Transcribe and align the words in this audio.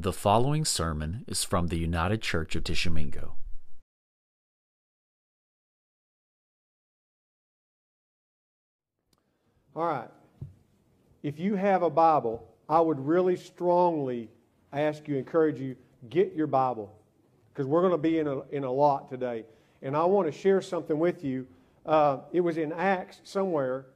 The 0.00 0.12
following 0.12 0.64
sermon 0.64 1.24
is 1.26 1.42
from 1.42 1.66
the 1.66 1.76
United 1.76 2.22
Church 2.22 2.54
of 2.54 2.62
Tishomingo. 2.62 3.34
All 9.74 9.84
right. 9.84 10.08
If 11.24 11.40
you 11.40 11.56
have 11.56 11.82
a 11.82 11.90
Bible, 11.90 12.48
I 12.68 12.80
would 12.80 13.00
really 13.00 13.34
strongly 13.34 14.28
ask 14.72 15.08
you, 15.08 15.16
encourage 15.16 15.58
you, 15.58 15.74
get 16.08 16.32
your 16.32 16.46
Bible. 16.46 16.96
Because 17.52 17.66
we're 17.66 17.80
going 17.80 17.90
to 17.90 17.98
be 17.98 18.20
in 18.20 18.28
a, 18.28 18.42
in 18.50 18.62
a 18.62 18.70
lot 18.70 19.08
today. 19.08 19.44
And 19.82 19.96
I 19.96 20.04
want 20.04 20.32
to 20.32 20.32
share 20.32 20.62
something 20.62 21.00
with 21.00 21.24
you. 21.24 21.44
Uh, 21.84 22.18
it 22.32 22.40
was 22.40 22.56
in 22.56 22.72
Acts 22.72 23.20
somewhere 23.24 23.86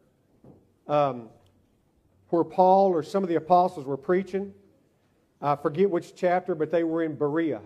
um, 0.88 1.28
where 2.30 2.42
Paul 2.42 2.90
or 2.90 3.04
some 3.04 3.22
of 3.22 3.28
the 3.28 3.36
apostles 3.36 3.86
were 3.86 3.96
preaching 3.96 4.52
I 5.42 5.56
forget 5.56 5.90
which 5.90 6.14
chapter, 6.14 6.54
but 6.54 6.70
they 6.70 6.84
were 6.84 7.02
in 7.02 7.16
Berea. 7.16 7.60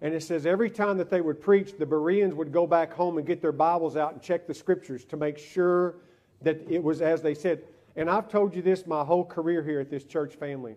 And 0.00 0.14
it 0.14 0.22
says 0.22 0.46
every 0.46 0.70
time 0.70 0.98
that 0.98 1.10
they 1.10 1.20
would 1.20 1.40
preach, 1.40 1.76
the 1.78 1.86
Bereans 1.86 2.34
would 2.34 2.52
go 2.52 2.66
back 2.66 2.92
home 2.92 3.18
and 3.18 3.26
get 3.26 3.40
their 3.40 3.52
Bibles 3.52 3.96
out 3.96 4.12
and 4.12 4.22
check 4.22 4.46
the 4.46 4.54
scriptures 4.54 5.04
to 5.06 5.16
make 5.16 5.38
sure 5.38 5.96
that 6.42 6.60
it 6.68 6.82
was 6.82 7.00
as 7.00 7.22
they 7.22 7.34
said. 7.34 7.62
And 7.96 8.10
I've 8.10 8.28
told 8.28 8.54
you 8.54 8.62
this 8.62 8.86
my 8.86 9.04
whole 9.04 9.24
career 9.24 9.62
here 9.62 9.80
at 9.80 9.90
this 9.90 10.04
church 10.04 10.34
family. 10.34 10.76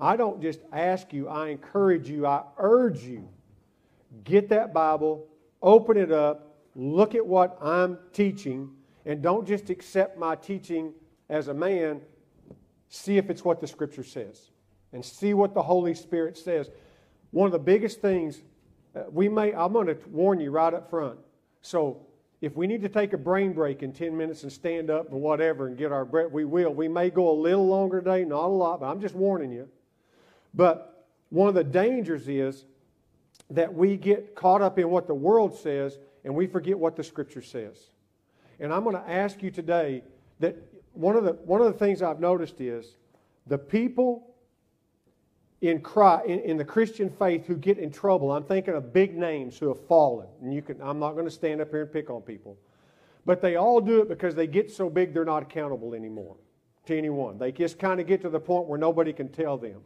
I 0.00 0.16
don't 0.16 0.40
just 0.42 0.60
ask 0.72 1.12
you, 1.12 1.28
I 1.28 1.48
encourage 1.48 2.08
you, 2.08 2.26
I 2.26 2.42
urge 2.58 3.02
you. 3.02 3.28
Get 4.24 4.48
that 4.48 4.72
Bible, 4.72 5.26
open 5.60 5.96
it 5.96 6.10
up, 6.10 6.56
look 6.74 7.14
at 7.14 7.24
what 7.24 7.56
I'm 7.62 7.98
teaching, 8.12 8.70
and 9.06 9.22
don't 9.22 9.46
just 9.46 9.70
accept 9.70 10.18
my 10.18 10.34
teaching 10.34 10.92
as 11.28 11.48
a 11.48 11.54
man. 11.54 12.00
See 12.88 13.16
if 13.16 13.30
it's 13.30 13.44
what 13.44 13.60
the 13.60 13.66
Scripture 13.66 14.04
says 14.04 14.51
and 14.92 15.04
see 15.04 15.34
what 15.34 15.54
the 15.54 15.62
Holy 15.62 15.94
Spirit 15.94 16.36
says. 16.36 16.70
One 17.30 17.46
of 17.46 17.52
the 17.52 17.58
biggest 17.58 18.00
things 18.00 18.42
uh, 18.94 19.04
we 19.10 19.28
may, 19.28 19.52
I'm 19.54 19.72
going 19.72 19.86
to 19.86 19.96
warn 20.08 20.40
you 20.40 20.50
right 20.50 20.72
up 20.72 20.90
front. 20.90 21.18
So 21.62 22.06
if 22.40 22.56
we 22.56 22.66
need 22.66 22.82
to 22.82 22.88
take 22.88 23.12
a 23.12 23.18
brain 23.18 23.52
break 23.52 23.82
in 23.82 23.92
10 23.92 24.16
minutes 24.16 24.42
and 24.42 24.52
stand 24.52 24.90
up 24.90 25.10
and 25.10 25.20
whatever 25.20 25.66
and 25.66 25.76
get 25.76 25.92
our 25.92 26.04
breath, 26.04 26.30
we 26.30 26.44
will. 26.44 26.74
We 26.74 26.88
may 26.88 27.08
go 27.08 27.30
a 27.30 27.38
little 27.38 27.66
longer 27.66 28.00
today, 28.00 28.24
not 28.24 28.44
a 28.44 28.48
lot, 28.48 28.80
but 28.80 28.86
I'm 28.86 29.00
just 29.00 29.14
warning 29.14 29.50
you. 29.50 29.68
But 30.52 31.06
one 31.30 31.48
of 31.48 31.54
the 31.54 31.64
dangers 31.64 32.28
is 32.28 32.66
that 33.50 33.72
we 33.72 33.96
get 33.96 34.34
caught 34.34 34.60
up 34.60 34.78
in 34.78 34.90
what 34.90 35.06
the 35.06 35.14
world 35.14 35.56
says 35.56 35.98
and 36.24 36.34
we 36.34 36.46
forget 36.46 36.78
what 36.78 36.96
the 36.96 37.04
Scripture 37.04 37.42
says. 37.42 37.90
And 38.60 38.72
I'm 38.72 38.84
going 38.84 38.96
to 38.96 39.10
ask 39.10 39.42
you 39.42 39.50
today 39.50 40.02
that 40.40 40.56
one 40.92 41.16
of 41.16 41.24
the, 41.24 41.32
one 41.32 41.62
of 41.62 41.72
the 41.72 41.78
things 41.78 42.02
I've 42.02 42.20
noticed 42.20 42.60
is 42.60 42.96
the 43.46 43.58
people 43.58 44.31
in, 45.62 45.80
Christ, 45.80 46.26
in, 46.26 46.40
in, 46.40 46.56
the 46.56 46.64
Christian 46.64 47.08
faith 47.08 47.46
who 47.46 47.56
get 47.56 47.78
in 47.78 47.90
trouble. 47.90 48.32
I'm 48.32 48.42
thinking 48.42 48.74
of 48.74 48.92
big 48.92 49.16
names 49.16 49.56
who 49.56 49.68
have 49.68 49.80
fallen. 49.86 50.26
And 50.42 50.52
you 50.52 50.60
can, 50.60 50.82
I'm 50.82 50.98
not 50.98 51.12
going 51.12 51.24
to 51.24 51.30
stand 51.30 51.60
up 51.60 51.70
here 51.70 51.82
and 51.82 51.92
pick 51.92 52.10
on 52.10 52.20
people. 52.20 52.58
But 53.24 53.40
they 53.40 53.54
all 53.54 53.80
do 53.80 54.00
it 54.00 54.08
because 54.08 54.34
they 54.34 54.48
get 54.48 54.72
so 54.72 54.90
big 54.90 55.14
they're 55.14 55.24
not 55.24 55.44
accountable 55.44 55.94
anymore 55.94 56.34
to 56.86 56.98
anyone. 56.98 57.38
They 57.38 57.52
just 57.52 57.78
kind 57.78 58.00
of 58.00 58.08
get 58.08 58.20
to 58.22 58.28
the 58.28 58.40
point 58.40 58.66
where 58.66 58.78
nobody 58.78 59.12
can 59.12 59.28
tell 59.28 59.56
them. 59.56 59.82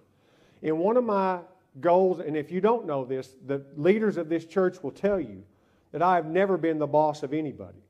And 0.62 0.78
one 0.78 0.96
of 0.96 1.04
my 1.04 1.40
goals, 1.82 2.20
and 2.20 2.38
if 2.38 2.50
you 2.50 2.62
don't 2.62 2.86
know 2.86 3.04
this, 3.04 3.36
the 3.44 3.62
leaders 3.76 4.16
of 4.16 4.30
this 4.30 4.46
church 4.46 4.82
will 4.82 4.92
tell 4.92 5.20
you 5.20 5.44
that 5.92 6.00
I 6.00 6.14
have 6.14 6.24
never 6.24 6.56
been 6.56 6.78
the 6.78 6.86
boss 6.86 7.22
of 7.22 7.34
anybody. 7.34 7.84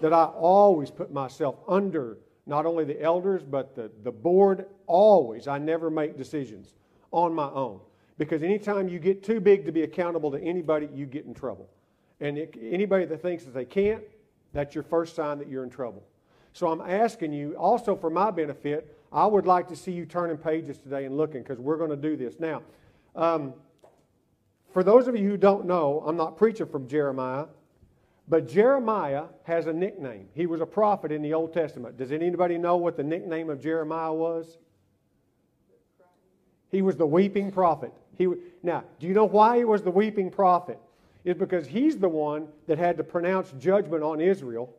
That 0.00 0.12
I 0.12 0.24
always 0.24 0.92
put 0.92 1.12
myself 1.12 1.56
under 1.66 2.18
not 2.46 2.64
only 2.64 2.84
the 2.84 3.02
elders, 3.02 3.42
but 3.42 3.74
the, 3.74 3.90
the 4.04 4.12
board, 4.12 4.66
always. 4.86 5.48
I 5.48 5.58
never 5.58 5.90
make 5.90 6.16
decisions 6.16 6.74
on 7.14 7.32
my 7.32 7.48
own. 7.50 7.80
Because 8.18 8.42
anytime 8.42 8.88
you 8.88 8.98
get 8.98 9.22
too 9.22 9.40
big 9.40 9.64
to 9.66 9.72
be 9.72 9.82
accountable 9.82 10.30
to 10.32 10.38
anybody, 10.40 10.88
you 10.92 11.06
get 11.06 11.24
in 11.24 11.32
trouble. 11.32 11.68
And 12.20 12.36
it, 12.36 12.54
anybody 12.60 13.04
that 13.06 13.22
thinks 13.22 13.44
that 13.44 13.54
they 13.54 13.64
can't, 13.64 14.02
that's 14.52 14.74
your 14.74 14.84
first 14.84 15.16
sign 15.16 15.38
that 15.38 15.48
you're 15.48 15.64
in 15.64 15.70
trouble. 15.70 16.04
So 16.52 16.68
I'm 16.70 16.80
asking 16.80 17.32
you, 17.32 17.54
also 17.54 17.96
for 17.96 18.10
my 18.10 18.30
benefit, 18.30 18.96
I 19.12 19.26
would 19.26 19.46
like 19.46 19.68
to 19.68 19.76
see 19.76 19.92
you 19.92 20.06
turning 20.06 20.36
pages 20.36 20.78
today 20.78 21.04
and 21.04 21.16
looking 21.16 21.42
because 21.42 21.58
we're 21.58 21.76
going 21.76 21.90
to 21.90 21.96
do 21.96 22.16
this. 22.16 22.38
Now, 22.38 22.62
um, 23.16 23.54
for 24.72 24.82
those 24.82 25.06
of 25.08 25.16
you 25.16 25.28
who 25.28 25.36
don't 25.36 25.66
know, 25.66 26.02
I'm 26.06 26.16
not 26.16 26.36
preaching 26.36 26.66
from 26.66 26.88
Jeremiah, 26.88 27.46
but 28.28 28.48
Jeremiah 28.48 29.24
has 29.44 29.66
a 29.66 29.72
nickname. 29.72 30.28
He 30.34 30.46
was 30.46 30.60
a 30.60 30.66
prophet 30.66 31.12
in 31.12 31.22
the 31.22 31.34
Old 31.34 31.52
Testament. 31.52 31.96
Does 31.96 32.10
anybody 32.10 32.58
know 32.58 32.76
what 32.76 32.96
the 32.96 33.04
nickname 33.04 33.50
of 33.50 33.60
Jeremiah 33.60 34.12
was? 34.12 34.58
He 36.74 36.82
was 36.82 36.96
the 36.96 37.06
weeping 37.06 37.52
prophet. 37.52 37.92
He, 38.18 38.26
now, 38.64 38.82
do 38.98 39.06
you 39.06 39.14
know 39.14 39.26
why 39.26 39.58
he 39.58 39.64
was 39.64 39.82
the 39.82 39.92
weeping 39.92 40.28
prophet? 40.28 40.76
It's 41.24 41.38
because 41.38 41.68
he's 41.68 41.98
the 41.98 42.08
one 42.08 42.48
that 42.66 42.78
had 42.78 42.96
to 42.96 43.04
pronounce 43.04 43.52
judgment 43.60 44.02
on 44.02 44.20
Israel 44.20 44.74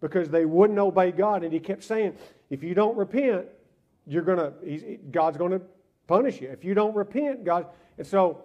because 0.00 0.28
they 0.28 0.44
wouldn't 0.44 0.78
obey 0.78 1.10
God. 1.10 1.42
And 1.42 1.52
he 1.52 1.58
kept 1.58 1.82
saying, 1.82 2.14
if 2.50 2.62
you 2.62 2.72
don't 2.72 2.96
repent, 2.96 3.46
you're 4.06 4.22
gonna, 4.22 4.52
God's 5.10 5.38
going 5.38 5.50
to 5.50 5.60
punish 6.06 6.40
you. 6.40 6.48
If 6.50 6.64
you 6.64 6.72
don't 6.72 6.94
repent, 6.94 7.44
God. 7.44 7.66
And 7.98 8.06
so 8.06 8.44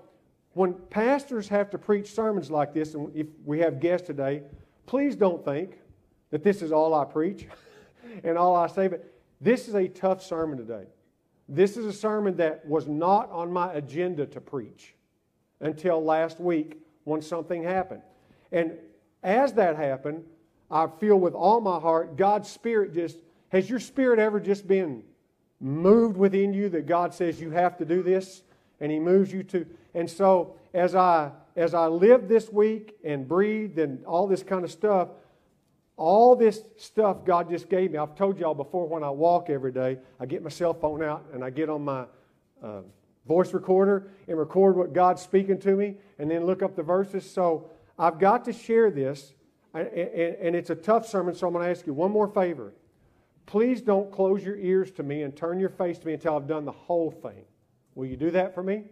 when 0.54 0.74
pastors 0.90 1.48
have 1.50 1.70
to 1.70 1.78
preach 1.78 2.12
sermons 2.12 2.50
like 2.50 2.74
this, 2.74 2.96
and 2.96 3.16
if 3.16 3.28
we 3.46 3.60
have 3.60 3.80
guests 3.80 4.08
today, 4.08 4.42
please 4.88 5.16
don't 5.16 5.46
think 5.46 5.78
that 6.32 6.44
this 6.44 6.64
is 6.64 6.72
all 6.72 6.96
I 6.96 7.06
preach 7.06 7.48
and 8.24 8.36
all 8.36 8.56
I 8.56 8.66
say, 8.66 8.88
but 8.88 9.14
this 9.40 9.68
is 9.68 9.76
a 9.76 9.88
tough 9.88 10.24
sermon 10.24 10.58
today. 10.58 10.86
This 11.48 11.78
is 11.78 11.86
a 11.86 11.94
sermon 11.94 12.38
that 12.38 12.66
was 12.66 12.88
not 12.88 13.32
on 13.32 13.52
my 13.52 13.74
agenda 13.74 14.26
to 14.28 14.42
preach 14.42 14.96
until 15.60 16.04
last 16.04 16.40
week 16.40 16.80
when 17.04 17.22
something 17.22 17.64
happened. 17.64 18.02
And 18.52 18.74
as 19.24 19.54
that 19.54 19.76
happened, 19.76 20.24
I 20.72 20.88
feel 21.00 21.20
with 21.20 21.34
all 21.34 21.62
my 21.62 21.80
heart, 21.80 22.18
God's 22.18 22.50
Spirit 22.50 22.94
just, 22.94 23.18
has 23.50 23.70
your 23.70 23.80
spirit 23.80 24.20
ever 24.20 24.40
just 24.40 24.68
been 24.68 25.04
moved 25.60 26.18
within 26.18 26.54
you 26.54 26.70
that 26.70 26.88
God 26.88 27.14
says 27.14 27.40
you 27.40 27.52
have 27.52 27.78
to 27.78 27.86
do 27.86 28.02
this? 28.02 28.42
And 28.80 28.92
He 28.92 29.00
moves 29.00 29.32
you 29.32 29.44
to. 29.44 29.66
And 29.94 30.10
so 30.10 30.56
as 30.74 30.96
I 30.96 31.32
as 31.56 31.74
I 31.74 31.88
lived 31.88 32.28
this 32.28 32.50
week 32.50 32.98
and 33.04 33.28
breathed 33.28 33.80
and 33.80 34.06
all 34.06 34.28
this 34.28 34.44
kind 34.44 34.64
of 34.66 34.72
stuff, 34.72 35.10
all 35.98 36.36
this 36.36 36.64
stuff 36.78 37.24
God 37.26 37.50
just 37.50 37.70
gave 37.70 37.92
me. 37.92 37.98
I've 37.98 38.16
told 38.16 38.38
y'all 38.38 38.54
before 38.54 38.88
when 38.88 39.04
I 39.04 39.10
walk 39.10 39.50
every 39.50 39.72
day, 39.72 39.98
I 40.20 40.26
get 40.26 40.44
my 40.44 40.50
cell 40.50 40.74
phone 40.74 41.04
out 41.04 41.26
and 41.34 41.44
I 41.44 41.50
get 41.50 41.70
on 41.70 41.84
my 41.84 42.06
uh, 42.62 42.82
voice 43.28 43.54
recorder 43.54 44.12
and 44.28 44.38
record 44.38 44.76
what 44.76 44.94
God's 44.94 45.22
speaking 45.22 45.58
to 45.60 45.76
me 45.76 45.96
and 46.20 46.30
then 46.30 46.46
look 46.46 46.62
up 46.62 46.76
the 46.76 46.84
verses. 46.84 47.30
So 47.30 47.70
I've 47.98 48.20
got 48.20 48.46
to 48.46 48.54
share 48.54 48.92
this, 48.92 49.34
and 49.74 50.56
it's 50.56 50.70
a 50.70 50.76
tough 50.76 51.08
sermon, 51.08 51.34
so 51.34 51.48
I'm 51.48 51.54
going 51.54 51.66
to 51.66 51.72
ask 51.72 51.88
you 51.88 51.94
one 51.94 52.12
more 52.12 52.28
favor. 52.28 52.74
Please 53.46 53.82
don't 53.82 54.12
close 54.12 54.44
your 54.44 54.58
ears 54.58 54.92
to 54.94 55.04
me 55.04 55.24
and 55.24 55.36
turn 55.36 55.60
your 55.60 55.70
face 55.70 55.98
to 56.00 56.08
me 56.08 56.14
until 56.14 56.36
I've 56.36 56.48
done 56.48 56.66
the 56.66 56.72
whole 56.72 57.12
thing. 57.12 57.44
Will 57.94 58.08
you 58.08 58.18
do 58.18 58.32
that 58.32 58.54
for 58.54 58.64
me? 58.64 58.84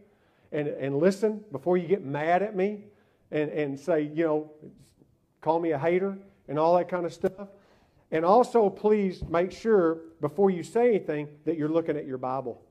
And, 0.51 0.67
and 0.67 0.99
listen 0.99 1.43
before 1.51 1.77
you 1.77 1.87
get 1.87 2.05
mad 2.05 2.43
at 2.43 2.55
me 2.55 2.85
and, 3.31 3.49
and 3.49 3.79
say, 3.79 4.11
you 4.13 4.23
know, 4.23 4.51
call 5.41 5.59
me 5.59 5.71
a 5.71 5.79
hater 5.79 6.17
and 6.47 6.59
all 6.59 6.77
that 6.77 6.89
kind 6.89 7.05
of 7.05 7.13
stuff. 7.13 7.49
And 8.11 8.23
also, 8.23 8.69
please 8.69 9.23
make 9.27 9.51
sure 9.51 9.99
before 10.21 10.51
you 10.51 10.63
say 10.63 10.87
anything 10.87 11.27
that 11.45 11.57
you're 11.57 11.69
looking 11.69 11.97
at 11.97 12.05
your 12.05 12.17
Bible 12.17 12.61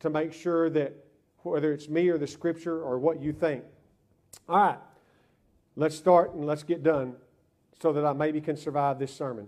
to 0.00 0.10
make 0.10 0.32
sure 0.32 0.68
that 0.70 0.94
whether 1.42 1.72
it's 1.72 1.88
me 1.88 2.08
or 2.08 2.18
the 2.18 2.26
scripture 2.26 2.82
or 2.82 2.98
what 2.98 3.20
you 3.20 3.32
think. 3.32 3.64
All 4.48 4.56
right, 4.56 4.78
let's 5.76 5.96
start 5.96 6.34
and 6.34 6.44
let's 6.44 6.62
get 6.62 6.82
done 6.82 7.14
so 7.80 7.92
that 7.92 8.04
I 8.04 8.12
maybe 8.12 8.40
can 8.40 8.56
survive 8.56 8.98
this 8.98 9.14
sermon. 9.14 9.46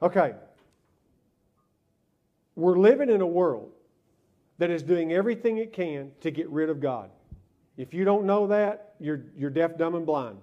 Okay. 0.00 0.34
We're 2.54 2.78
living 2.78 3.10
in 3.10 3.20
a 3.20 3.26
world 3.26 3.70
that 4.58 4.70
is 4.70 4.82
doing 4.82 5.12
everything 5.12 5.58
it 5.58 5.72
can 5.72 6.12
to 6.22 6.30
get 6.30 6.48
rid 6.48 6.70
of 6.70 6.80
God. 6.80 7.10
If 7.76 7.92
you 7.92 8.04
don't 8.04 8.24
know 8.24 8.46
that, 8.46 8.94
you're, 8.98 9.24
you're 9.36 9.50
deaf, 9.50 9.76
dumb, 9.76 9.94
and 9.94 10.06
blind. 10.06 10.38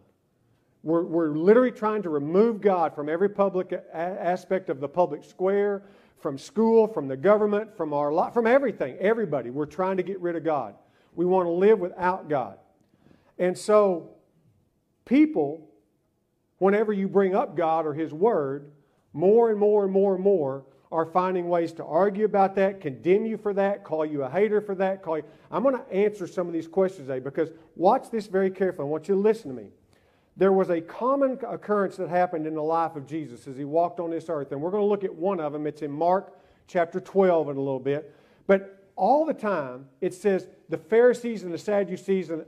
We're, 0.83 1.03
we're 1.03 1.30
literally 1.30 1.71
trying 1.71 2.03
to 2.03 2.09
remove 2.09 2.59
God 2.59 2.94
from 2.94 3.07
every 3.07 3.30
public 3.30 3.71
a- 3.71 3.95
aspect 3.95 4.69
of 4.69 4.81
the 4.81 4.89
public 4.89 5.24
square, 5.24 5.83
from 6.19 6.38
school, 6.38 6.88
from 6.88 7.07
the 7.07 7.15
government, 7.15 7.75
from 7.75 7.94
our 7.94 8.12
life, 8.12 8.33
from 8.33 8.45
everything, 8.45 8.97
everybody. 8.97 9.50
We're 9.50 9.65
trying 9.65 9.97
to 9.97 10.03
get 10.03 10.19
rid 10.19 10.35
of 10.35 10.44
God. 10.44 10.75
We 11.15 11.25
want 11.25 11.47
to 11.47 11.51
live 11.51 11.80
without 11.80 12.27
God. 12.30 12.57
And 13.39 13.57
so, 13.57 14.09
people, 15.06 15.69
whenever 16.57 16.91
you 16.91 17.07
bring 17.07 17.33
up 17.33 17.56
God 17.56 17.86
or 17.86 17.94
His 17.94 18.13
Word, 18.13 18.71
more 19.13 19.51
and 19.51 19.59
more 19.59 19.86
and 19.86 19.94
more 19.94 20.15
and 20.15 20.24
more 20.24 20.65
are 20.91 21.06
finding 21.06 21.47
ways 21.47 21.71
to 21.74 21.86
argue 21.86 22.25
about 22.25 22.56
that, 22.56 22.81
condemn 22.81 23.25
you 23.25 23.38
for 23.38 23.53
that, 23.53 23.83
call 23.83 24.06
you 24.06 24.24
a 24.24 24.29
hater 24.29 24.62
for 24.62 24.75
that. 24.75 25.01
Call 25.01 25.18
you. 25.18 25.24
I'm 25.50 25.63
going 25.63 25.75
to 25.75 25.94
answer 25.94 26.27
some 26.27 26.45
of 26.47 26.53
these 26.53 26.68
questions 26.68 27.07
today 27.07 27.19
because 27.19 27.50
watch 27.75 28.12
this 28.12 28.27
very 28.27 28.51
carefully. 28.51 28.88
I 28.88 28.91
want 28.91 29.07
you 29.07 29.15
to 29.15 29.21
listen 29.21 29.56
to 29.56 29.62
me 29.62 29.69
there 30.35 30.51
was 30.51 30.69
a 30.69 30.81
common 30.81 31.38
occurrence 31.47 31.97
that 31.97 32.09
happened 32.09 32.47
in 32.47 32.56
the 32.56 32.63
life 32.63 32.95
of 32.95 33.06
Jesus 33.06 33.47
as 33.47 33.56
he 33.56 33.65
walked 33.65 34.00
on 34.00 34.09
this 34.09 34.30
earth. 34.30 34.51
And 34.51 34.62
we're 34.62 34.71
going 34.71 34.81
to 34.83 34.88
look 34.88 35.03
at 35.03 35.13
one 35.13 35.39
of 35.39 35.53
them. 35.53 35.68
It's 35.68 35.81
in 35.81 35.91
Mark 35.91 36.35
chapter 36.68 37.00
12 37.00 37.50
in 37.50 37.57
a 37.57 37.59
little 37.59 37.80
bit. 37.80 38.15
But 38.47 38.89
all 38.95 39.25
the 39.25 39.33
time 39.33 39.88
it 40.01 40.13
says 40.13 40.47
the 40.69 40.77
Pharisees 40.77 41.44
and 41.44 41.53
the 41.53 41.57
Sadducees 41.57 42.30
and 42.30 42.45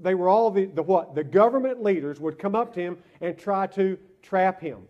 they 0.00 0.14
were 0.14 0.28
all 0.28 0.50
the, 0.50 0.66
the 0.66 0.82
what? 0.82 1.14
The 1.14 1.24
government 1.24 1.82
leaders 1.82 2.20
would 2.20 2.38
come 2.38 2.54
up 2.54 2.72
to 2.74 2.80
him 2.80 2.98
and 3.20 3.36
try 3.36 3.66
to 3.68 3.98
trap 4.22 4.60
him. 4.60 4.86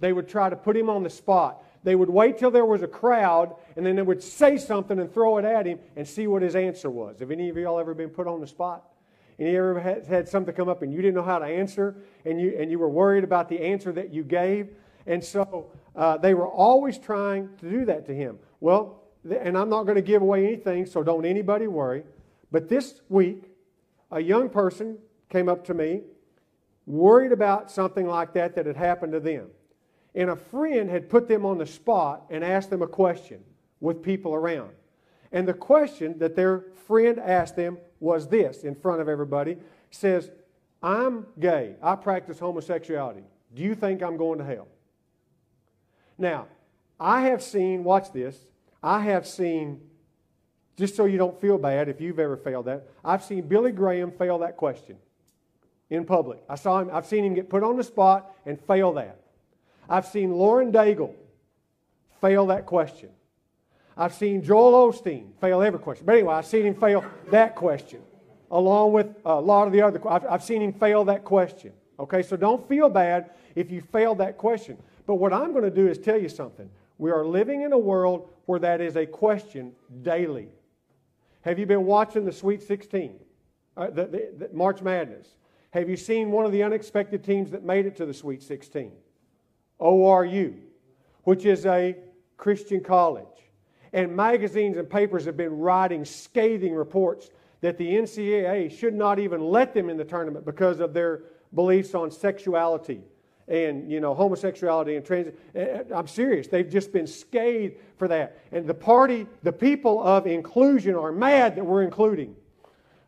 They 0.00 0.12
would 0.12 0.28
try 0.28 0.50
to 0.50 0.56
put 0.56 0.76
him 0.76 0.90
on 0.90 1.02
the 1.02 1.10
spot. 1.10 1.62
They 1.84 1.94
would 1.94 2.10
wait 2.10 2.38
till 2.38 2.50
there 2.50 2.64
was 2.64 2.82
a 2.82 2.88
crowd 2.88 3.54
and 3.76 3.86
then 3.86 3.96
they 3.96 4.02
would 4.02 4.22
say 4.22 4.56
something 4.56 4.98
and 4.98 5.12
throw 5.12 5.38
it 5.38 5.44
at 5.44 5.66
him 5.66 5.78
and 5.94 6.06
see 6.06 6.26
what 6.26 6.42
his 6.42 6.56
answer 6.56 6.90
was. 6.90 7.20
Have 7.20 7.30
any 7.30 7.48
of 7.48 7.56
y'all 7.56 7.78
ever 7.78 7.94
been 7.94 8.10
put 8.10 8.26
on 8.26 8.40
the 8.40 8.46
spot? 8.46 8.84
Any 9.38 9.56
ever 9.56 9.78
had, 9.78 10.06
had 10.06 10.28
something 10.28 10.54
come 10.54 10.68
up 10.68 10.82
and 10.82 10.92
you 10.92 11.02
didn't 11.02 11.14
know 11.14 11.22
how 11.22 11.38
to 11.38 11.44
answer 11.44 11.96
and 12.24 12.40
you, 12.40 12.56
and 12.58 12.70
you 12.70 12.78
were 12.78 12.88
worried 12.88 13.24
about 13.24 13.48
the 13.48 13.60
answer 13.60 13.92
that 13.92 14.12
you 14.12 14.24
gave? 14.24 14.70
And 15.06 15.22
so 15.22 15.70
uh, 15.94 16.16
they 16.16 16.34
were 16.34 16.48
always 16.48 16.98
trying 16.98 17.50
to 17.58 17.70
do 17.70 17.84
that 17.84 18.06
to 18.06 18.14
him. 18.14 18.38
Well, 18.60 19.02
and 19.28 19.58
I'm 19.58 19.68
not 19.68 19.84
going 19.84 19.96
to 19.96 20.02
give 20.02 20.22
away 20.22 20.46
anything, 20.46 20.86
so 20.86 21.02
don't 21.02 21.24
anybody 21.24 21.66
worry. 21.66 22.04
But 22.50 22.68
this 22.68 23.00
week, 23.08 23.42
a 24.10 24.20
young 24.20 24.48
person 24.48 24.98
came 25.28 25.48
up 25.48 25.64
to 25.66 25.74
me 25.74 26.02
worried 26.86 27.32
about 27.32 27.70
something 27.70 28.06
like 28.06 28.32
that 28.34 28.54
that 28.54 28.66
had 28.66 28.76
happened 28.76 29.12
to 29.12 29.20
them. 29.20 29.48
And 30.14 30.30
a 30.30 30.36
friend 30.36 30.88
had 30.88 31.10
put 31.10 31.28
them 31.28 31.44
on 31.44 31.58
the 31.58 31.66
spot 31.66 32.26
and 32.30 32.42
asked 32.42 32.70
them 32.70 32.80
a 32.80 32.86
question 32.86 33.40
with 33.80 34.02
people 34.02 34.34
around. 34.34 34.70
And 35.32 35.46
the 35.46 35.54
question 35.54 36.18
that 36.18 36.36
their 36.36 36.64
friend 36.86 37.18
asked 37.18 37.56
them 37.56 37.78
was 38.00 38.28
this 38.28 38.62
in 38.62 38.74
front 38.74 39.00
of 39.00 39.08
everybody 39.08 39.56
says, 39.90 40.30
I'm 40.82 41.26
gay. 41.38 41.76
I 41.82 41.96
practice 41.96 42.38
homosexuality. 42.38 43.24
Do 43.54 43.62
you 43.62 43.74
think 43.74 44.02
I'm 44.02 44.16
going 44.16 44.38
to 44.38 44.44
hell? 44.44 44.68
Now, 46.18 46.46
I 46.98 47.22
have 47.22 47.42
seen, 47.42 47.84
watch 47.84 48.12
this, 48.12 48.38
I 48.82 49.00
have 49.00 49.26
seen, 49.26 49.80
just 50.76 50.96
so 50.96 51.04
you 51.04 51.18
don't 51.18 51.38
feel 51.40 51.58
bad 51.58 51.88
if 51.88 52.00
you've 52.00 52.18
ever 52.18 52.36
failed 52.36 52.66
that, 52.66 52.86
I've 53.04 53.24
seen 53.24 53.48
Billy 53.48 53.72
Graham 53.72 54.10
fail 54.10 54.38
that 54.38 54.56
question 54.56 54.96
in 55.90 56.04
public. 56.04 56.42
I 56.48 56.54
saw 56.56 56.80
him, 56.80 56.90
I've 56.92 57.06
seen 57.06 57.24
him 57.24 57.34
get 57.34 57.48
put 57.48 57.62
on 57.62 57.76
the 57.76 57.84
spot 57.84 58.34
and 58.44 58.60
fail 58.60 58.92
that. 58.94 59.20
I've 59.88 60.06
seen 60.06 60.32
Lauren 60.32 60.72
Daigle 60.72 61.14
fail 62.20 62.46
that 62.46 62.66
question. 62.66 63.10
I've 63.96 64.14
seen 64.14 64.42
Joel 64.42 64.92
Osteen 64.92 65.30
fail 65.40 65.62
every 65.62 65.80
question. 65.80 66.04
But 66.04 66.16
anyway, 66.16 66.34
I've 66.34 66.46
seen 66.46 66.66
him 66.66 66.74
fail 66.74 67.04
that 67.30 67.54
question, 67.54 68.00
along 68.50 68.92
with 68.92 69.08
a 69.24 69.40
lot 69.40 69.66
of 69.66 69.72
the 69.72 69.80
other. 69.80 70.00
I've, 70.08 70.26
I've 70.26 70.44
seen 70.44 70.60
him 70.60 70.72
fail 70.72 71.04
that 71.06 71.24
question. 71.24 71.72
Okay, 71.98 72.22
so 72.22 72.36
don't 72.36 72.68
feel 72.68 72.90
bad 72.90 73.30
if 73.54 73.70
you 73.70 73.80
failed 73.80 74.18
that 74.18 74.36
question. 74.36 74.76
But 75.06 75.14
what 75.14 75.32
I'm 75.32 75.52
going 75.52 75.64
to 75.64 75.70
do 75.70 75.88
is 75.88 75.98
tell 75.98 76.20
you 76.20 76.28
something. 76.28 76.68
We 76.98 77.10
are 77.10 77.24
living 77.24 77.62
in 77.62 77.72
a 77.72 77.78
world 77.78 78.28
where 78.44 78.58
that 78.60 78.80
is 78.80 78.96
a 78.96 79.06
question 79.06 79.72
daily. 80.02 80.48
Have 81.42 81.58
you 81.58 81.64
been 81.64 81.86
watching 81.86 82.24
the 82.24 82.32
Sweet 82.32 82.62
16, 82.62 83.14
uh, 83.76 83.86
the, 83.90 84.06
the, 84.06 84.32
the 84.38 84.50
March 84.52 84.82
Madness? 84.82 85.36
Have 85.70 85.88
you 85.88 85.96
seen 85.96 86.30
one 86.30 86.44
of 86.44 86.52
the 86.52 86.62
unexpected 86.62 87.24
teams 87.24 87.50
that 87.50 87.64
made 87.64 87.86
it 87.86 87.96
to 87.96 88.06
the 88.06 88.14
Sweet 88.14 88.42
16? 88.42 88.92
ORU, 89.80 90.54
which 91.22 91.44
is 91.44 91.66
a 91.66 91.96
Christian 92.36 92.80
college. 92.80 93.26
And 93.96 94.14
magazines 94.14 94.76
and 94.76 94.88
papers 94.88 95.24
have 95.24 95.38
been 95.38 95.58
writing 95.58 96.04
scathing 96.04 96.74
reports 96.74 97.30
that 97.62 97.78
the 97.78 97.88
NCAA 97.88 98.70
should 98.78 98.92
not 98.92 99.18
even 99.18 99.40
let 99.40 99.72
them 99.72 99.88
in 99.88 99.96
the 99.96 100.04
tournament 100.04 100.44
because 100.44 100.80
of 100.80 100.92
their 100.92 101.22
beliefs 101.54 101.94
on 101.94 102.10
sexuality 102.10 103.00
and 103.48 103.90
you 103.90 104.00
know 104.00 104.12
homosexuality 104.12 104.96
and 104.96 105.06
trans 105.06 105.28
eh, 105.54 105.60
eh, 105.60 105.82
i'm 105.94 106.06
serious. 106.06 106.46
They've 106.46 106.68
just 106.68 106.92
been 106.92 107.06
scathed 107.06 107.76
for 107.96 108.06
that. 108.08 108.38
And 108.52 108.66
the 108.66 108.74
party 108.74 109.26
the 109.42 109.52
people 109.52 110.02
of 110.02 110.26
inclusion 110.26 110.94
are 110.94 111.10
mad 111.10 111.56
that 111.56 111.64
we're 111.64 111.82
including 111.82 112.36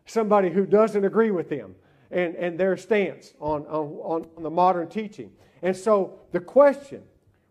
somebody 0.07 0.49
who 0.49 0.65
doesn't 0.65 1.05
agree 1.05 1.29
with 1.29 1.49
them 1.49 1.75
and, 2.09 2.33
and 2.33 2.59
their 2.59 2.77
stance 2.77 3.35
on, 3.39 3.61
on, 3.67 4.25
on 4.35 4.41
the 4.41 4.49
modern 4.49 4.87
teaching. 4.87 5.31
And 5.61 5.77
so 5.77 6.17
the 6.31 6.39
question, 6.39 7.03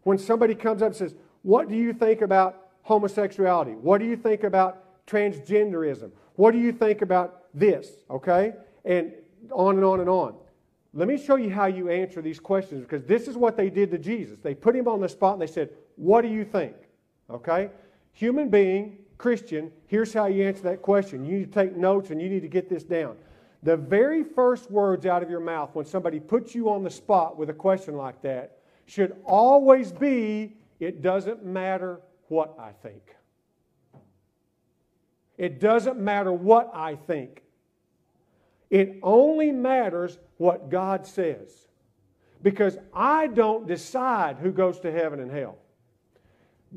when 0.03 0.19
somebody 0.19 0.57
comes 0.57 0.83
up 0.83 0.89
and 0.89 0.97
says, 0.97 1.15
What 1.43 1.69
do 1.69 1.77
you 1.77 1.93
think 1.93 2.21
about 2.21 2.68
homosexuality? 2.89 3.73
What 3.73 3.99
do 3.99 4.07
you 4.07 4.17
think 4.17 4.45
about 4.45 5.07
transgenderism? 5.07 6.11
What 6.37 6.53
do 6.53 6.59
you 6.59 6.73
think 6.73 7.03
about 7.03 7.45
this? 7.53 7.91
Okay? 8.11 8.55
And 8.87 9.13
on 9.53 9.77
and 9.77 9.85
on 9.85 10.01
and 10.01 10.09
on. 10.09 10.35
Let 10.95 11.07
me 11.07 11.23
show 11.23 11.37
you 11.37 11.51
how 11.51 11.67
you 11.67 11.91
answer 11.91 12.23
these 12.23 12.41
questions 12.41 12.81
because 12.85 13.05
this 13.05 13.29
is 13.29 13.37
what 13.37 13.59
they 13.59 13.69
did 13.69 13.91
to 13.91 13.99
Jesus. 13.99 14.39
They 14.43 14.55
put 14.55 14.75
him 14.75 14.89
on 14.89 15.03
the 15.03 15.09
spot 15.09 15.35
and 15.35 15.43
they 15.43 15.53
said, 15.53 15.69
What 15.97 16.23
do 16.23 16.29
you 16.29 16.47
think? 16.47 16.75
Okay? 17.29 17.69
Human 18.15 18.49
being, 18.49 18.97
Christian, 19.19 19.71
here's 19.87 20.15
how 20.15 20.25
you 20.27 20.45
answer 20.45 20.63
that 20.63 20.81
question. 20.81 21.27
You 21.27 21.41
need 21.41 21.53
to 21.53 21.63
take 21.63 21.77
notes 21.77 22.09
and 22.09 22.23
you 22.23 22.31
need 22.31 22.41
to 22.41 22.49
get 22.49 22.71
this 22.71 22.85
down. 22.85 23.17
The 23.65 23.77
very 23.77 24.25
first 24.25 24.71
words 24.71 25.05
out 25.05 25.23
of 25.23 25.29
your 25.29 25.41
mouth 25.41 25.75
when 25.75 25.85
somebody 25.85 26.21
puts 26.21 26.55
you 26.55 26.71
on 26.71 26.83
the 26.83 26.91
spot 26.91 27.37
with 27.37 27.51
a 27.51 27.55
question 27.55 27.99
like 27.99 28.23
that 28.23 28.59
should 28.87 29.15
always 29.27 29.93
be 29.93 30.57
it 30.81 31.03
doesn't 31.03 31.45
matter 31.45 32.01
what 32.29 32.57
I 32.59 32.73
think. 32.83 33.03
It 35.37 35.61
doesn't 35.61 35.99
matter 35.99 36.33
what 36.33 36.71
I 36.75 36.97
think. 36.97 37.43
It 38.71 38.99
only 39.03 39.53
matters 39.53 40.19
what 40.37 40.69
God 40.69 41.07
says. 41.07 41.69
Because 42.43 42.77
I 42.93 43.29
don't 43.29 43.67
decide 43.67 44.39
who 44.39 44.53
goes 44.53 44.81
to 44.81 44.93
heaven 44.93 45.21
and 45.21 45.31
hell. 45.31 45.59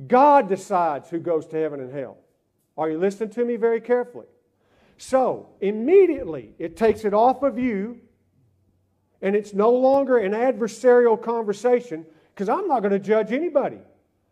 God 0.07 0.47
decides 0.47 1.09
who 1.09 1.19
goes 1.19 1.45
to 1.47 1.57
heaven 1.57 1.79
and 1.79 1.93
hell. 1.93 2.17
Are 2.77 2.89
you 2.89 2.97
listening 2.97 3.29
to 3.31 3.45
me 3.45 3.57
very 3.57 3.81
carefully? 3.81 4.27
So, 4.97 5.49
immediately, 5.59 6.53
it 6.59 6.77
takes 6.77 7.05
it 7.05 7.13
off 7.13 7.43
of 7.43 7.59
you, 7.59 7.99
and 9.21 9.35
it's 9.35 9.53
no 9.53 9.71
longer 9.71 10.17
an 10.19 10.31
adversarial 10.31 11.21
conversation 11.21 12.05
because 12.33 12.49
I'm 12.49 12.67
not 12.67 12.81
going 12.81 12.91
to 12.91 12.99
judge 12.99 13.31
anybody. 13.31 13.79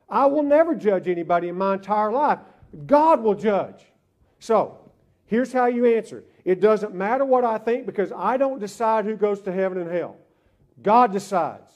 I 0.10 0.26
will 0.26 0.44
never 0.44 0.76
judge 0.76 1.08
anybody 1.08 1.50
in 1.50 1.58
my 1.58 1.76
entire 1.76 2.12
life. 2.12 2.40
God 2.86 3.22
will 3.22 3.36
judge. 3.36 3.86
So, 4.40 4.92
here's 5.26 5.54
how 5.54 5.66
you 5.68 5.86
answer 5.86 6.24
it 6.46 6.62
doesn't 6.62 6.94
matter 6.94 7.26
what 7.26 7.44
I 7.44 7.58
think 7.58 7.86
because 7.86 8.12
I 8.16 8.38
don't 8.38 8.60
decide 8.60 9.06
who 9.06 9.16
goes 9.16 9.42
to 9.42 9.52
heaven 9.52 9.78
and 9.78 9.92
hell. 9.92 10.18
God 10.82 11.12
decides. 11.12 11.72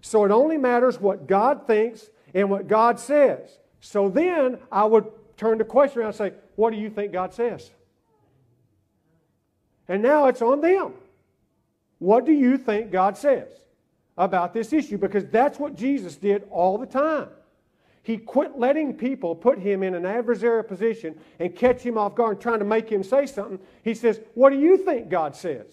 So, 0.00 0.24
it 0.24 0.30
only 0.30 0.56
matters 0.56 1.00
what 1.00 1.26
God 1.26 1.66
thinks 1.66 2.10
and 2.34 2.50
what 2.50 2.68
God 2.68 2.98
says. 2.98 3.58
So 3.80 4.08
then 4.08 4.58
I 4.70 4.84
would 4.84 5.10
turn 5.36 5.58
the 5.58 5.64
question 5.64 6.00
around 6.00 6.08
and 6.08 6.16
say, 6.16 6.32
What 6.56 6.70
do 6.70 6.76
you 6.76 6.90
think 6.90 7.12
God 7.12 7.34
says? 7.34 7.70
And 9.88 10.02
now 10.02 10.26
it's 10.26 10.42
on 10.42 10.60
them. 10.60 10.92
What 11.98 12.24
do 12.24 12.32
you 12.32 12.56
think 12.56 12.92
God 12.92 13.16
says 13.16 13.48
about 14.16 14.54
this 14.54 14.72
issue? 14.72 14.98
Because 14.98 15.26
that's 15.26 15.58
what 15.58 15.74
Jesus 15.74 16.16
did 16.16 16.44
all 16.50 16.78
the 16.78 16.86
time. 16.86 17.28
He 18.02 18.16
quit 18.16 18.58
letting 18.58 18.94
people 18.94 19.34
put 19.34 19.58
him 19.58 19.82
in 19.82 19.94
an 19.94 20.04
adversarial 20.04 20.66
position 20.66 21.18
and 21.38 21.54
catch 21.54 21.82
him 21.82 21.98
off 21.98 22.14
guard, 22.14 22.40
trying 22.40 22.60
to 22.60 22.64
make 22.64 22.88
him 22.88 23.02
say 23.02 23.26
something. 23.26 23.58
He 23.82 23.94
says, 23.94 24.20
What 24.34 24.50
do 24.50 24.58
you 24.58 24.78
think 24.78 25.08
God 25.08 25.36
says? 25.36 25.66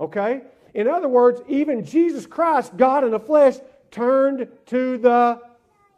Okay? 0.00 0.42
In 0.72 0.88
other 0.88 1.08
words, 1.08 1.40
even 1.46 1.84
Jesus 1.84 2.26
Christ, 2.26 2.76
God 2.76 3.04
in 3.04 3.10
the 3.10 3.20
flesh, 3.20 3.56
turned 3.90 4.48
to 4.66 4.98
the 4.98 5.40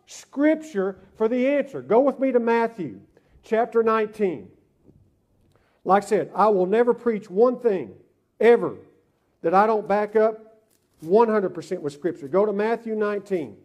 Scripture 0.06 0.98
for 1.16 1.28
the 1.28 1.46
answer. 1.46 1.80
Go 1.82 2.00
with 2.00 2.18
me 2.18 2.32
to 2.32 2.40
Matthew 2.40 3.00
chapter 3.42 3.82
19. 3.82 4.50
Like 5.84 6.02
I 6.02 6.06
said, 6.06 6.30
I 6.34 6.48
will 6.48 6.66
never 6.66 6.92
preach 6.92 7.30
one 7.30 7.58
thing 7.58 7.94
ever 8.40 8.76
that 9.42 9.54
I 9.54 9.66
don't 9.66 9.86
back 9.86 10.16
up 10.16 10.60
100% 11.04 11.80
with 11.80 11.92
Scripture. 11.92 12.28
Go 12.28 12.44
to 12.44 12.52
Matthew 12.52 12.96
19. 12.96 13.56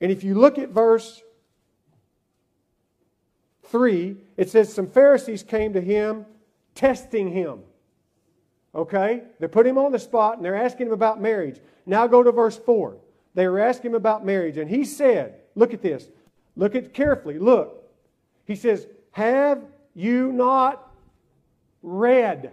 And 0.00 0.12
if 0.12 0.22
you 0.22 0.34
look 0.34 0.58
at 0.58 0.70
verse 0.70 1.22
3, 3.64 4.16
it 4.36 4.50
says, 4.50 4.72
Some 4.72 4.88
Pharisees 4.88 5.42
came 5.42 5.72
to 5.72 5.80
him, 5.80 6.26
testing 6.74 7.32
him. 7.32 7.60
Okay? 8.74 9.22
They 9.40 9.48
put 9.48 9.66
him 9.66 9.78
on 9.78 9.92
the 9.92 9.98
spot 9.98 10.36
and 10.36 10.44
they're 10.44 10.54
asking 10.54 10.88
him 10.88 10.92
about 10.92 11.20
marriage. 11.20 11.60
Now 11.86 12.06
go 12.06 12.22
to 12.22 12.32
verse 12.32 12.58
4. 12.58 12.96
They 13.34 13.48
were 13.48 13.60
asking 13.60 13.90
him 13.90 13.94
about 13.96 14.24
marriage. 14.24 14.58
And 14.58 14.68
he 14.68 14.84
said, 14.84 15.40
Look 15.54 15.72
at 15.72 15.82
this. 15.82 16.08
Look 16.56 16.74
at 16.74 16.92
carefully. 16.92 17.38
Look. 17.38 17.82
He 18.44 18.56
says, 18.56 18.86
Have 19.12 19.62
you 19.94 20.32
not 20.32 20.90
read? 21.82 22.52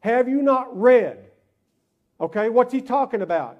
Have 0.00 0.28
you 0.28 0.42
not 0.42 0.76
read? 0.78 1.18
Okay, 2.20 2.48
what's 2.48 2.72
he 2.72 2.80
talking 2.80 3.22
about? 3.22 3.58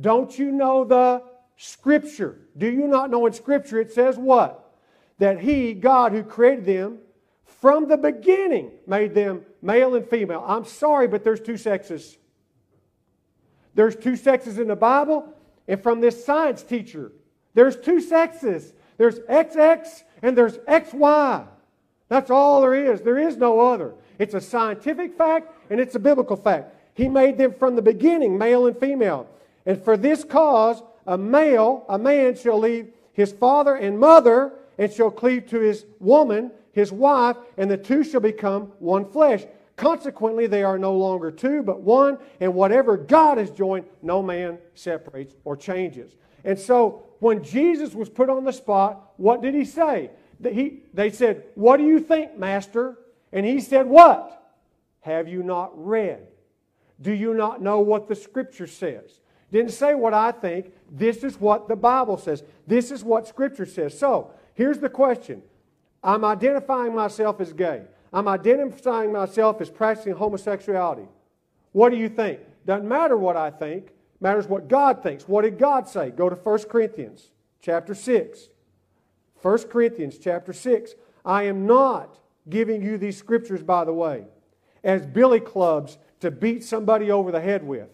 Don't 0.00 0.36
you 0.38 0.50
know 0.52 0.84
the 0.84 1.22
Scripture? 1.56 2.38
Do 2.56 2.70
you 2.70 2.86
not 2.86 3.10
know 3.10 3.26
in 3.26 3.32
Scripture 3.32 3.80
it 3.80 3.92
says 3.92 4.16
what? 4.16 4.72
That 5.18 5.40
He, 5.40 5.74
God 5.74 6.12
who 6.12 6.22
created 6.22 6.64
them, 6.64 6.98
from 7.44 7.88
the 7.88 7.96
beginning 7.96 8.72
made 8.86 9.14
them 9.14 9.42
male 9.60 9.94
and 9.94 10.08
female. 10.08 10.44
I'm 10.46 10.64
sorry, 10.64 11.06
but 11.06 11.22
there's 11.22 11.40
two 11.40 11.56
sexes. 11.56 12.18
There's 13.74 13.96
two 13.96 14.16
sexes 14.16 14.58
in 14.58 14.68
the 14.68 14.76
Bible, 14.76 15.32
and 15.68 15.82
from 15.82 16.00
this 16.00 16.24
science 16.24 16.62
teacher, 16.62 17.12
there's 17.54 17.76
two 17.76 18.00
sexes. 18.00 18.74
There's 18.98 19.20
XX 19.20 20.02
and 20.22 20.36
there's 20.36 20.58
XY. 20.58 21.46
That's 22.08 22.30
all 22.30 22.60
there 22.60 22.74
is. 22.74 23.00
There 23.00 23.18
is 23.18 23.36
no 23.36 23.60
other. 23.60 23.94
It's 24.18 24.34
a 24.34 24.40
scientific 24.40 25.16
fact 25.16 25.52
and 25.70 25.80
it's 25.80 25.94
a 25.94 25.98
biblical 25.98 26.36
fact. 26.36 26.74
He 26.94 27.08
made 27.08 27.38
them 27.38 27.54
from 27.54 27.74
the 27.74 27.82
beginning, 27.82 28.36
male 28.36 28.66
and 28.66 28.78
female. 28.78 29.28
And 29.64 29.82
for 29.82 29.96
this 29.96 30.24
cause, 30.24 30.82
a 31.06 31.18
male, 31.18 31.84
a 31.88 31.98
man 31.98 32.36
shall 32.36 32.58
leave 32.58 32.92
his 33.12 33.32
father 33.32 33.76
and 33.76 33.98
mother 33.98 34.52
and 34.78 34.92
shall 34.92 35.10
cleave 35.10 35.46
to 35.50 35.60
his 35.60 35.84
woman, 36.00 36.50
his 36.72 36.92
wife, 36.92 37.36
and 37.56 37.70
the 37.70 37.76
two 37.76 38.02
shall 38.02 38.20
become 38.20 38.72
one 38.78 39.04
flesh. 39.04 39.44
Consequently, 39.76 40.46
they 40.46 40.62
are 40.62 40.78
no 40.78 40.94
longer 40.94 41.30
two, 41.30 41.62
but 41.62 41.80
one, 41.80 42.18
and 42.40 42.54
whatever 42.54 42.96
God 42.96 43.38
has 43.38 43.50
joined, 43.50 43.84
no 44.02 44.22
man 44.22 44.58
separates 44.74 45.34
or 45.44 45.56
changes. 45.56 46.16
And 46.44 46.58
so, 46.58 47.04
when 47.20 47.42
Jesus 47.42 47.94
was 47.94 48.08
put 48.08 48.28
on 48.28 48.44
the 48.44 48.52
spot, 48.52 49.12
what 49.16 49.42
did 49.42 49.54
he 49.54 49.64
say? 49.64 50.10
He, 50.42 50.80
they 50.92 51.10
said, 51.10 51.44
What 51.54 51.76
do 51.76 51.84
you 51.84 52.00
think, 52.00 52.36
Master? 52.36 52.98
And 53.32 53.46
he 53.46 53.60
said, 53.60 53.86
What? 53.86 54.38
Have 55.00 55.28
you 55.28 55.42
not 55.42 55.70
read? 55.74 56.26
Do 57.00 57.12
you 57.12 57.34
not 57.34 57.62
know 57.62 57.80
what 57.80 58.08
the 58.08 58.14
Scripture 58.14 58.66
says? 58.66 59.20
Didn't 59.52 59.72
say 59.72 59.94
what 59.94 60.14
I 60.14 60.32
think. 60.32 60.72
This 60.90 61.22
is 61.22 61.38
what 61.38 61.68
the 61.68 61.76
Bible 61.76 62.16
says. 62.16 62.42
This 62.66 62.90
is 62.90 63.04
what 63.04 63.28
Scripture 63.28 63.66
says. 63.66 63.96
So, 63.96 64.30
here's 64.54 64.78
the 64.78 64.88
question 64.88 65.42
I'm 66.02 66.24
identifying 66.24 66.94
myself 66.94 67.40
as 67.40 67.52
gay. 67.52 67.82
I'm 68.12 68.28
identifying 68.28 69.12
myself 69.12 69.60
as 69.60 69.70
practicing 69.70 70.14
homosexuality. 70.14 71.06
What 71.72 71.90
do 71.90 71.96
you 71.96 72.08
think? 72.08 72.40
Doesn't 72.66 72.88
matter 72.88 73.16
what 73.16 73.36
I 73.36 73.50
think, 73.50 73.92
matters 74.20 74.46
what 74.46 74.68
God 74.68 75.02
thinks. 75.02 75.28
What 75.28 75.42
did 75.42 75.58
God 75.58 75.88
say? 75.88 76.10
Go 76.10 76.28
to 76.28 76.36
1 76.36 76.58
Corinthians 76.64 77.30
chapter 77.60 77.94
6. 77.94 78.48
1 79.42 79.58
Corinthians 79.68 80.18
chapter 80.18 80.52
6. 80.52 80.94
I 81.24 81.44
am 81.44 81.66
not 81.66 82.18
giving 82.48 82.82
you 82.82 82.96
these 82.98 83.16
scriptures, 83.16 83.62
by 83.62 83.84
the 83.84 83.92
way, 83.92 84.24
as 84.82 85.06
billy 85.06 85.40
clubs 85.40 85.98
to 86.20 86.30
beat 86.30 86.64
somebody 86.64 87.10
over 87.10 87.30
the 87.30 87.40
head 87.40 87.66
with. 87.66 87.88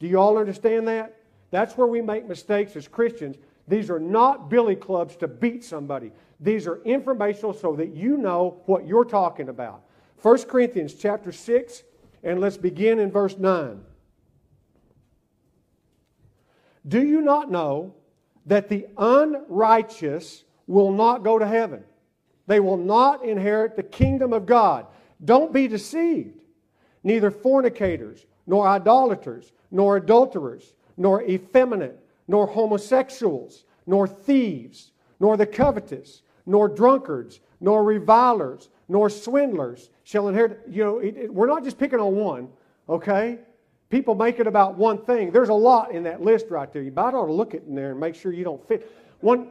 Do 0.00 0.08
you 0.08 0.18
all 0.18 0.38
understand 0.38 0.88
that? 0.88 1.16
That's 1.50 1.76
where 1.76 1.86
we 1.86 2.00
make 2.00 2.26
mistakes 2.26 2.74
as 2.74 2.88
Christians. 2.88 3.36
These 3.68 3.90
are 3.90 4.00
not 4.00 4.48
billy 4.50 4.74
clubs 4.74 5.16
to 5.16 5.28
beat 5.28 5.62
somebody. 5.62 6.10
These 6.40 6.66
are 6.66 6.82
informational 6.82 7.52
so 7.52 7.76
that 7.76 7.94
you 7.94 8.16
know 8.16 8.62
what 8.66 8.86
you're 8.86 9.04
talking 9.04 9.48
about. 9.48 9.84
1 10.22 10.42
Corinthians 10.44 10.94
chapter 10.94 11.30
6, 11.30 11.82
and 12.24 12.40
let's 12.40 12.56
begin 12.56 12.98
in 12.98 13.10
verse 13.10 13.36
9. 13.38 13.82
Do 16.88 17.02
you 17.02 17.20
not 17.20 17.50
know 17.50 17.94
that 18.46 18.68
the 18.68 18.86
unrighteous 18.96 20.44
will 20.66 20.92
not 20.92 21.22
go 21.22 21.38
to 21.38 21.46
heaven? 21.46 21.84
They 22.46 22.58
will 22.58 22.78
not 22.78 23.24
inherit 23.24 23.76
the 23.76 23.82
kingdom 23.82 24.32
of 24.32 24.46
God. 24.46 24.86
Don't 25.24 25.52
be 25.52 25.68
deceived. 25.68 26.40
Neither 27.04 27.30
fornicators, 27.30 28.26
nor 28.46 28.66
idolaters, 28.66 29.52
nor 29.70 29.96
adulterers, 29.96 30.74
nor 30.96 31.22
effeminate, 31.22 31.98
nor 32.28 32.46
homosexuals, 32.46 33.64
nor 33.86 34.06
thieves, 34.06 34.92
nor 35.18 35.36
the 35.36 35.46
covetous, 35.46 36.22
nor 36.46 36.68
drunkards, 36.68 37.40
nor 37.60 37.84
revilers, 37.84 38.68
nor 38.88 39.10
swindlers 39.10 39.90
shall 40.04 40.28
inherit. 40.28 40.60
You 40.68 40.84
know, 40.84 40.98
it, 40.98 41.16
it, 41.16 41.34
we're 41.34 41.46
not 41.46 41.64
just 41.64 41.78
picking 41.78 42.00
on 42.00 42.14
one, 42.14 42.48
okay? 42.88 43.38
People 43.88 44.14
make 44.14 44.38
it 44.38 44.46
about 44.46 44.76
one 44.76 44.98
thing. 44.98 45.30
There's 45.30 45.48
a 45.48 45.54
lot 45.54 45.92
in 45.92 46.04
that 46.04 46.22
list 46.22 46.46
right 46.50 46.72
there. 46.72 46.82
You 46.82 46.92
might 46.92 47.14
ought 47.14 47.26
to 47.26 47.32
look 47.32 47.54
at 47.54 47.62
in 47.64 47.74
there 47.74 47.90
and 47.90 48.00
make 48.00 48.14
sure 48.14 48.32
you 48.32 48.44
don't 48.44 48.66
fit. 48.66 48.90
One, 49.20 49.48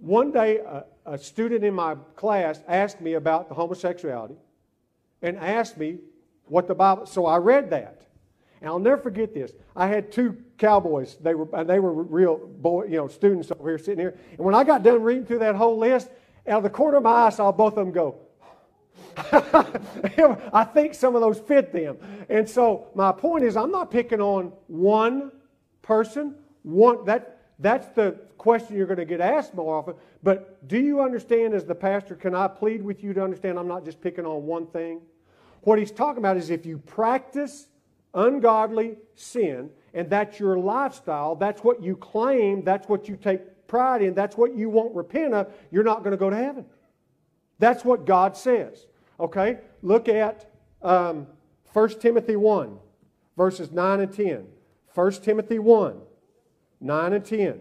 one 0.00 0.30
day, 0.30 0.58
a, 0.58 0.84
a 1.06 1.18
student 1.18 1.64
in 1.64 1.74
my 1.74 1.96
class 2.16 2.60
asked 2.68 3.00
me 3.00 3.14
about 3.14 3.48
the 3.48 3.54
homosexuality 3.54 4.36
and 5.22 5.38
asked 5.38 5.78
me 5.78 5.98
what 6.46 6.68
the 6.68 6.74
Bible. 6.74 7.06
So 7.06 7.26
I 7.26 7.38
read 7.38 7.70
that. 7.70 8.02
And 8.62 8.68
I'll 8.68 8.78
never 8.78 8.96
forget 8.96 9.34
this. 9.34 9.52
I 9.74 9.88
had 9.88 10.12
two 10.12 10.36
cowboys. 10.56 11.16
They 11.20 11.34
were, 11.34 11.64
they 11.64 11.80
were 11.80 11.92
real 11.92 12.36
boy, 12.36 12.84
you 12.84 12.96
know, 12.96 13.08
students 13.08 13.50
over 13.50 13.68
here 13.68 13.76
sitting 13.76 13.98
here. 13.98 14.16
And 14.30 14.38
when 14.38 14.54
I 14.54 14.62
got 14.62 14.84
done 14.84 15.02
reading 15.02 15.26
through 15.26 15.40
that 15.40 15.56
whole 15.56 15.76
list, 15.76 16.08
out 16.46 16.58
of 16.58 16.62
the 16.62 16.70
corner 16.70 16.98
of 16.98 17.02
my 17.02 17.10
eye, 17.10 17.26
I 17.26 17.30
saw 17.30 17.50
both 17.50 17.76
of 17.76 17.84
them 17.84 17.90
go. 17.90 18.20
I 20.52 20.64
think 20.72 20.94
some 20.94 21.16
of 21.16 21.22
those 21.22 21.40
fit 21.40 21.72
them. 21.72 21.98
And 22.28 22.48
so 22.48 22.86
my 22.94 23.10
point 23.10 23.42
is, 23.42 23.56
I'm 23.56 23.72
not 23.72 23.90
picking 23.90 24.20
on 24.20 24.52
one 24.68 25.32
person. 25.82 26.36
One 26.62 27.04
that 27.06 27.40
that's 27.58 27.88
the 27.96 28.12
question 28.38 28.76
you're 28.76 28.86
going 28.86 28.98
to 28.98 29.04
get 29.04 29.20
asked 29.20 29.54
more 29.54 29.76
often. 29.76 29.94
But 30.22 30.68
do 30.68 30.78
you 30.78 31.00
understand, 31.00 31.52
as 31.52 31.64
the 31.64 31.74
pastor, 31.74 32.14
can 32.14 32.32
I 32.32 32.46
plead 32.46 32.80
with 32.80 33.02
you 33.02 33.12
to 33.14 33.24
understand 33.24 33.58
I'm 33.58 33.66
not 33.66 33.84
just 33.84 34.00
picking 34.00 34.24
on 34.24 34.46
one 34.46 34.68
thing? 34.68 35.00
What 35.62 35.80
he's 35.80 35.90
talking 35.90 36.18
about 36.18 36.36
is 36.36 36.50
if 36.50 36.64
you 36.64 36.78
practice 36.78 37.66
ungodly 38.14 38.96
sin, 39.14 39.70
and 39.94 40.08
that's 40.08 40.38
your 40.38 40.58
lifestyle, 40.58 41.34
that's 41.34 41.62
what 41.62 41.82
you 41.82 41.96
claim, 41.96 42.62
that's 42.64 42.88
what 42.88 43.08
you 43.08 43.16
take 43.16 43.66
pride 43.66 44.02
in, 44.02 44.14
that's 44.14 44.36
what 44.36 44.54
you 44.54 44.68
won't 44.68 44.94
repent 44.94 45.34
of, 45.34 45.52
you're 45.70 45.84
not 45.84 46.00
going 46.00 46.12
to 46.12 46.16
go 46.16 46.30
to 46.30 46.36
heaven. 46.36 46.64
That's 47.58 47.84
what 47.84 48.04
God 48.04 48.36
says. 48.36 48.86
Okay? 49.18 49.58
Look 49.82 50.08
at 50.08 50.50
um, 50.82 51.26
1 51.72 52.00
Timothy 52.00 52.36
1, 52.36 52.78
verses 53.36 53.70
9 53.70 54.00
and 54.00 54.12
10. 54.12 54.46
1 54.94 55.12
Timothy 55.12 55.58
1, 55.58 56.00
9 56.80 57.12
and 57.12 57.24
10. 57.24 57.60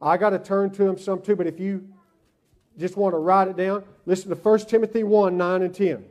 I 0.00 0.16
got 0.16 0.30
to 0.30 0.38
turn 0.38 0.70
to 0.70 0.84
them 0.84 0.98
some 0.98 1.20
too, 1.20 1.36
but 1.36 1.46
if 1.46 1.58
you 1.58 1.88
just 2.78 2.96
want 2.96 3.14
to 3.14 3.18
write 3.18 3.48
it 3.48 3.56
down, 3.56 3.84
listen 4.04 4.28
to 4.30 4.36
1 4.36 4.58
Timothy 4.60 5.02
1, 5.02 5.36
9 5.36 5.62
and 5.62 5.74
10 5.74 6.04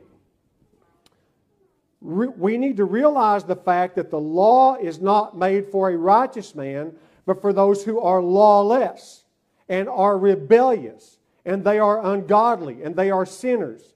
we 2.06 2.56
need 2.56 2.76
to 2.76 2.84
realize 2.84 3.42
the 3.42 3.56
fact 3.56 3.96
that 3.96 4.10
the 4.10 4.20
law 4.20 4.76
is 4.76 5.00
not 5.00 5.36
made 5.36 5.66
for 5.66 5.90
a 5.90 5.96
righteous 5.96 6.54
man, 6.54 6.92
but 7.24 7.40
for 7.40 7.52
those 7.52 7.82
who 7.82 8.00
are 8.00 8.22
lawless 8.22 9.24
and 9.68 9.88
are 9.88 10.16
rebellious, 10.16 11.18
and 11.44 11.64
they 11.64 11.80
are 11.80 12.04
ungodly, 12.12 12.82
and 12.84 12.94
they 12.94 13.10
are 13.10 13.26
sinners. 13.26 13.94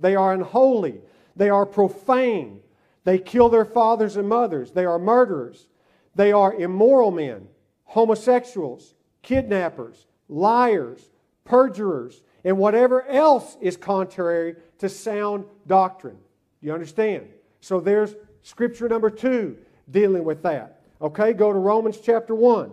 They 0.00 0.16
are 0.16 0.34
unholy. 0.34 1.00
They 1.36 1.48
are 1.48 1.64
profane. 1.64 2.60
They 3.04 3.18
kill 3.18 3.48
their 3.48 3.64
fathers 3.64 4.16
and 4.16 4.28
mothers. 4.28 4.72
They 4.72 4.84
are 4.84 4.98
murderers. 4.98 5.68
They 6.16 6.32
are 6.32 6.52
immoral 6.54 7.12
men, 7.12 7.46
homosexuals, 7.84 8.94
kidnappers, 9.22 10.06
liars, 10.28 11.08
perjurers, 11.44 12.22
and 12.42 12.58
whatever 12.58 13.06
else 13.06 13.56
is 13.60 13.76
contrary 13.76 14.56
to 14.78 14.88
sound 14.88 15.44
doctrine. 15.68 16.18
You 16.60 16.72
understand? 16.72 17.28
So 17.64 17.80
there's 17.80 18.14
scripture 18.42 18.90
number 18.90 19.08
two 19.08 19.56
dealing 19.90 20.22
with 20.22 20.42
that. 20.42 20.82
Okay, 21.00 21.32
go 21.32 21.50
to 21.50 21.58
Romans 21.58 21.98
chapter 21.98 22.34
1. 22.34 22.70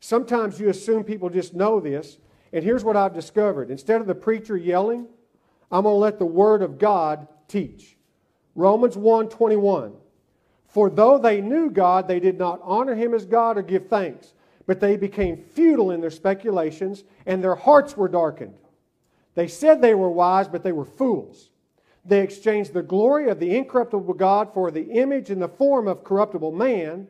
Sometimes 0.00 0.58
you 0.58 0.70
assume 0.70 1.04
people 1.04 1.28
just 1.28 1.52
know 1.52 1.80
this, 1.80 2.16
and 2.50 2.64
here's 2.64 2.84
what 2.84 2.96
I've 2.96 3.12
discovered. 3.12 3.70
Instead 3.70 4.00
of 4.00 4.06
the 4.06 4.14
preacher 4.14 4.56
yelling, 4.56 5.06
I'm 5.70 5.82
going 5.82 5.96
to 5.96 5.98
let 5.98 6.18
the 6.18 6.24
word 6.24 6.62
of 6.62 6.78
God 6.78 7.28
teach. 7.46 7.98
Romans 8.54 8.96
1:21. 8.96 9.92
For 10.66 10.88
though 10.88 11.18
they 11.18 11.42
knew 11.42 11.68
God, 11.68 12.08
they 12.08 12.20
did 12.20 12.38
not 12.38 12.58
honor 12.62 12.94
him 12.94 13.12
as 13.12 13.26
God 13.26 13.58
or 13.58 13.62
give 13.62 13.88
thanks, 13.88 14.32
but 14.66 14.80
they 14.80 14.96
became 14.96 15.36
futile 15.36 15.90
in 15.90 16.00
their 16.00 16.08
speculations, 16.08 17.04
and 17.26 17.44
their 17.44 17.54
hearts 17.54 17.98
were 17.98 18.08
darkened. 18.08 18.54
They 19.34 19.46
said 19.46 19.82
they 19.82 19.94
were 19.94 20.10
wise, 20.10 20.48
but 20.48 20.62
they 20.62 20.72
were 20.72 20.86
fools. 20.86 21.47
They 22.08 22.22
exchanged 22.22 22.72
the 22.72 22.82
glory 22.82 23.28
of 23.28 23.38
the 23.38 23.54
incorruptible 23.54 24.14
God 24.14 24.52
for 24.54 24.70
the 24.70 24.84
image 24.92 25.30
and 25.30 25.40
the 25.40 25.48
form 25.48 25.86
of 25.86 26.04
corruptible 26.04 26.52
man 26.52 27.06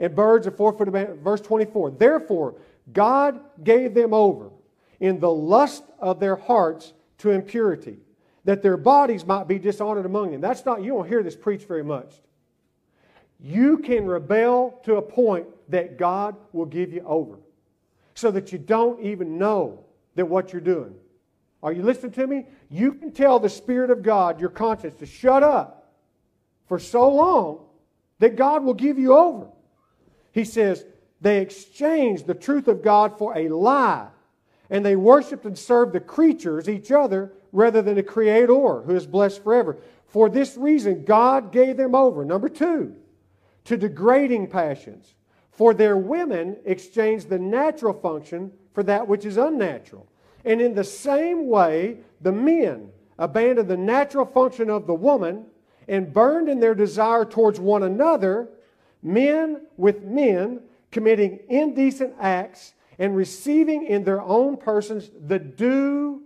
and 0.00 0.14
birds 0.14 0.46
of 0.46 0.56
four 0.56 0.72
foot 0.72 0.92
man. 0.92 1.18
Verse 1.22 1.40
24. 1.40 1.92
Therefore, 1.92 2.56
God 2.92 3.40
gave 3.62 3.94
them 3.94 4.12
over 4.12 4.50
in 4.98 5.20
the 5.20 5.30
lust 5.30 5.84
of 6.00 6.18
their 6.18 6.36
hearts 6.36 6.92
to 7.18 7.30
impurity, 7.30 7.98
that 8.44 8.62
their 8.62 8.76
bodies 8.76 9.24
might 9.24 9.46
be 9.46 9.58
dishonored 9.58 10.06
among 10.06 10.32
them. 10.32 10.40
That's 10.40 10.64
not, 10.66 10.82
you 10.82 10.92
don't 10.92 11.06
hear 11.06 11.22
this 11.22 11.36
preached 11.36 11.68
very 11.68 11.84
much. 11.84 12.12
You 13.38 13.78
can 13.78 14.06
rebel 14.06 14.80
to 14.84 14.96
a 14.96 15.02
point 15.02 15.46
that 15.68 15.96
God 15.96 16.36
will 16.52 16.66
give 16.66 16.92
you 16.92 17.02
over 17.06 17.38
so 18.14 18.30
that 18.32 18.52
you 18.52 18.58
don't 18.58 19.00
even 19.00 19.38
know 19.38 19.84
that 20.16 20.26
what 20.26 20.52
you're 20.52 20.60
doing 20.60 20.94
are 21.62 21.72
you 21.72 21.82
listening 21.82 22.12
to 22.12 22.26
me? 22.26 22.46
You 22.70 22.92
can 22.92 23.12
tell 23.12 23.38
the 23.38 23.48
Spirit 23.48 23.90
of 23.90 24.02
God, 24.02 24.40
your 24.40 24.50
conscience, 24.50 24.94
to 24.96 25.06
shut 25.06 25.42
up 25.42 25.92
for 26.66 26.78
so 26.78 27.08
long 27.08 27.66
that 28.18 28.36
God 28.36 28.64
will 28.64 28.74
give 28.74 28.98
you 28.98 29.14
over. 29.14 29.48
He 30.32 30.44
says, 30.44 30.84
they 31.20 31.40
exchanged 31.40 32.26
the 32.26 32.34
truth 32.34 32.66
of 32.68 32.82
God 32.82 33.18
for 33.18 33.36
a 33.36 33.48
lie, 33.48 34.08
and 34.70 34.84
they 34.84 34.96
worshiped 34.96 35.44
and 35.44 35.58
served 35.58 35.92
the 35.92 36.00
creatures, 36.00 36.68
each 36.68 36.90
other, 36.90 37.32
rather 37.52 37.82
than 37.82 37.96
the 37.96 38.02
Creator, 38.02 38.82
who 38.82 38.94
is 38.94 39.06
blessed 39.06 39.42
forever. 39.42 39.76
For 40.06 40.28
this 40.28 40.56
reason, 40.56 41.04
God 41.04 41.52
gave 41.52 41.76
them 41.76 41.94
over, 41.94 42.24
number 42.24 42.48
two, 42.48 42.96
to 43.64 43.76
degrading 43.76 44.48
passions 44.48 45.14
For 45.60 45.74
their 45.74 45.98
women 45.98 46.56
exchanged 46.64 47.28
the 47.28 47.38
natural 47.38 47.92
function 47.92 48.50
for 48.72 48.82
that 48.84 49.06
which 49.06 49.26
is 49.26 49.36
unnatural. 49.36 50.09
And 50.44 50.60
in 50.60 50.74
the 50.74 50.84
same 50.84 51.48
way, 51.48 51.98
the 52.20 52.32
men 52.32 52.90
abandoned 53.18 53.68
the 53.68 53.76
natural 53.76 54.24
function 54.24 54.70
of 54.70 54.86
the 54.86 54.94
woman 54.94 55.46
and 55.88 56.12
burned 56.12 56.48
in 56.48 56.60
their 56.60 56.74
desire 56.74 57.24
towards 57.24 57.60
one 57.60 57.82
another, 57.82 58.48
men 59.02 59.66
with 59.76 60.02
men 60.02 60.60
committing 60.90 61.40
indecent 61.48 62.14
acts 62.20 62.74
and 62.98 63.16
receiving 63.16 63.86
in 63.86 64.04
their 64.04 64.20
own 64.20 64.56
persons 64.56 65.10
the 65.26 65.38
due 65.38 66.22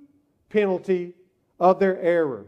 penalty 0.49 1.15
of 1.59 1.79
their 1.79 2.01
error. 2.01 2.47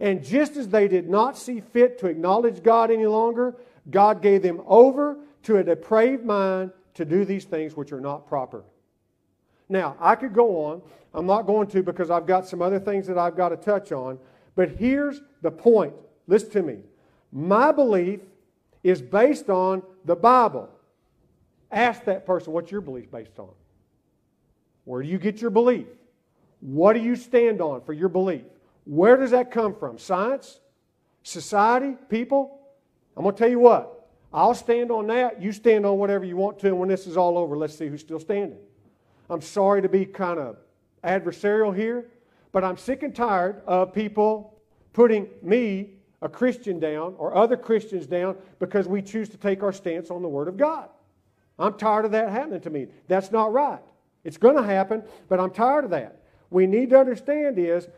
And 0.00 0.24
just 0.24 0.56
as 0.56 0.68
they 0.68 0.88
did 0.88 1.08
not 1.08 1.38
see 1.38 1.60
fit 1.60 1.98
to 1.98 2.06
acknowledge 2.06 2.62
God 2.62 2.90
any 2.90 3.06
longer, 3.06 3.56
God 3.90 4.22
gave 4.22 4.42
them 4.42 4.60
over 4.66 5.18
to 5.44 5.58
a 5.58 5.64
depraved 5.64 6.24
mind 6.24 6.72
to 6.94 7.04
do 7.04 7.24
these 7.24 7.44
things 7.44 7.76
which 7.76 7.92
are 7.92 8.00
not 8.00 8.26
proper. 8.26 8.64
Now, 9.68 9.96
I 10.00 10.14
could 10.14 10.34
go 10.34 10.64
on. 10.64 10.82
I'm 11.14 11.26
not 11.26 11.42
going 11.42 11.68
to 11.68 11.82
because 11.82 12.10
I've 12.10 12.26
got 12.26 12.46
some 12.46 12.60
other 12.60 12.80
things 12.80 13.06
that 13.06 13.18
I've 13.18 13.36
got 13.36 13.50
to 13.50 13.56
touch 13.56 13.92
on. 13.92 14.18
But 14.56 14.70
here's 14.70 15.20
the 15.42 15.50
point. 15.50 15.94
Listen 16.26 16.50
to 16.50 16.62
me. 16.62 16.78
My 17.32 17.72
belief 17.72 18.20
is 18.82 19.00
based 19.00 19.48
on 19.48 19.82
the 20.04 20.16
Bible. 20.16 20.68
Ask 21.70 22.04
that 22.04 22.26
person, 22.26 22.52
what's 22.52 22.70
your 22.70 22.80
belief 22.80 23.10
based 23.10 23.38
on? 23.38 23.50
Where 24.84 25.02
do 25.02 25.08
you 25.08 25.18
get 25.18 25.40
your 25.40 25.50
belief? 25.50 25.86
What 26.60 26.92
do 26.92 27.00
you 27.00 27.16
stand 27.16 27.60
on 27.60 27.80
for 27.80 27.92
your 27.92 28.08
belief? 28.08 28.44
Where 28.84 29.16
does 29.16 29.30
that 29.30 29.50
come 29.50 29.74
from? 29.74 29.98
Science? 29.98 30.60
Society? 31.22 31.96
People? 32.08 32.60
I'm 33.16 33.22
going 33.22 33.34
to 33.34 33.38
tell 33.38 33.50
you 33.50 33.58
what. 33.58 34.08
I'll 34.32 34.54
stand 34.54 34.90
on 34.90 35.06
that. 35.08 35.40
You 35.40 35.52
stand 35.52 35.86
on 35.86 35.98
whatever 35.98 36.24
you 36.24 36.36
want 36.36 36.58
to. 36.60 36.66
And 36.66 36.78
when 36.78 36.88
this 36.88 37.06
is 37.06 37.16
all 37.16 37.38
over, 37.38 37.56
let's 37.56 37.76
see 37.76 37.86
who's 37.86 38.00
still 38.00 38.20
standing. 38.20 38.58
I'm 39.30 39.40
sorry 39.40 39.82
to 39.82 39.88
be 39.88 40.04
kind 40.04 40.38
of 40.38 40.56
adversarial 41.02 41.74
here, 41.74 42.06
but 42.52 42.64
I'm 42.64 42.76
sick 42.76 43.02
and 43.02 43.14
tired 43.14 43.62
of 43.66 43.92
people 43.92 44.58
putting 44.92 45.28
me, 45.42 45.90
a 46.22 46.28
Christian, 46.28 46.78
down 46.78 47.14
or 47.18 47.36
other 47.36 47.56
Christians 47.56 48.06
down 48.06 48.36
because 48.58 48.86
we 48.86 49.02
choose 49.02 49.28
to 49.30 49.36
take 49.36 49.62
our 49.62 49.72
stance 49.72 50.10
on 50.10 50.22
the 50.22 50.28
Word 50.28 50.48
of 50.48 50.56
God. 50.56 50.88
I'm 51.58 51.74
tired 51.74 52.04
of 52.04 52.12
that 52.12 52.30
happening 52.30 52.60
to 52.62 52.70
me. 52.70 52.86
That's 53.08 53.30
not 53.30 53.52
right. 53.52 53.82
It's 54.24 54.38
going 54.38 54.56
to 54.56 54.62
happen, 54.62 55.02
but 55.28 55.38
I'm 55.38 55.50
tired 55.50 55.84
of 55.84 55.90
that. 55.90 56.22
We 56.50 56.66
need 56.66 56.90
to 56.90 56.98
understand 56.98 57.58
is 57.58 57.88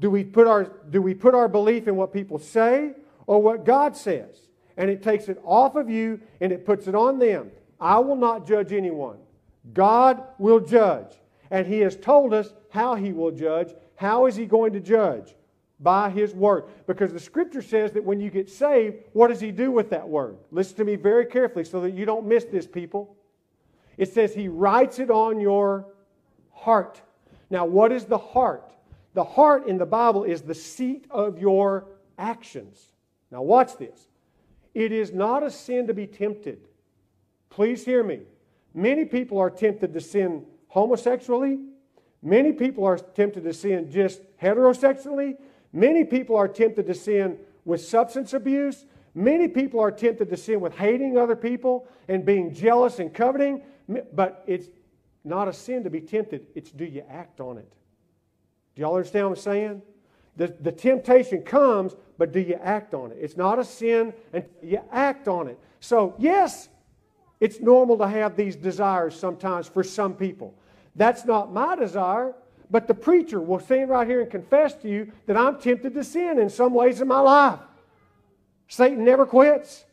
do 0.00 0.10
we 0.10 0.22
put 0.22 0.46
our 0.46 0.64
do 0.90 1.02
we 1.02 1.14
put 1.14 1.34
our 1.34 1.48
belief 1.48 1.88
in 1.88 1.96
what 1.96 2.12
people 2.12 2.38
say 2.38 2.92
or 3.26 3.42
what 3.42 3.64
God 3.64 3.96
says? 3.96 4.36
And 4.76 4.88
it 4.88 5.02
takes 5.02 5.28
it 5.28 5.40
off 5.44 5.74
of 5.74 5.90
you 5.90 6.20
and 6.40 6.52
it 6.52 6.64
puts 6.64 6.86
it 6.86 6.94
on 6.94 7.18
them. 7.18 7.50
I 7.80 7.98
will 7.98 8.16
not 8.16 8.46
judge 8.46 8.72
anyone. 8.72 9.18
God 9.72 10.22
will 10.38 10.60
judge. 10.60 11.12
And 11.50 11.66
He 11.66 11.80
has 11.80 11.96
told 11.96 12.34
us 12.34 12.52
how 12.70 12.94
He 12.94 13.12
will 13.12 13.30
judge. 13.30 13.74
How 13.96 14.26
is 14.26 14.36
He 14.36 14.46
going 14.46 14.72
to 14.74 14.80
judge? 14.80 15.34
By 15.80 16.10
His 16.10 16.34
Word. 16.34 16.64
Because 16.86 17.12
the 17.12 17.20
Scripture 17.20 17.62
says 17.62 17.92
that 17.92 18.04
when 18.04 18.20
you 18.20 18.30
get 18.30 18.50
saved, 18.50 18.96
what 19.12 19.28
does 19.28 19.40
He 19.40 19.50
do 19.50 19.70
with 19.70 19.90
that 19.90 20.08
Word? 20.08 20.36
Listen 20.50 20.76
to 20.76 20.84
me 20.84 20.96
very 20.96 21.26
carefully 21.26 21.64
so 21.64 21.80
that 21.80 21.92
you 21.92 22.04
don't 22.04 22.26
miss 22.26 22.44
this, 22.44 22.66
people. 22.66 23.16
It 23.96 24.12
says 24.12 24.34
He 24.34 24.48
writes 24.48 24.98
it 24.98 25.10
on 25.10 25.40
your 25.40 25.86
heart. 26.52 27.00
Now, 27.50 27.64
what 27.64 27.92
is 27.92 28.04
the 28.04 28.18
heart? 28.18 28.74
The 29.14 29.24
heart 29.24 29.66
in 29.66 29.78
the 29.78 29.86
Bible 29.86 30.24
is 30.24 30.42
the 30.42 30.54
seat 30.54 31.06
of 31.10 31.38
your 31.38 31.86
actions. 32.18 32.92
Now, 33.30 33.42
watch 33.42 33.76
this. 33.76 34.08
It 34.74 34.92
is 34.92 35.12
not 35.12 35.42
a 35.42 35.50
sin 35.50 35.86
to 35.86 35.94
be 35.94 36.06
tempted. 36.06 36.68
Please 37.50 37.84
hear 37.84 38.04
me. 38.04 38.20
Many 38.74 39.04
people 39.04 39.38
are 39.38 39.50
tempted 39.50 39.92
to 39.94 40.00
sin 40.00 40.44
homosexually. 40.68 41.58
Many 42.22 42.52
people 42.52 42.84
are 42.84 42.98
tempted 42.98 43.44
to 43.44 43.52
sin 43.52 43.90
just 43.90 44.20
heterosexually. 44.42 45.36
Many 45.72 46.04
people 46.04 46.36
are 46.36 46.48
tempted 46.48 46.86
to 46.86 46.94
sin 46.94 47.38
with 47.64 47.80
substance 47.80 48.32
abuse. 48.34 48.84
Many 49.14 49.48
people 49.48 49.80
are 49.80 49.90
tempted 49.90 50.30
to 50.30 50.36
sin 50.36 50.60
with 50.60 50.74
hating 50.74 51.18
other 51.18 51.36
people 51.36 51.86
and 52.08 52.24
being 52.24 52.54
jealous 52.54 52.98
and 52.98 53.12
coveting. 53.12 53.62
But 54.12 54.44
it's 54.46 54.68
not 55.24 55.48
a 55.48 55.52
sin 55.52 55.84
to 55.84 55.90
be 55.90 56.00
tempted, 56.00 56.46
it's 56.54 56.70
do 56.70 56.84
you 56.84 57.04
act 57.08 57.40
on 57.40 57.58
it? 57.58 57.70
Do 58.74 58.82
y'all 58.82 58.94
understand 58.94 59.26
what 59.26 59.38
I'm 59.38 59.42
saying? 59.42 59.82
The, 60.36 60.54
the 60.60 60.72
temptation 60.72 61.42
comes, 61.42 61.96
but 62.16 62.32
do 62.32 62.38
you 62.38 62.54
act 62.62 62.94
on 62.94 63.10
it? 63.10 63.18
It's 63.20 63.36
not 63.36 63.58
a 63.58 63.64
sin, 63.64 64.14
and 64.32 64.44
you 64.62 64.80
act 64.92 65.26
on 65.26 65.48
it. 65.48 65.58
So, 65.80 66.14
yes, 66.18 66.68
it's 67.40 67.60
normal 67.60 67.98
to 67.98 68.08
have 68.08 68.36
these 68.36 68.56
desires 68.56 69.18
sometimes 69.18 69.68
for 69.68 69.84
some 69.84 70.14
people. 70.14 70.54
That's 70.96 71.24
not 71.24 71.52
my 71.52 71.76
desire, 71.76 72.34
but 72.70 72.88
the 72.88 72.94
preacher 72.94 73.40
will 73.40 73.60
stand 73.60 73.90
right 73.90 74.06
here 74.06 74.20
and 74.20 74.30
confess 74.30 74.74
to 74.76 74.88
you 74.88 75.12
that 75.26 75.36
I'm 75.36 75.60
tempted 75.60 75.94
to 75.94 76.04
sin 76.04 76.38
in 76.38 76.50
some 76.50 76.74
ways 76.74 77.00
in 77.00 77.08
my 77.08 77.20
life. 77.20 77.60
Satan 78.66 79.04
never 79.04 79.24
quits. 79.24 79.84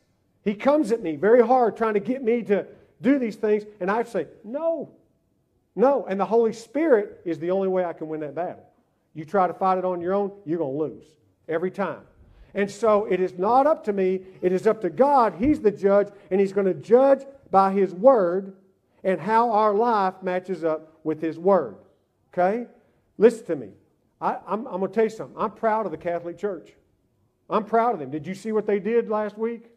He 0.43 0.53
comes 0.53 0.91
at 0.91 1.01
me 1.01 1.15
very 1.15 1.45
hard 1.45 1.77
trying 1.77 1.93
to 1.93 1.99
get 1.99 2.23
me 2.23 2.43
to 2.43 2.67
do 3.01 3.19
these 3.19 3.35
things, 3.35 3.63
and 3.79 3.89
I 3.89 4.03
say, 4.03 4.27
No, 4.43 4.91
no. 5.75 6.05
And 6.07 6.19
the 6.19 6.25
Holy 6.25 6.53
Spirit 6.53 7.21
is 7.25 7.39
the 7.39 7.51
only 7.51 7.67
way 7.67 7.85
I 7.85 7.93
can 7.93 8.07
win 8.07 8.21
that 8.21 8.35
battle. 8.35 8.65
You 9.13 9.25
try 9.25 9.47
to 9.47 9.53
fight 9.53 9.77
it 9.77 9.85
on 9.85 10.01
your 10.01 10.13
own, 10.13 10.31
you're 10.45 10.57
going 10.57 10.73
to 10.73 10.77
lose 10.77 11.05
every 11.47 11.71
time. 11.71 12.01
And 12.55 12.71
so 12.71 13.05
it 13.05 13.19
is 13.19 13.37
not 13.37 13.67
up 13.67 13.83
to 13.83 13.93
me, 13.93 14.21
it 14.41 14.53
is 14.53 14.65
up 14.65 14.81
to 14.81 14.89
God. 14.89 15.35
He's 15.37 15.59
the 15.59 15.71
judge, 15.71 16.07
and 16.31 16.39
He's 16.39 16.53
going 16.53 16.67
to 16.67 16.73
judge 16.73 17.23
by 17.51 17.73
His 17.73 17.93
Word 17.93 18.55
and 19.03 19.19
how 19.19 19.51
our 19.51 19.73
life 19.75 20.15
matches 20.23 20.63
up 20.63 20.97
with 21.03 21.21
His 21.21 21.37
Word. 21.37 21.75
Okay? 22.33 22.65
Listen 23.17 23.45
to 23.47 23.55
me. 23.57 23.69
I, 24.21 24.37
am 24.47 24.63
going 24.63 24.81
to 24.81 24.87
tell 24.87 25.03
you 25.03 25.09
something. 25.09 25.35
I'm 25.37 25.51
proud 25.51 25.85
of 25.85 25.91
the 25.91 25.97
Catholic 25.97 26.37
Church. 26.37 26.71
I'm 27.49 27.65
proud 27.65 27.93
of 27.93 27.99
them. 27.99 28.09
Did 28.09 28.25
you 28.25 28.33
see 28.33 28.53
what 28.53 28.65
they 28.65 28.79
did 28.79 29.09
last 29.09 29.37
week? 29.37 29.69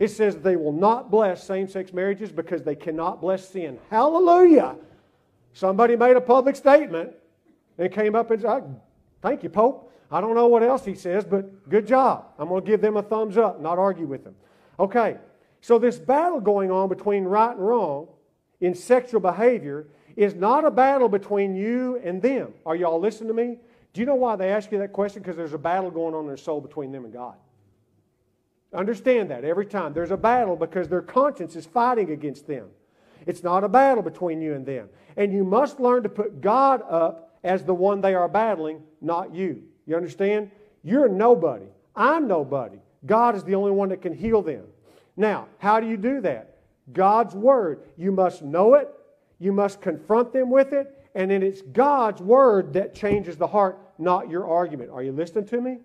It 0.00 0.08
says 0.08 0.36
they 0.36 0.56
will 0.56 0.72
not 0.72 1.10
bless 1.10 1.44
same 1.44 1.68
sex 1.68 1.92
marriages 1.92 2.32
because 2.32 2.62
they 2.62 2.74
cannot 2.74 3.20
bless 3.20 3.48
sin. 3.48 3.78
Hallelujah! 3.90 4.74
Somebody 5.52 5.94
made 5.94 6.16
a 6.16 6.20
public 6.20 6.56
statement 6.56 7.12
and 7.78 7.92
came 7.92 8.16
up 8.16 8.32
and 8.32 8.42
said, 8.42 8.80
Thank 9.22 9.44
you, 9.44 9.48
Pope. 9.48 9.92
I 10.10 10.20
don't 10.20 10.34
know 10.34 10.48
what 10.48 10.62
else 10.62 10.84
he 10.84 10.94
says, 10.94 11.24
but 11.24 11.68
good 11.68 11.86
job. 11.86 12.26
I'm 12.38 12.48
going 12.48 12.64
to 12.64 12.70
give 12.70 12.80
them 12.80 12.96
a 12.96 13.02
thumbs 13.02 13.36
up, 13.36 13.60
not 13.60 13.78
argue 13.78 14.06
with 14.06 14.24
them. 14.24 14.34
Okay, 14.78 15.16
so, 15.64 15.78
this 15.78 15.98
battle 15.98 16.40
going 16.40 16.70
on 16.70 16.90
between 16.90 17.24
right 17.24 17.56
and 17.56 17.66
wrong 17.66 18.08
in 18.60 18.74
sexual 18.74 19.18
behavior 19.18 19.86
is 20.14 20.34
not 20.34 20.66
a 20.66 20.70
battle 20.70 21.08
between 21.08 21.56
you 21.56 21.98
and 22.04 22.20
them. 22.20 22.52
Are 22.66 22.76
y'all 22.76 23.00
listening 23.00 23.28
to 23.28 23.34
me? 23.34 23.56
Do 23.94 24.02
you 24.02 24.06
know 24.06 24.14
why 24.14 24.36
they 24.36 24.50
ask 24.50 24.70
you 24.70 24.76
that 24.80 24.92
question? 24.92 25.22
Because 25.22 25.36
there's 25.36 25.54
a 25.54 25.58
battle 25.58 25.90
going 25.90 26.14
on 26.14 26.20
in 26.20 26.26
their 26.26 26.36
soul 26.36 26.60
between 26.60 26.92
them 26.92 27.04
and 27.04 27.14
God. 27.14 27.36
Understand 28.74 29.30
that 29.30 29.42
every 29.42 29.64
time. 29.64 29.94
There's 29.94 30.10
a 30.10 30.18
battle 30.18 30.54
because 30.54 30.86
their 30.86 31.00
conscience 31.00 31.56
is 31.56 31.64
fighting 31.64 32.10
against 32.10 32.46
them. 32.46 32.68
It's 33.24 33.42
not 33.42 33.64
a 33.64 33.68
battle 33.68 34.02
between 34.02 34.42
you 34.42 34.52
and 34.52 34.66
them. 34.66 34.90
And 35.16 35.32
you 35.32 35.44
must 35.44 35.80
learn 35.80 36.02
to 36.02 36.10
put 36.10 36.42
God 36.42 36.82
up 36.90 37.38
as 37.42 37.64
the 37.64 37.72
one 37.72 38.02
they 38.02 38.14
are 38.14 38.28
battling, 38.28 38.82
not 39.00 39.34
you. 39.34 39.62
You 39.86 39.96
understand? 39.96 40.50
You're 40.82 41.08
nobody. 41.08 41.66
I'm 41.94 42.26
nobody. 42.26 42.78
God 43.06 43.34
is 43.34 43.44
the 43.44 43.54
only 43.54 43.70
one 43.70 43.90
that 43.90 44.02
can 44.02 44.14
heal 44.14 44.42
them. 44.42 44.64
Now, 45.16 45.46
how 45.58 45.80
do 45.80 45.86
you 45.86 45.96
do 45.96 46.20
that? 46.22 46.56
God's 46.92 47.34
Word. 47.34 47.82
You 47.96 48.12
must 48.12 48.42
know 48.42 48.74
it, 48.74 48.88
you 49.38 49.52
must 49.52 49.80
confront 49.80 50.32
them 50.32 50.50
with 50.50 50.72
it, 50.72 51.06
and 51.14 51.30
then 51.30 51.42
it's 51.42 51.62
God's 51.62 52.20
Word 52.20 52.72
that 52.74 52.94
changes 52.94 53.36
the 53.36 53.46
heart, 53.46 53.78
not 53.98 54.28
your 54.28 54.48
argument. 54.48 54.90
Are 54.90 55.02
you 55.02 55.12
listening 55.12 55.46
to 55.46 55.60
me? 55.60 55.78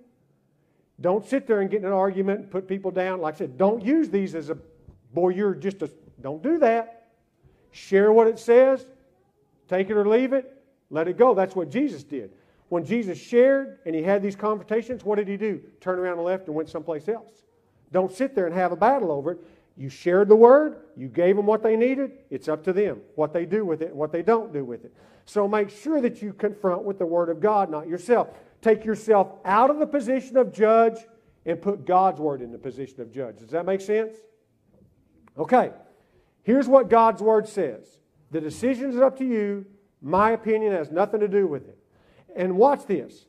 Don't 1.01 1.25
sit 1.25 1.47
there 1.47 1.61
and 1.61 1.69
get 1.69 1.79
in 1.79 1.85
an 1.85 1.93
argument 1.93 2.41
and 2.41 2.51
put 2.51 2.67
people 2.67 2.91
down. 2.91 3.21
Like 3.21 3.35
I 3.35 3.37
said, 3.37 3.57
don't 3.57 3.83
use 3.83 4.09
these 4.09 4.35
as 4.35 4.49
a, 4.49 4.57
boy, 5.13 5.29
you're 5.29 5.55
just 5.55 5.81
a, 5.81 5.89
don't 6.21 6.43
do 6.43 6.57
that. 6.59 7.07
Share 7.71 8.11
what 8.11 8.27
it 8.27 8.39
says, 8.39 8.85
take 9.69 9.89
it 9.89 9.95
or 9.95 10.07
leave 10.07 10.33
it, 10.33 10.61
let 10.89 11.07
it 11.07 11.17
go. 11.17 11.33
That's 11.33 11.55
what 11.55 11.69
Jesus 11.69 12.03
did. 12.03 12.31
When 12.69 12.85
Jesus 12.85 13.17
shared 13.17 13.79
and 13.85 13.95
he 13.95 14.03
had 14.03 14.21
these 14.21 14.35
confrontations, 14.35 15.03
what 15.03 15.15
did 15.17 15.27
he 15.27 15.37
do? 15.37 15.61
Turn 15.81 15.99
around 15.99 16.13
and 16.13 16.23
left 16.23 16.47
and 16.47 16.55
went 16.55 16.69
someplace 16.69 17.09
else. 17.09 17.43
Don't 17.91 18.11
sit 18.11 18.35
there 18.35 18.45
and 18.45 18.55
have 18.55 18.71
a 18.71 18.75
battle 18.75 19.11
over 19.11 19.31
it. 19.31 19.39
You 19.75 19.89
shared 19.89 20.27
the 20.27 20.35
word, 20.35 20.81
you 20.97 21.07
gave 21.07 21.37
them 21.37 21.45
what 21.45 21.63
they 21.63 21.77
needed, 21.77 22.11
it's 22.29 22.49
up 22.49 22.65
to 22.65 22.73
them 22.73 22.99
what 23.15 23.31
they 23.31 23.45
do 23.45 23.65
with 23.65 23.81
it 23.81 23.89
and 23.89 23.97
what 23.97 24.11
they 24.11 24.21
don't 24.21 24.51
do 24.51 24.65
with 24.65 24.83
it. 24.83 24.93
So 25.25 25.47
make 25.47 25.69
sure 25.69 26.01
that 26.01 26.21
you 26.21 26.33
confront 26.33 26.83
with 26.83 26.99
the 26.99 27.05
word 27.05 27.29
of 27.29 27.39
God, 27.39 27.71
not 27.71 27.87
yourself. 27.87 28.27
Take 28.61 28.83
yourself 28.83 29.31
out 29.45 29.69
of 29.69 29.79
the 29.79 29.87
position 29.87 30.35
of 30.35 30.51
judge 30.51 30.97
and 31.45 31.61
put 31.61 31.85
God's 31.85 32.19
word 32.19 32.41
in 32.41 32.51
the 32.51 32.57
position 32.57 32.99
of 32.99 33.11
judge. 33.11 33.37
Does 33.39 33.51
that 33.51 33.65
make 33.65 33.79
sense? 33.79 34.17
Okay. 35.37 35.71
Here's 36.43 36.67
what 36.67 36.89
God's 36.89 37.21
word 37.21 37.47
says. 37.47 37.99
The 38.31 38.41
decision 38.41 38.89
is 38.89 38.97
up 38.97 39.17
to 39.19 39.25
you. 39.25 39.65
My 40.01 40.31
opinion 40.31 40.73
has 40.73 40.91
nothing 40.91 41.21
to 41.21 41.27
do 41.27 41.47
with 41.47 41.67
it. 41.69 41.77
And 42.35 42.57
watch 42.57 42.85
this. 42.85 43.25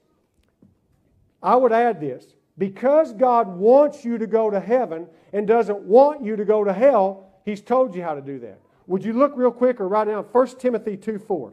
I 1.43 1.57
would 1.57 1.73
add 1.73 2.01
this 2.01 2.27
because 2.59 3.13
God 3.13 3.49
wants 3.49 4.05
you 4.05 4.19
to 4.19 4.27
go 4.27 4.51
to 4.51 4.61
heaven 4.61 5.07
and 5.33 5.47
doesn't 5.47 5.81
want 5.81 6.23
you 6.23 6.37
to 6.37 6.45
go 6.45 6.65
to 6.65 6.73
hell, 6.73 7.27
He's 7.45 7.63
told 7.63 7.95
you 7.95 8.03
how 8.03 8.15
to 8.15 8.21
do 8.21 8.39
that. 8.41 8.59
Would 8.87 9.05
you 9.05 9.13
look 9.13 9.33
real 9.35 9.51
quick 9.51 9.81
or 9.81 9.89
write 9.89 10.09
down 10.09 10.25
1 10.25 10.47
Timothy 10.59 10.97
2 10.97 11.19
4? 11.19 11.53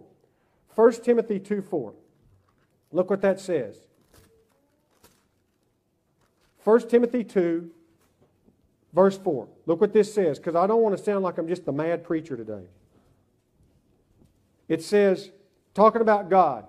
1 0.76 0.92
Timothy 1.04 1.40
2 1.40 1.62
4. 1.62 1.94
Look 2.92 3.10
what 3.10 3.22
that 3.22 3.40
says. 3.40 3.78
1 6.64 6.90
Timothy 6.90 7.24
2, 7.24 7.72
verse 8.92 9.18
4. 9.18 9.48
Look 9.66 9.80
what 9.80 9.94
this 9.94 10.14
says, 10.14 10.38
because 10.38 10.56
I 10.56 10.68
don't 10.68 10.82
want 10.82 10.98
to 10.98 11.02
sound 11.02 11.24
like 11.24 11.38
I'm 11.38 11.48
just 11.48 11.64
the 11.64 11.72
mad 11.72 12.04
preacher 12.04 12.36
today. 12.36 12.66
It 14.68 14.84
says, 14.84 15.32
talking 15.74 16.02
about 16.02 16.30
God, 16.30 16.66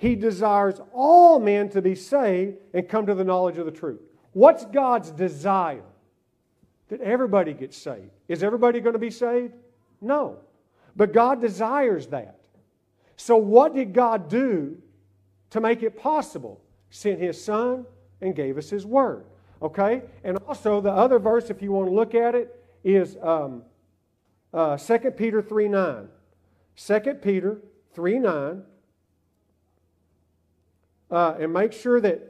He 0.00 0.14
desires 0.14 0.80
all 0.94 1.38
men 1.38 1.68
to 1.68 1.82
be 1.82 1.94
saved 1.94 2.56
and 2.72 2.88
come 2.88 3.04
to 3.04 3.14
the 3.14 3.22
knowledge 3.22 3.58
of 3.58 3.66
the 3.66 3.70
truth. 3.70 4.00
What's 4.32 4.64
God's 4.64 5.10
desire? 5.10 5.84
That 6.88 7.02
everybody 7.02 7.52
gets 7.52 7.76
saved. 7.76 8.08
Is 8.26 8.42
everybody 8.42 8.80
going 8.80 8.94
to 8.94 8.98
be 8.98 9.10
saved? 9.10 9.52
No. 10.00 10.38
But 10.96 11.12
God 11.12 11.42
desires 11.42 12.06
that. 12.06 12.40
So, 13.16 13.36
what 13.36 13.74
did 13.74 13.92
God 13.92 14.30
do 14.30 14.78
to 15.50 15.60
make 15.60 15.82
it 15.82 15.98
possible? 15.98 16.62
Sent 16.88 17.20
His 17.20 17.38
Son 17.44 17.84
and 18.22 18.34
gave 18.34 18.56
us 18.56 18.70
His 18.70 18.86
Word. 18.86 19.26
Okay? 19.60 20.00
And 20.24 20.38
also, 20.48 20.80
the 20.80 20.92
other 20.92 21.18
verse, 21.18 21.50
if 21.50 21.60
you 21.60 21.72
want 21.72 21.88
to 21.88 21.94
look 21.94 22.14
at 22.14 22.34
it, 22.34 22.64
is 22.82 23.18
um, 23.20 23.64
uh, 24.54 24.78
2 24.78 25.10
Peter 25.10 25.42
3 25.42 25.68
9. 25.68 26.08
2 26.74 27.00
Peter 27.20 27.60
3 27.92 28.18
9. 28.18 28.62
Uh, 31.10 31.34
and 31.38 31.52
make 31.52 31.72
sure 31.72 32.00
that 32.00 32.20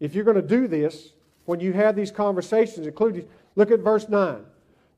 if 0.00 0.14
you're 0.14 0.24
going 0.24 0.36
to 0.36 0.42
do 0.42 0.68
this, 0.68 1.12
when 1.46 1.60
you 1.60 1.72
have 1.72 1.96
these 1.96 2.10
conversations, 2.10 2.86
including, 2.86 3.26
look 3.56 3.70
at 3.70 3.80
verse 3.80 4.08
9. 4.08 4.44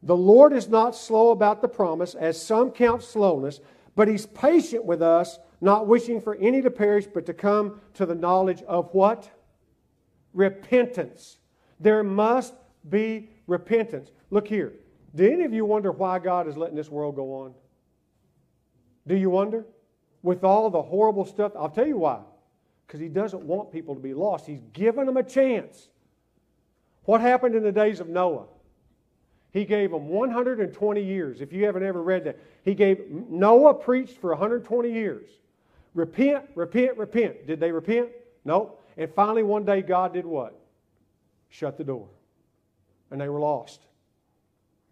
The 0.03 0.16
Lord 0.16 0.53
is 0.53 0.68
not 0.68 0.96
slow 0.96 1.31
about 1.31 1.62
the 1.62 1.68
promise, 1.68 2.14
as 2.14 2.40
some 2.40 2.70
count 2.70 3.03
slowness, 3.03 3.61
but 3.94 4.09
He's 4.09 4.26
patient 4.26 4.85
with 4.85 5.03
us, 5.03 5.38
not 5.61 5.87
wishing 5.87 6.20
for 6.20 6.35
any 6.37 6.62
to 6.62 6.70
perish, 6.70 7.07
but 7.07 7.26
to 7.26 7.35
come 7.35 7.81
to 7.94 8.07
the 8.07 8.14
knowledge 8.14 8.62
of 8.62 8.92
what? 8.92 9.31
Repentance. 10.33 11.38
There 11.79 12.03
must 12.03 12.55
be 12.88 13.31
repentance. 13.46 14.11
Look 14.31 14.48
here. 14.48 14.72
Do 15.14 15.31
any 15.31 15.44
of 15.44 15.53
you 15.53 15.64
wonder 15.64 15.92
why 15.92 16.18
God 16.18 16.48
is 16.48 16.57
letting 16.57 16.76
this 16.76 16.90
world 16.90 17.16
go 17.16 17.35
on? 17.35 17.55
Do 19.07 19.16
you 19.16 19.31
wonder? 19.31 19.66
With 20.22 20.44
all 20.44 20.70
the 20.70 20.83
horrible 20.83 21.24
stuff, 21.24 21.53
I'll 21.57 21.70
tell 21.70 21.87
you 21.87 21.98
why. 21.98 22.20
Because 22.90 22.98
He 22.98 23.09
doesn't 23.09 23.44
want 23.44 23.70
people 23.70 23.94
to 23.94 24.00
be 24.00 24.14
lost. 24.14 24.46
He's 24.46 24.64
given 24.72 25.07
them 25.07 25.16
a 25.16 25.22
chance. 25.22 25.90
What 27.05 27.20
happened 27.20 27.55
in 27.55 27.62
the 27.62 27.70
days 27.70 28.00
of 28.00 28.09
Noah? 28.09 28.46
He 29.53 29.64
gave 29.64 29.92
them 29.92 30.09
120 30.09 31.00
years. 31.00 31.40
If 31.40 31.53
you 31.53 31.66
haven't 31.66 31.85
ever 31.85 32.03
read 32.03 32.24
that, 32.24 32.40
he 32.64 32.74
gave 32.74 33.09
Noah 33.09 33.74
preached 33.74 34.18
for 34.18 34.31
120 34.31 34.90
years. 34.90 35.29
Repent, 35.94 36.46
repent, 36.57 36.98
repent. 36.98 37.46
Did 37.46 37.61
they 37.61 37.70
repent? 37.70 38.09
No. 38.44 38.74
And 38.96 39.09
finally, 39.14 39.44
one 39.44 39.64
day, 39.64 39.83
God 39.83 40.12
did 40.12 40.26
what? 40.26 40.61
Shut 41.48 41.79
the 41.79 41.85
door. 41.85 42.09
And 43.12 43.20
they 43.20 43.29
were 43.29 43.38
lost. 43.38 43.83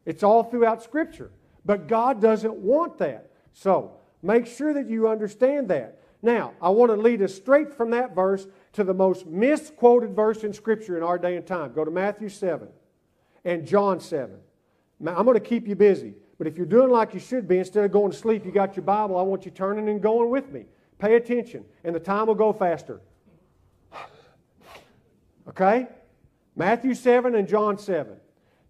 It's 0.06 0.22
all 0.22 0.44
throughout 0.44 0.84
Scripture. 0.84 1.32
But 1.64 1.88
God 1.88 2.22
doesn't 2.22 2.54
want 2.54 2.98
that. 2.98 3.32
So, 3.54 3.94
make 4.22 4.46
sure 4.46 4.72
that 4.72 4.88
you 4.88 5.08
understand 5.08 5.66
that. 5.70 5.98
Now, 6.20 6.54
I 6.60 6.70
want 6.70 6.90
to 6.90 6.96
lead 6.96 7.22
us 7.22 7.34
straight 7.34 7.72
from 7.72 7.90
that 7.90 8.14
verse 8.14 8.46
to 8.72 8.84
the 8.84 8.94
most 8.94 9.26
misquoted 9.26 10.16
verse 10.16 10.42
in 10.42 10.52
Scripture 10.52 10.96
in 10.96 11.02
our 11.02 11.18
day 11.18 11.36
and 11.36 11.46
time. 11.46 11.72
Go 11.72 11.84
to 11.84 11.90
Matthew 11.90 12.28
7 12.28 12.68
and 13.44 13.66
John 13.66 14.00
7. 14.00 14.36
I'm 15.06 15.24
going 15.24 15.34
to 15.34 15.40
keep 15.40 15.68
you 15.68 15.76
busy. 15.76 16.14
But 16.38 16.46
if 16.46 16.56
you're 16.56 16.66
doing 16.66 16.90
like 16.90 17.14
you 17.14 17.20
should 17.20 17.48
be, 17.48 17.58
instead 17.58 17.84
of 17.84 17.92
going 17.92 18.12
to 18.12 18.16
sleep, 18.16 18.44
you 18.44 18.52
got 18.52 18.76
your 18.76 18.84
Bible, 18.84 19.16
I 19.16 19.22
want 19.22 19.44
you 19.44 19.50
turning 19.50 19.88
and 19.88 20.00
going 20.00 20.30
with 20.30 20.50
me. 20.52 20.66
Pay 20.98 21.16
attention, 21.16 21.64
and 21.84 21.94
the 21.94 22.00
time 22.00 22.26
will 22.26 22.34
go 22.34 22.52
faster. 22.52 23.00
Okay? 25.48 25.86
Matthew 26.54 26.92
7 26.92 27.34
and 27.34 27.48
John 27.48 27.78
7. 27.78 28.14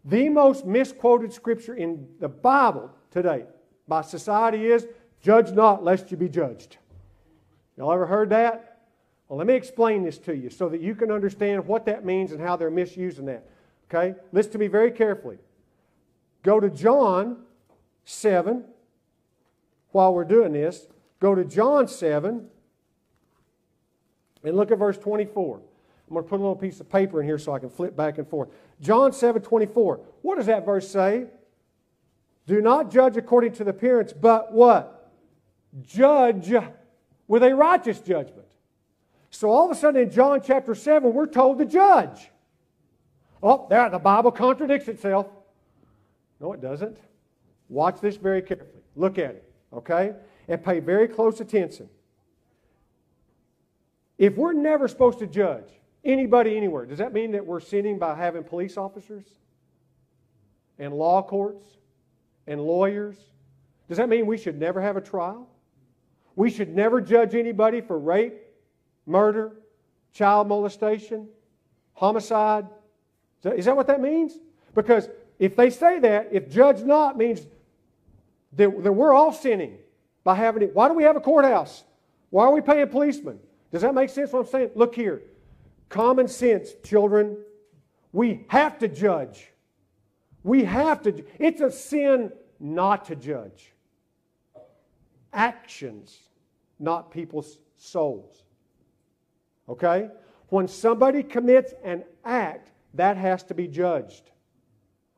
The 0.04 0.28
most 0.28 0.64
misquoted 0.64 1.32
scripture 1.32 1.74
in 1.74 2.06
the 2.20 2.28
Bible 2.28 2.90
today 3.10 3.46
by 3.88 4.02
society 4.02 4.66
is 4.66 4.86
judge 5.20 5.50
not 5.50 5.82
lest 5.82 6.10
you 6.10 6.16
be 6.16 6.28
judged. 6.28 6.76
Y'all 7.78 7.92
ever 7.92 8.06
heard 8.06 8.30
that? 8.30 8.80
Well, 9.28 9.38
let 9.38 9.46
me 9.46 9.54
explain 9.54 10.02
this 10.02 10.18
to 10.18 10.36
you 10.36 10.50
so 10.50 10.68
that 10.68 10.80
you 10.80 10.96
can 10.96 11.12
understand 11.12 11.64
what 11.64 11.86
that 11.86 12.04
means 12.04 12.32
and 12.32 12.40
how 12.40 12.56
they're 12.56 12.70
misusing 12.70 13.26
that. 13.26 13.46
Okay? 13.88 14.18
Listen 14.32 14.52
to 14.52 14.58
me 14.58 14.66
very 14.66 14.90
carefully. 14.90 15.38
Go 16.42 16.58
to 16.58 16.70
John 16.70 17.44
7 18.04 18.64
while 19.92 20.12
we're 20.12 20.24
doing 20.24 20.52
this. 20.52 20.88
Go 21.20 21.36
to 21.36 21.44
John 21.44 21.86
7 21.86 22.48
and 24.42 24.56
look 24.56 24.72
at 24.72 24.78
verse 24.78 24.98
24. 24.98 25.56
I'm 26.08 26.14
going 26.14 26.24
to 26.24 26.28
put 26.28 26.36
a 26.36 26.42
little 26.42 26.56
piece 26.56 26.80
of 26.80 26.90
paper 26.90 27.20
in 27.20 27.28
here 27.28 27.38
so 27.38 27.52
I 27.52 27.60
can 27.60 27.70
flip 27.70 27.94
back 27.94 28.18
and 28.18 28.26
forth. 28.26 28.48
John 28.80 29.12
7 29.12 29.40
24. 29.40 30.00
What 30.22 30.36
does 30.36 30.46
that 30.46 30.64
verse 30.66 30.88
say? 30.88 31.26
Do 32.46 32.60
not 32.60 32.90
judge 32.90 33.16
according 33.16 33.52
to 33.52 33.64
the 33.64 33.70
appearance, 33.70 34.12
but 34.12 34.52
what? 34.52 35.12
Judge 35.82 36.52
with 37.28 37.42
a 37.42 37.54
righteous 37.54 38.00
judgment. 38.00 38.46
So 39.30 39.50
all 39.50 39.66
of 39.66 39.70
a 39.70 39.78
sudden 39.78 40.02
in 40.02 40.10
John 40.10 40.40
chapter 40.44 40.74
7, 40.74 41.12
we're 41.12 41.26
told 41.26 41.58
to 41.58 41.66
judge. 41.66 42.30
Oh, 43.42 43.66
there, 43.68 43.88
the 43.90 43.98
Bible 43.98 44.32
contradicts 44.32 44.88
itself. 44.88 45.28
No, 46.40 46.52
it 46.54 46.60
doesn't. 46.60 46.96
Watch 47.68 48.00
this 48.00 48.16
very 48.16 48.42
carefully. 48.42 48.82
Look 48.96 49.18
at 49.18 49.30
it, 49.30 49.52
okay? 49.72 50.14
And 50.48 50.64
pay 50.64 50.80
very 50.80 51.06
close 51.06 51.40
attention. 51.40 51.88
If 54.16 54.36
we're 54.36 54.54
never 54.54 54.88
supposed 54.88 55.18
to 55.20 55.26
judge 55.26 55.68
anybody 56.04 56.56
anywhere, 56.56 56.86
does 56.86 56.98
that 56.98 57.12
mean 57.12 57.32
that 57.32 57.44
we're 57.44 57.60
sinning 57.60 57.98
by 57.98 58.16
having 58.16 58.42
police 58.42 58.76
officers 58.76 59.26
and 60.78 60.94
law 60.94 61.22
courts 61.22 61.66
and 62.46 62.60
lawyers? 62.60 63.16
Does 63.88 63.98
that 63.98 64.08
mean 64.08 64.26
we 64.26 64.38
should 64.38 64.58
never 64.58 64.80
have 64.80 64.96
a 64.96 65.00
trial? 65.00 65.48
We 66.38 66.50
should 66.50 66.72
never 66.72 67.00
judge 67.00 67.34
anybody 67.34 67.80
for 67.80 67.98
rape, 67.98 68.34
murder, 69.06 69.56
child 70.12 70.46
molestation, 70.46 71.26
homicide? 71.94 72.66
Is 73.38 73.42
that, 73.42 73.58
is 73.58 73.64
that 73.64 73.76
what 73.76 73.88
that 73.88 74.00
means? 74.00 74.34
Because 74.72 75.08
if 75.40 75.56
they 75.56 75.68
say 75.68 75.98
that, 75.98 76.28
if 76.30 76.48
judge 76.48 76.84
not 76.84 77.18
means 77.18 77.44
that, 78.52 78.84
that 78.84 78.92
we're 78.92 79.12
all 79.12 79.32
sinning 79.32 79.78
by 80.22 80.36
having 80.36 80.62
it, 80.62 80.72
why 80.76 80.86
do 80.86 80.94
we 80.94 81.02
have 81.02 81.16
a 81.16 81.20
courthouse? 81.20 81.82
Why 82.30 82.44
are 82.44 82.52
we 82.52 82.60
paying 82.60 82.86
policemen? 82.86 83.40
Does 83.72 83.82
that 83.82 83.92
make 83.92 84.08
sense 84.08 84.32
what 84.32 84.38
I'm 84.38 84.46
saying? 84.46 84.70
Look 84.76 84.94
here. 84.94 85.22
Common 85.88 86.28
sense, 86.28 86.70
children. 86.84 87.36
We 88.12 88.44
have 88.46 88.78
to 88.78 88.86
judge. 88.86 89.50
We 90.44 90.62
have 90.62 91.02
to. 91.02 91.24
It's 91.40 91.60
a 91.60 91.72
sin 91.72 92.30
not 92.60 93.06
to 93.06 93.16
judge. 93.16 93.72
Actions, 95.32 96.16
not 96.78 97.10
people's 97.10 97.58
souls. 97.76 98.44
Okay? 99.68 100.08
When 100.48 100.68
somebody 100.68 101.22
commits 101.22 101.74
an 101.84 102.04
act, 102.24 102.70
that 102.94 103.16
has 103.16 103.42
to 103.44 103.54
be 103.54 103.68
judged. 103.68 104.30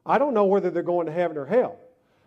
I 0.04 0.18
don't 0.18 0.34
know 0.34 0.44
whether 0.44 0.70
they're 0.70 0.82
going 0.82 1.06
to 1.06 1.12
heaven 1.12 1.36
or 1.36 1.46
hell, 1.46 1.78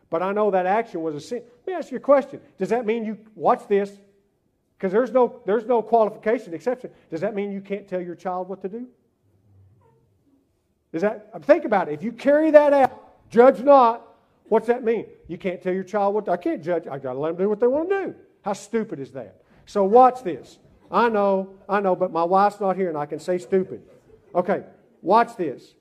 but 0.10 0.22
I 0.22 0.32
know 0.32 0.52
that 0.52 0.66
action 0.66 1.02
was 1.02 1.16
a 1.16 1.20
sin. 1.20 1.44
Let 1.66 1.68
me 1.68 1.74
ask 1.74 1.92
you 1.92 1.98
a 1.98 2.02
question. 2.02 2.40
Does 2.58 2.70
that 2.70 2.86
mean 2.86 3.04
you, 3.04 3.18
watch 3.36 3.68
this, 3.68 3.92
because 4.78 4.92
there's 4.92 5.12
no, 5.12 5.42
there's 5.46 5.66
no 5.66 5.82
qualification 5.82 6.54
exception. 6.54 6.92
Does 7.10 7.22
that 7.22 7.36
mean 7.36 7.52
you 7.52 7.62
can't 7.62 7.88
tell 7.88 8.02
your 8.02 8.16
child 8.16 8.48
what 8.48 8.62
to 8.62 8.70
do? 8.70 8.88
Does 10.92 11.02
that, 11.02 11.44
think 11.46 11.66
about 11.66 11.90
it. 11.90 11.94
If 11.94 12.04
you 12.04 12.12
carry 12.12 12.52
that 12.52 12.72
out, 12.72 13.30
judge 13.30 13.62
not, 13.62 14.06
what's 14.46 14.68
that 14.68 14.84
mean? 14.84 15.08
You 15.28 15.38
can't 15.38 15.62
tell 15.62 15.74
your 15.74 15.84
child 15.84 16.14
what, 16.14 16.30
I 16.30 16.38
can't 16.38 16.64
judge, 16.64 16.88
I 16.88 17.00
got 17.00 17.14
to 17.14 17.20
let 17.20 17.30
them 17.30 17.38
do 17.38 17.50
what 17.50 17.60
they 17.60 17.68
want 17.68 17.90
to 17.90 18.06
do. 18.06 18.16
How 18.44 18.54
stupid 18.54 19.00
is 19.00 19.12
that? 19.12 19.42
So 19.66 19.84
watch 19.84 20.24
this. 20.24 20.60
I 20.92 21.10
know, 21.10 21.56
I 21.68 21.80
know, 21.80 21.96
but 21.96 22.12
my 22.12 22.24
wife's 22.24 22.60
not 22.60 22.76
here 22.76 22.90
and 22.90 22.98
I 22.98 23.08
can 23.08 23.20
say 23.20 23.40
stupid. 23.40 23.82
Okay, 24.36 24.64
watch 25.02 25.36
this. 25.36 25.74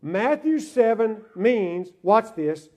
Matthew 0.00 0.58
7 0.58 1.20
means, 1.34 1.90
watch 2.02 2.34
this, 2.34 2.68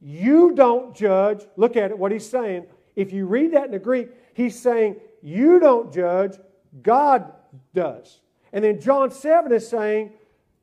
you 0.00 0.54
don't 0.54 0.96
judge. 0.96 1.46
Look 1.56 1.76
at 1.76 1.90
it, 1.90 1.98
what 1.98 2.12
he's 2.12 2.28
saying. 2.28 2.66
If 2.96 3.12
you 3.12 3.26
read 3.26 3.52
that 3.52 3.66
in 3.66 3.70
the 3.72 3.78
Greek, 3.78 4.08
he's 4.34 4.58
saying, 4.58 4.96
you 5.22 5.60
don't 5.60 5.92
judge, 5.92 6.38
God 6.82 7.32
does. 7.74 8.20
And 8.52 8.64
then 8.64 8.80
John 8.80 9.10
7 9.10 9.52
is 9.52 9.68
saying, 9.68 10.12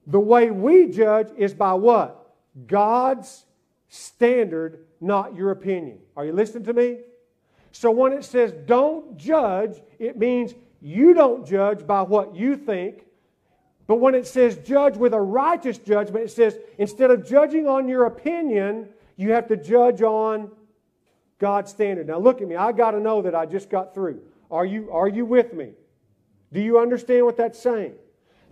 the 0.08 0.20
way 0.20 0.52
we 0.52 0.88
judge 0.88 1.28
is 1.38 1.54
by 1.54 1.74
what? 1.74 2.34
God's 2.68 3.46
standard, 3.88 4.86
not 5.00 5.36
your 5.36 5.52
opinion. 5.52 6.00
Are 6.16 6.26
you 6.26 6.34
listening 6.34 6.64
to 6.66 6.74
me? 6.74 7.00
So 7.76 7.92
when 7.92 8.14
it 8.14 8.24
says 8.24 8.54
don't 8.66 9.18
judge, 9.18 9.82
it 10.00 10.18
means 10.18 10.56
you 10.82 11.14
don't 11.14 11.46
judge 11.46 11.86
by 11.86 12.04
what 12.04 12.34
you 12.34 12.56
think 12.56 13.04
But 13.88 13.98
when 13.98 14.16
it 14.16 14.26
says 14.26 14.58
judge 14.58 14.98
with 14.98 15.14
a 15.14 15.22
righteous 15.22 15.78
judgment, 15.78 16.26
it 16.26 16.32
says 16.32 16.58
instead 16.78 17.12
of 17.12 17.28
judging 17.28 17.68
on 17.68 17.88
your 17.88 18.06
opinion, 18.06 18.90
you 19.16 19.32
have 19.32 19.48
to 19.48 19.58
judge 19.58 20.02
on 20.02 20.50
God's 21.38 21.72
standard. 21.72 22.08
Now 22.08 22.18
look 22.18 22.42
at 22.42 22.48
me. 22.48 22.56
I 22.56 22.72
got 22.72 22.92
to 22.92 23.00
know 23.00 23.22
that 23.22 23.36
I 23.36 23.46
just 23.46 23.70
got 23.70 23.94
through. 23.94 24.22
Are 24.50 24.66
you, 24.66 24.90
are 24.92 25.08
you 25.08 25.26
with 25.26 25.54
me? 25.54 25.74
Do 26.52 26.62
you 26.62 26.80
understand 26.80 27.26
what 27.26 27.38
that's 27.38 27.60
saying? 27.60 27.94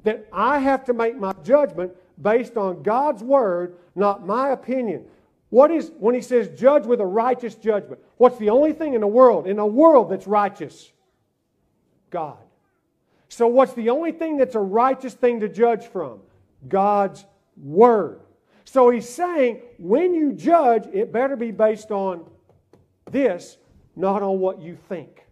That 0.04 0.28
I 0.32 0.60
have 0.60 0.84
to 0.86 0.94
make 0.94 1.18
my 1.18 1.34
judgment 1.44 1.94
based 2.22 2.58
on 2.58 2.84
God's 2.84 3.24
word, 3.24 3.78
not 3.96 4.26
my 4.26 4.50
opinion. 4.50 5.06
What 5.54 5.70
is, 5.70 5.92
when 6.00 6.16
he 6.16 6.22
says 6.22 6.50
judge 6.60 6.88
with 6.88 7.00
a 7.00 7.06
righteous 7.06 7.54
judgment, 7.54 8.02
what's 8.18 8.40
the 8.40 8.50
only 8.50 8.74
thing 8.74 8.96
in 8.96 9.02
the 9.02 9.06
world, 9.08 9.46
in 9.46 9.60
a 9.60 9.68
world 9.68 10.10
that's 10.10 10.26
righteous? 10.26 10.92
God. 12.10 12.40
So, 13.30 13.46
what's 13.46 13.74
the 13.74 13.92
only 13.92 14.14
thing 14.14 14.38
that's 14.38 14.56
a 14.56 14.60
righteous 14.60 15.14
thing 15.14 15.42
to 15.42 15.48
judge 15.48 15.86
from? 15.86 16.22
God's 16.68 17.24
Word. 17.56 18.22
So, 18.66 18.90
he's 18.90 19.08
saying 19.08 19.62
when 19.78 20.16
you 20.16 20.34
judge, 20.34 20.88
it 20.92 21.14
better 21.14 21.36
be 21.36 21.52
based 21.52 21.92
on 21.92 22.26
this, 23.12 23.58
not 23.96 24.24
on 24.24 24.40
what 24.40 24.60
you 24.60 24.76
think. 24.90 25.24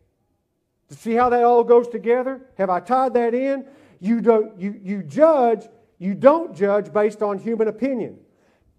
See 0.91 1.15
how 1.15 1.29
that 1.29 1.43
all 1.43 1.63
goes 1.63 1.87
together? 1.87 2.41
Have 2.59 2.69
I 2.69 2.79
tied 2.79 3.15
that 3.15 3.33
in? 3.33 3.65
You, 3.99 4.21
don't, 4.21 4.55
you, 4.61 4.79
you 4.83 5.01
judge, 5.01 5.67
you 5.97 6.13
don't 6.13 6.55
judge 6.55 6.93
based 6.93 7.23
on 7.23 7.39
human 7.39 7.67
opinion. 7.67 8.19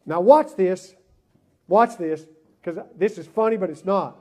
Now, 0.07 0.21
watch 0.21 0.55
this. 0.55 0.95
Watch 1.73 1.97
this, 1.97 2.27
because 2.61 2.85
this 2.99 3.17
is 3.17 3.27
funny, 3.27 3.57
but 3.57 3.71
it's 3.71 3.87
not. 3.87 4.19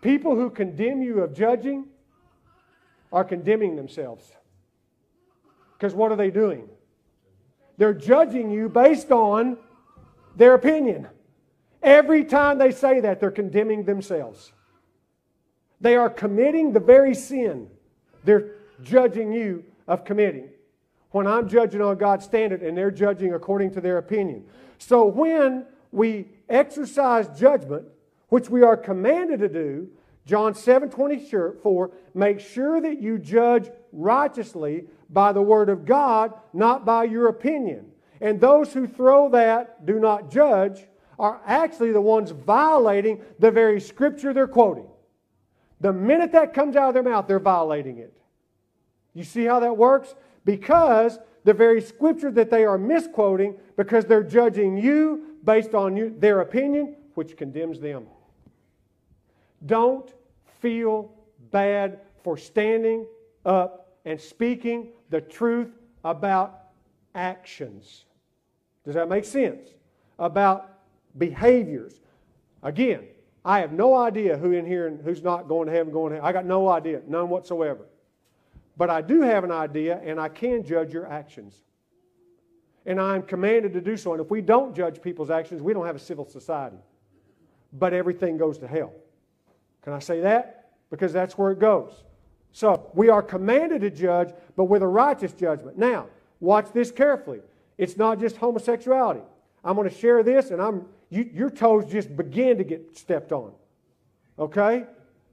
People 0.00 0.34
who 0.36 0.48
condemn 0.48 1.02
you 1.02 1.20
of 1.20 1.34
judging 1.34 1.84
are 3.12 3.24
condemning 3.24 3.76
themselves. 3.76 4.32
Because 5.76 5.92
what 5.92 6.10
are 6.12 6.16
they 6.16 6.30
doing? 6.30 6.66
They're 7.76 7.92
judging 7.92 8.50
you 8.50 8.70
based 8.70 9.12
on 9.12 9.58
their 10.34 10.54
opinion. 10.54 11.06
Every 11.82 12.24
time 12.24 12.56
they 12.56 12.70
say 12.70 13.00
that, 13.00 13.20
they're 13.20 13.30
condemning 13.30 13.84
themselves. 13.84 14.52
They 15.82 15.96
are 15.96 16.08
committing 16.08 16.72
the 16.72 16.80
very 16.80 17.14
sin 17.14 17.68
they're 18.24 18.52
judging 18.82 19.30
you 19.30 19.62
of 19.86 20.06
committing. 20.06 20.48
When 21.10 21.26
I'm 21.26 21.50
judging 21.50 21.82
on 21.82 21.98
God's 21.98 22.24
standard 22.24 22.62
and 22.62 22.74
they're 22.74 22.90
judging 22.90 23.34
according 23.34 23.72
to 23.72 23.82
their 23.82 23.98
opinion. 23.98 24.46
So 24.78 25.04
when 25.04 25.66
we 25.92 26.28
exercise 26.48 27.28
judgment, 27.38 27.86
which 28.28 28.50
we 28.50 28.62
are 28.62 28.76
commanded 28.76 29.40
to 29.40 29.48
do, 29.48 29.88
John 30.26 30.54
7 30.54 30.88
24, 30.88 31.90
make 32.14 32.40
sure 32.40 32.80
that 32.80 33.00
you 33.00 33.18
judge 33.18 33.70
righteously 33.92 34.84
by 35.10 35.32
the 35.32 35.42
Word 35.42 35.68
of 35.68 35.84
God, 35.84 36.32
not 36.52 36.84
by 36.84 37.04
your 37.04 37.28
opinion. 37.28 37.86
And 38.20 38.40
those 38.40 38.72
who 38.72 38.86
throw 38.86 39.28
that, 39.30 39.84
do 39.84 40.00
not 40.00 40.30
judge, 40.30 40.86
are 41.18 41.40
actually 41.44 41.92
the 41.92 42.00
ones 42.00 42.30
violating 42.30 43.22
the 43.38 43.50
very 43.50 43.80
scripture 43.80 44.32
they're 44.32 44.46
quoting. 44.46 44.88
The 45.80 45.92
minute 45.92 46.32
that 46.32 46.54
comes 46.54 46.76
out 46.76 46.88
of 46.88 46.94
their 46.94 47.02
mouth, 47.02 47.26
they're 47.28 47.38
violating 47.38 47.98
it. 47.98 48.16
You 49.12 49.24
see 49.24 49.44
how 49.44 49.60
that 49.60 49.76
works? 49.76 50.14
Because 50.44 51.18
the 51.44 51.52
very 51.52 51.80
scripture 51.80 52.30
that 52.32 52.50
they 52.50 52.64
are 52.64 52.78
misquoting, 52.78 53.56
because 53.76 54.06
they're 54.06 54.24
judging 54.24 54.76
you 54.78 55.33
based 55.44 55.74
on 55.74 55.96
you, 55.96 56.14
their 56.18 56.40
opinion, 56.40 56.96
which 57.14 57.36
condemns 57.36 57.80
them. 57.80 58.06
Don't 59.66 60.12
feel 60.60 61.12
bad 61.50 62.00
for 62.22 62.36
standing 62.36 63.06
up 63.44 63.98
and 64.04 64.20
speaking 64.20 64.88
the 65.10 65.20
truth 65.20 65.70
about 66.04 66.60
actions. 67.14 68.04
Does 68.84 68.94
that 68.94 69.08
make 69.08 69.24
sense? 69.24 69.68
About 70.18 70.70
behaviors. 71.16 72.00
Again, 72.62 73.04
I 73.44 73.60
have 73.60 73.72
no 73.72 73.94
idea 73.94 74.38
who 74.38 74.52
in 74.52 74.66
here 74.66 74.86
and 74.86 75.00
who's 75.02 75.22
not 75.22 75.48
going 75.48 75.66
to 75.66 75.72
heaven, 75.72 75.92
going 75.92 76.10
to 76.10 76.16
heaven. 76.16 76.28
I 76.28 76.32
got 76.32 76.46
no 76.46 76.68
idea, 76.68 77.02
none 77.06 77.28
whatsoever. 77.28 77.86
But 78.76 78.90
I 78.90 79.02
do 79.02 79.20
have 79.20 79.44
an 79.44 79.52
idea, 79.52 80.00
and 80.02 80.18
I 80.18 80.28
can 80.28 80.64
judge 80.64 80.92
your 80.92 81.06
actions. 81.06 81.62
And 82.86 83.00
I 83.00 83.14
am 83.14 83.22
commanded 83.22 83.72
to 83.72 83.80
do 83.80 83.96
so. 83.96 84.12
And 84.12 84.20
if 84.20 84.30
we 84.30 84.40
don't 84.40 84.74
judge 84.74 85.00
people's 85.00 85.30
actions, 85.30 85.62
we 85.62 85.72
don't 85.72 85.86
have 85.86 85.96
a 85.96 86.00
civil 86.00 86.26
society. 86.26 86.76
But 87.72 87.92
everything 87.92 88.36
goes 88.36 88.58
to 88.58 88.66
hell. 88.66 88.92
Can 89.82 89.92
I 89.92 89.98
say 89.98 90.20
that? 90.20 90.72
Because 90.90 91.12
that's 91.12 91.36
where 91.36 91.50
it 91.50 91.58
goes. 91.58 92.04
So 92.52 92.90
we 92.94 93.08
are 93.08 93.22
commanded 93.22 93.80
to 93.80 93.90
judge, 93.90 94.32
but 94.54 94.64
with 94.64 94.82
a 94.82 94.86
righteous 94.86 95.32
judgment. 95.32 95.76
Now, 95.76 96.06
watch 96.40 96.72
this 96.72 96.92
carefully. 96.92 97.40
It's 97.78 97.96
not 97.96 98.20
just 98.20 98.36
homosexuality. 98.36 99.22
I'm 99.64 99.74
going 99.76 99.88
to 99.88 99.94
share 99.94 100.22
this, 100.22 100.50
and 100.50 100.62
I'm 100.62 100.86
you, 101.10 101.30
your 101.32 101.50
toes 101.50 101.84
just 101.86 102.16
begin 102.16 102.58
to 102.58 102.64
get 102.64 102.96
stepped 102.96 103.32
on. 103.32 103.52
Okay? 104.38 104.84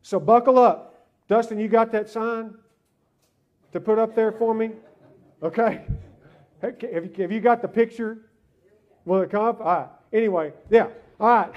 So 0.01 0.19
buckle 0.19 0.59
up. 0.59 1.07
Dustin, 1.27 1.59
you 1.59 1.67
got 1.67 1.91
that 1.91 2.09
sign 2.09 2.53
to 3.71 3.79
put 3.79 3.97
up 3.97 4.15
there 4.15 4.31
for 4.31 4.53
me? 4.53 4.71
Okay? 5.41 5.81
Have 6.61 7.31
you, 7.31 7.39
got 7.39 7.61
the 7.61 7.67
picture? 7.67 8.19
Will 9.05 9.21
it 9.21 9.31
come 9.31 9.45
up? 9.45 9.59
All 9.59 9.65
right. 9.65 9.89
Anyway, 10.13 10.53
yeah. 10.69 10.87
All 11.19 11.27
right. 11.27 11.51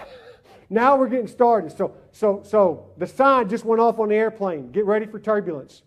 Now 0.70 0.96
we're 0.96 1.08
getting 1.08 1.28
started. 1.28 1.76
So, 1.76 1.94
so, 2.10 2.42
so 2.44 2.90
the 2.96 3.06
sign 3.06 3.48
just 3.48 3.64
went 3.64 3.80
off 3.80 3.98
on 3.98 4.08
the 4.08 4.14
airplane. 4.14 4.72
Get 4.72 4.86
ready 4.86 5.06
for 5.06 5.20
turbulence. 5.20 5.82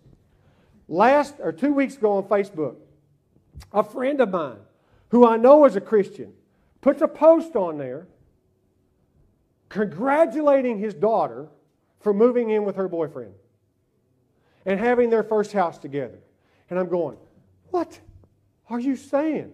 Last 0.88 1.36
or 1.40 1.52
two 1.52 1.74
weeks 1.74 1.96
ago 1.96 2.18
on 2.18 2.24
Facebook, 2.24 2.76
a 3.74 3.84
friend 3.84 4.22
of 4.22 4.30
mine 4.30 4.60
who 5.10 5.26
I 5.26 5.38
know 5.38 5.66
is 5.66 5.76
a 5.76 5.82
Christian 5.82 6.34
puts 6.82 7.02
a 7.02 7.08
post 7.08 7.56
on 7.56 7.78
there 7.78 8.08
congratulating 9.70 10.78
his 10.78 10.94
daughter 10.94 11.50
for 12.00 12.14
moving 12.14 12.52
in 12.52 12.64
with 12.64 12.76
her 12.76 12.88
boyfriend 12.88 13.34
and 14.66 14.80
having 14.80 15.10
their 15.10 15.24
first 15.24 15.52
house 15.52 15.78
together. 15.78 16.20
And 16.70 16.78
I'm 16.78 16.88
going, 16.88 17.18
What 17.72 18.00
are 18.70 18.80
you 18.80 18.96
saying? 18.96 19.54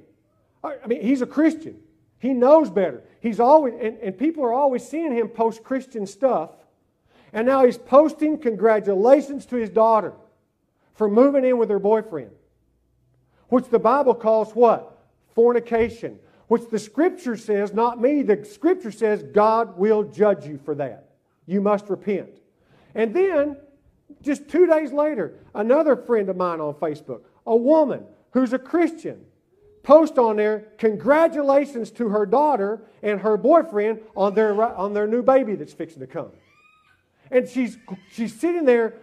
I 0.63 0.87
mean, 0.87 1.01
he's 1.01 1.21
a 1.21 1.27
Christian. 1.27 1.77
He 2.19 2.33
knows 2.33 2.69
better. 2.69 3.03
He's 3.19 3.39
always, 3.39 3.73
and, 3.79 3.97
and 3.97 4.17
people 4.17 4.43
are 4.43 4.53
always 4.53 4.87
seeing 4.87 5.11
him 5.11 5.27
post 5.27 5.63
Christian 5.63 6.07
stuff. 6.07 6.51
And 7.33 7.45
now 7.45 7.65
he's 7.65 7.77
posting 7.77 8.37
congratulations 8.37 9.45
to 9.47 9.55
his 9.57 9.69
daughter 9.69 10.13
for 10.93 11.09
moving 11.09 11.43
in 11.43 11.57
with 11.57 11.69
her 11.69 11.79
boyfriend, 11.79 12.31
which 13.49 13.65
the 13.69 13.79
Bible 13.79 14.13
calls 14.13 14.53
what? 14.53 15.05
Fornication, 15.35 16.19
which 16.47 16.69
the 16.69 16.79
Scripture 16.79 17.35
says, 17.35 17.73
not 17.73 17.99
me, 17.99 18.21
the 18.21 18.45
Scripture 18.45 18.91
says 18.91 19.23
God 19.23 19.77
will 19.77 20.03
judge 20.03 20.45
you 20.45 20.59
for 20.63 20.75
that. 20.75 21.09
You 21.45 21.59
must 21.59 21.89
repent. 21.89 22.29
And 22.95 23.13
then, 23.13 23.57
just 24.21 24.47
two 24.47 24.67
days 24.67 24.93
later, 24.93 25.39
another 25.55 25.95
friend 25.95 26.29
of 26.29 26.37
mine 26.37 26.61
on 26.61 26.75
Facebook, 26.75 27.21
a 27.45 27.55
woman 27.55 28.05
who's 28.33 28.53
a 28.53 28.59
Christian, 28.59 29.25
post 29.83 30.17
on 30.17 30.37
there 30.37 30.67
congratulations 30.77 31.91
to 31.91 32.09
her 32.09 32.25
daughter 32.25 32.81
and 33.01 33.21
her 33.21 33.37
boyfriend 33.37 34.01
on 34.15 34.33
their, 34.33 34.61
on 34.61 34.93
their 34.93 35.07
new 35.07 35.21
baby 35.21 35.55
that's 35.55 35.73
fixing 35.73 35.99
to 35.99 36.07
come. 36.07 36.31
And 37.31 37.47
she's, 37.47 37.77
she's 38.11 38.37
sitting 38.37 38.65
there 38.65 38.95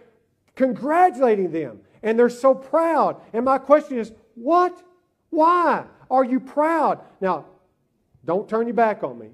congratulating 0.55 1.51
them, 1.51 1.79
and 2.03 2.17
they're 2.17 2.29
so 2.29 2.53
proud. 2.53 3.21
And 3.33 3.45
my 3.45 3.57
question 3.57 3.97
is, 3.97 4.11
what? 4.35 4.81
Why 5.29 5.85
are 6.09 6.23
you 6.23 6.39
proud? 6.39 7.01
Now, 7.19 7.45
don't 8.25 8.47
turn 8.47 8.67
your 8.67 8.73
back 8.73 9.03
on 9.03 9.17
me. 9.17 9.29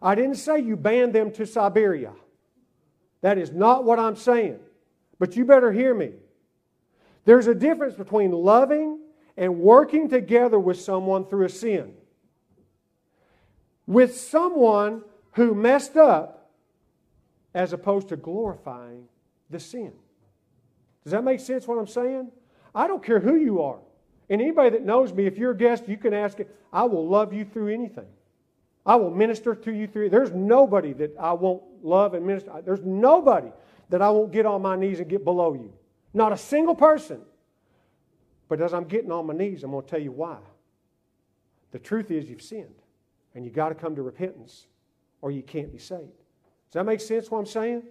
I 0.00 0.14
didn't 0.14 0.36
say 0.36 0.60
you 0.60 0.76
banned 0.76 1.12
them 1.12 1.32
to 1.32 1.46
Siberia. 1.46 2.12
That 3.22 3.38
is 3.38 3.52
not 3.52 3.84
what 3.84 3.98
I'm 3.98 4.16
saying. 4.16 4.58
But 5.18 5.36
you 5.36 5.44
better 5.44 5.72
hear 5.72 5.94
me. 5.94 6.12
There's 7.24 7.46
a 7.46 7.54
difference 7.54 7.94
between 7.94 8.32
loving 8.32 9.00
and 9.36 9.58
working 9.58 10.08
together 10.08 10.58
with 10.58 10.80
someone 10.80 11.26
through 11.26 11.46
a 11.46 11.48
sin. 11.48 11.94
With 13.86 14.16
someone 14.16 15.02
who 15.32 15.54
messed 15.54 15.96
up 15.96 16.50
as 17.54 17.72
opposed 17.72 18.08
to 18.08 18.16
glorifying 18.16 19.04
the 19.50 19.60
sin. 19.60 19.92
Does 21.02 21.12
that 21.12 21.24
make 21.24 21.40
sense 21.40 21.66
what 21.66 21.78
I'm 21.78 21.86
saying? 21.86 22.30
I 22.74 22.86
don't 22.86 23.02
care 23.02 23.20
who 23.20 23.36
you 23.36 23.62
are. 23.62 23.78
And 24.30 24.40
anybody 24.40 24.70
that 24.70 24.84
knows 24.84 25.12
me, 25.12 25.26
if 25.26 25.36
you're 25.36 25.50
a 25.50 25.56
guest, 25.56 25.88
you 25.88 25.96
can 25.96 26.14
ask 26.14 26.40
it. 26.40 26.54
I 26.72 26.84
will 26.84 27.06
love 27.06 27.32
you 27.32 27.44
through 27.44 27.74
anything. 27.74 28.06
I 28.86 28.96
will 28.96 29.10
minister 29.10 29.54
to 29.54 29.72
you 29.72 29.86
through. 29.86 30.10
There's 30.10 30.32
nobody 30.32 30.92
that 30.94 31.14
I 31.18 31.32
won't 31.32 31.62
love 31.82 32.14
and 32.14 32.26
minister. 32.26 32.62
There's 32.64 32.82
nobody 32.82 33.48
that 33.90 34.02
I 34.02 34.10
won't 34.10 34.32
get 34.32 34.46
on 34.46 34.62
my 34.62 34.76
knees 34.76 35.00
and 35.00 35.08
get 35.08 35.24
below 35.24 35.54
you. 35.54 35.72
Not 36.12 36.32
a 36.32 36.36
single 36.36 36.74
person. 36.74 37.20
But 38.54 38.62
as 38.62 38.72
I'm 38.72 38.84
getting 38.84 39.10
on 39.10 39.26
my 39.26 39.34
knees, 39.34 39.64
I'm 39.64 39.72
going 39.72 39.82
to 39.82 39.90
tell 39.90 40.00
you 40.00 40.12
why. 40.12 40.36
The 41.72 41.78
truth 41.80 42.12
is, 42.12 42.30
you've 42.30 42.40
sinned, 42.40 42.76
and 43.34 43.44
you've 43.44 43.52
got 43.52 43.70
to 43.70 43.74
come 43.74 43.96
to 43.96 44.02
repentance, 44.02 44.68
or 45.22 45.32
you 45.32 45.42
can't 45.42 45.72
be 45.72 45.78
saved. 45.78 46.02
Does 46.02 46.74
that 46.74 46.84
make 46.84 47.00
sense 47.00 47.32
what 47.32 47.38
I'm 47.38 47.46
saying? 47.46 47.82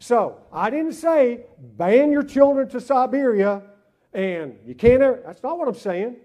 So, 0.00 0.38
I 0.52 0.68
didn't 0.68 0.94
say 0.94 1.44
ban 1.76 2.10
your 2.10 2.24
children 2.24 2.68
to 2.70 2.80
Siberia 2.80 3.62
and 4.12 4.58
you 4.66 4.74
can't 4.74 5.00
ever, 5.00 5.22
that's 5.24 5.44
not 5.44 5.56
what 5.56 5.68
I'm 5.68 5.74
saying. 5.74 6.16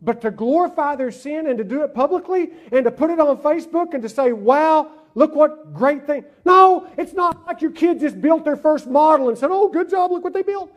But 0.00 0.22
to 0.22 0.30
glorify 0.30 0.96
their 0.96 1.10
sin 1.10 1.48
and 1.48 1.58
to 1.58 1.64
do 1.64 1.82
it 1.82 1.92
publicly 1.92 2.52
and 2.72 2.82
to 2.86 2.90
put 2.90 3.10
it 3.10 3.20
on 3.20 3.36
Facebook 3.42 3.92
and 3.92 4.02
to 4.04 4.08
say, 4.08 4.32
wow, 4.32 4.90
look 5.14 5.34
what 5.34 5.74
great 5.74 6.06
thing. 6.06 6.24
No, 6.46 6.88
it's 6.96 7.12
not 7.12 7.46
like 7.46 7.60
your 7.60 7.72
kid 7.72 8.00
just 8.00 8.22
built 8.22 8.46
their 8.46 8.56
first 8.56 8.86
model 8.86 9.28
and 9.28 9.36
said, 9.36 9.50
oh, 9.52 9.68
good 9.68 9.90
job, 9.90 10.12
look 10.12 10.24
what 10.24 10.32
they 10.32 10.40
built. 10.40 10.74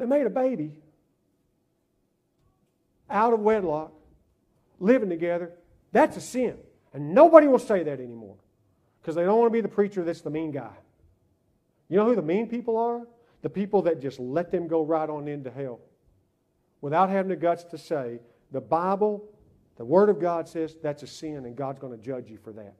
They 0.00 0.06
made 0.06 0.24
a 0.24 0.30
baby 0.30 0.72
out 3.10 3.34
of 3.34 3.40
wedlock, 3.40 3.92
living 4.78 5.10
together. 5.10 5.52
That's 5.92 6.16
a 6.16 6.22
sin. 6.22 6.56
And 6.94 7.14
nobody 7.14 7.46
will 7.46 7.58
say 7.58 7.82
that 7.82 8.00
anymore 8.00 8.36
because 9.00 9.14
they 9.14 9.24
don't 9.24 9.38
want 9.38 9.52
to 9.52 9.52
be 9.52 9.60
the 9.60 9.68
preacher 9.68 10.02
that's 10.02 10.22
the 10.22 10.30
mean 10.30 10.52
guy. 10.52 10.72
You 11.90 11.98
know 11.98 12.06
who 12.06 12.14
the 12.14 12.22
mean 12.22 12.48
people 12.48 12.78
are? 12.78 13.02
The 13.42 13.50
people 13.50 13.82
that 13.82 14.00
just 14.00 14.18
let 14.18 14.50
them 14.50 14.68
go 14.68 14.82
right 14.82 15.08
on 15.08 15.28
into 15.28 15.50
hell 15.50 15.80
without 16.80 17.10
having 17.10 17.28
the 17.28 17.36
guts 17.36 17.64
to 17.64 17.78
say, 17.78 18.20
the 18.52 18.60
Bible, 18.60 19.28
the 19.76 19.84
Word 19.84 20.08
of 20.08 20.18
God 20.18 20.48
says 20.48 20.76
that's 20.82 21.02
a 21.02 21.06
sin 21.06 21.44
and 21.44 21.54
God's 21.54 21.78
going 21.78 21.96
to 21.96 22.02
judge 22.02 22.30
you 22.30 22.38
for 22.42 22.54
that. 22.54 22.74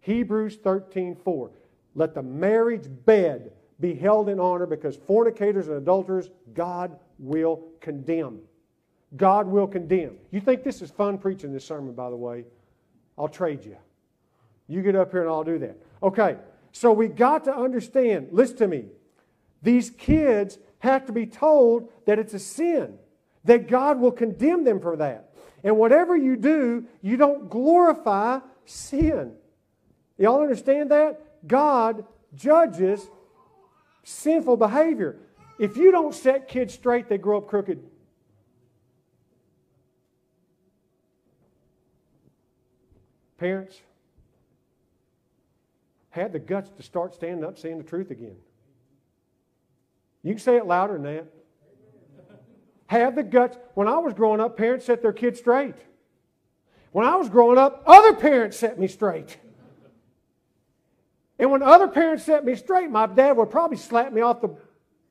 Hebrews 0.00 0.56
13 0.56 1.16
4. 1.16 1.50
Let 1.94 2.14
the 2.14 2.22
marriage 2.22 2.86
bed 3.04 3.52
be 3.80 3.94
held 3.94 4.28
in 4.28 4.38
honor 4.38 4.66
because 4.66 4.96
fornicators 4.96 5.68
and 5.68 5.76
adulterers 5.76 6.30
God 6.54 6.98
will 7.18 7.62
condemn. 7.80 8.40
God 9.16 9.46
will 9.46 9.66
condemn. 9.66 10.16
You 10.30 10.40
think 10.40 10.62
this 10.62 10.82
is 10.82 10.90
fun 10.90 11.18
preaching 11.18 11.52
this 11.52 11.64
sermon, 11.64 11.94
by 11.94 12.10
the 12.10 12.16
way? 12.16 12.44
I'll 13.18 13.28
trade 13.28 13.64
you. 13.64 13.76
You 14.68 14.82
get 14.82 14.94
up 14.94 15.10
here 15.10 15.22
and 15.22 15.30
I'll 15.30 15.44
do 15.44 15.58
that. 15.58 15.76
Okay, 16.02 16.36
so 16.72 16.92
we 16.92 17.08
got 17.08 17.44
to 17.44 17.56
understand, 17.56 18.28
listen 18.30 18.56
to 18.58 18.68
me. 18.68 18.84
These 19.62 19.90
kids 19.90 20.58
have 20.78 21.06
to 21.06 21.12
be 21.12 21.26
told 21.26 21.90
that 22.06 22.18
it's 22.18 22.34
a 22.34 22.38
sin, 22.38 22.98
that 23.44 23.68
God 23.68 23.98
will 23.98 24.12
condemn 24.12 24.64
them 24.64 24.80
for 24.80 24.96
that. 24.96 25.34
And 25.64 25.76
whatever 25.76 26.16
you 26.16 26.36
do, 26.36 26.86
you 27.02 27.16
don't 27.16 27.50
glorify 27.50 28.38
sin. 28.64 29.32
Y'all 30.16 30.40
understand 30.40 30.90
that? 30.90 31.46
God 31.46 32.04
judges 32.34 33.08
sinful 34.10 34.56
behavior. 34.56 35.16
If 35.58 35.76
you 35.76 35.90
don't 35.90 36.14
set 36.14 36.48
kids 36.48 36.74
straight, 36.74 37.08
they 37.08 37.18
grow 37.18 37.38
up 37.38 37.46
crooked. 37.46 37.82
Parents, 43.38 43.80
had 46.10 46.32
the 46.32 46.38
guts 46.38 46.70
to 46.76 46.82
start 46.82 47.14
standing 47.14 47.44
up 47.44 47.58
saying 47.58 47.78
the 47.78 47.84
truth 47.84 48.10
again. 48.10 48.36
You 50.22 50.32
can 50.34 50.40
say 50.40 50.56
it 50.56 50.66
louder 50.66 50.94
than 50.94 51.02
that. 51.04 51.26
Have 52.86 53.14
the 53.14 53.22
guts. 53.22 53.56
When 53.74 53.86
I 53.86 53.98
was 53.98 54.12
growing 54.12 54.40
up, 54.40 54.56
parents 54.56 54.84
set 54.84 55.00
their 55.00 55.12
kids 55.12 55.38
straight. 55.38 55.76
When 56.92 57.06
I 57.06 57.16
was 57.16 57.28
growing 57.28 57.56
up, 57.56 57.84
other 57.86 58.12
parents 58.14 58.56
set 58.56 58.78
me 58.78 58.88
straight. 58.88 59.38
And 61.40 61.50
when 61.50 61.62
other 61.62 61.88
parents 61.88 62.24
set 62.24 62.44
me 62.44 62.54
straight, 62.54 62.90
my 62.90 63.06
dad 63.06 63.32
would 63.38 63.50
probably 63.50 63.78
slap 63.78 64.12
me 64.12 64.20
off 64.20 64.42
the 64.42 64.54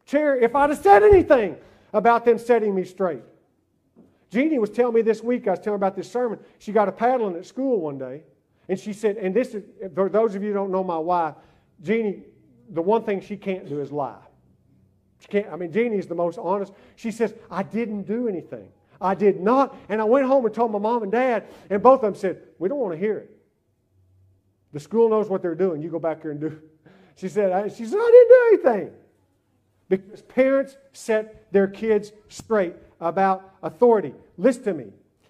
chair 0.06 0.38
if 0.38 0.56
I'd 0.56 0.70
have 0.70 0.78
said 0.80 1.02
anything 1.02 1.58
about 1.92 2.24
them 2.24 2.38
setting 2.38 2.76
me 2.76 2.86
straight. 2.86 3.24
Jeannie 4.30 4.60
was 4.60 4.70
telling 4.70 4.94
me 4.94 5.02
this 5.02 5.24
week, 5.24 5.48
I 5.48 5.52
was 5.52 5.60
telling 5.60 5.72
her 5.72 5.76
about 5.88 5.96
this 5.96 6.10
sermon. 6.10 6.38
She 6.60 6.72
got 6.72 6.88
a 6.88 6.92
paddling 6.92 7.36
at 7.36 7.48
school 7.48 7.82
one 7.82 7.98
day. 7.98 8.22
And 8.68 8.80
she 8.80 8.94
said, 8.94 9.18
and 9.18 9.36
this 9.36 9.56
is, 9.56 9.64
for 9.96 10.08
those 10.08 10.36
of 10.36 10.44
you 10.44 10.50
who 10.50 10.54
don't 10.54 10.72
know 10.72 10.84
my 10.84 11.00
wife, 11.00 11.34
Jeannie, 11.82 12.22
the 12.70 12.82
one 12.84 13.04
thing 13.04 13.22
she 13.22 13.36
can't 13.36 13.68
do 13.68 13.82
is 13.82 13.92
lie. 13.92 14.22
She 15.22 15.28
can't, 15.30 15.52
I 15.52 15.56
mean, 15.56 15.72
Jeannie 15.72 15.98
is 15.98 16.06
the 16.06 16.14
most 16.14 16.38
honest. 16.38 16.74
She 16.96 17.10
says, 17.10 17.34
I 17.50 17.64
didn't 17.64 18.04
do 18.04 18.28
anything. 18.28 18.70
I 19.02 19.16
did 19.16 19.42
not. 19.42 19.76
And 19.90 20.00
I 20.00 20.04
went 20.04 20.28
home 20.28 20.46
and 20.46 20.54
told 20.54 20.72
my 20.72 20.78
mom 20.78 21.02
and 21.02 21.12
dad, 21.12 21.46
and 21.72 21.82
both 21.82 21.96
of 21.96 22.02
them 22.02 22.16
said, 22.16 22.44
We 22.60 22.70
don't 22.70 22.78
want 22.78 22.94
to 22.94 23.00
hear 23.00 23.18
it. 23.18 23.39
The 24.74 24.80
school 24.80 25.10
knows 25.10 25.30
what 25.30 25.42
they're 25.42 25.56
doing. 25.56 25.82
You 25.82 25.90
go 25.90 26.00
back 26.00 26.22
here 26.22 26.32
and 26.32 26.40
do. 26.40 26.60
She 27.16 27.28
said, 27.28 27.52
I, 27.52 27.68
she 27.68 27.86
said, 27.86 27.98
I 28.00 28.12
didn't 28.12 28.28
do 28.28 28.72
anything. 28.72 28.94
Because 29.90 30.22
parents 30.22 30.78
set 30.94 31.52
their 31.52 31.68
kids 31.68 32.12
straight 32.28 32.76
about 33.02 33.56
authority. 33.64 34.14
Listen 34.38 34.64
to 34.64 34.74
me. 34.74 34.86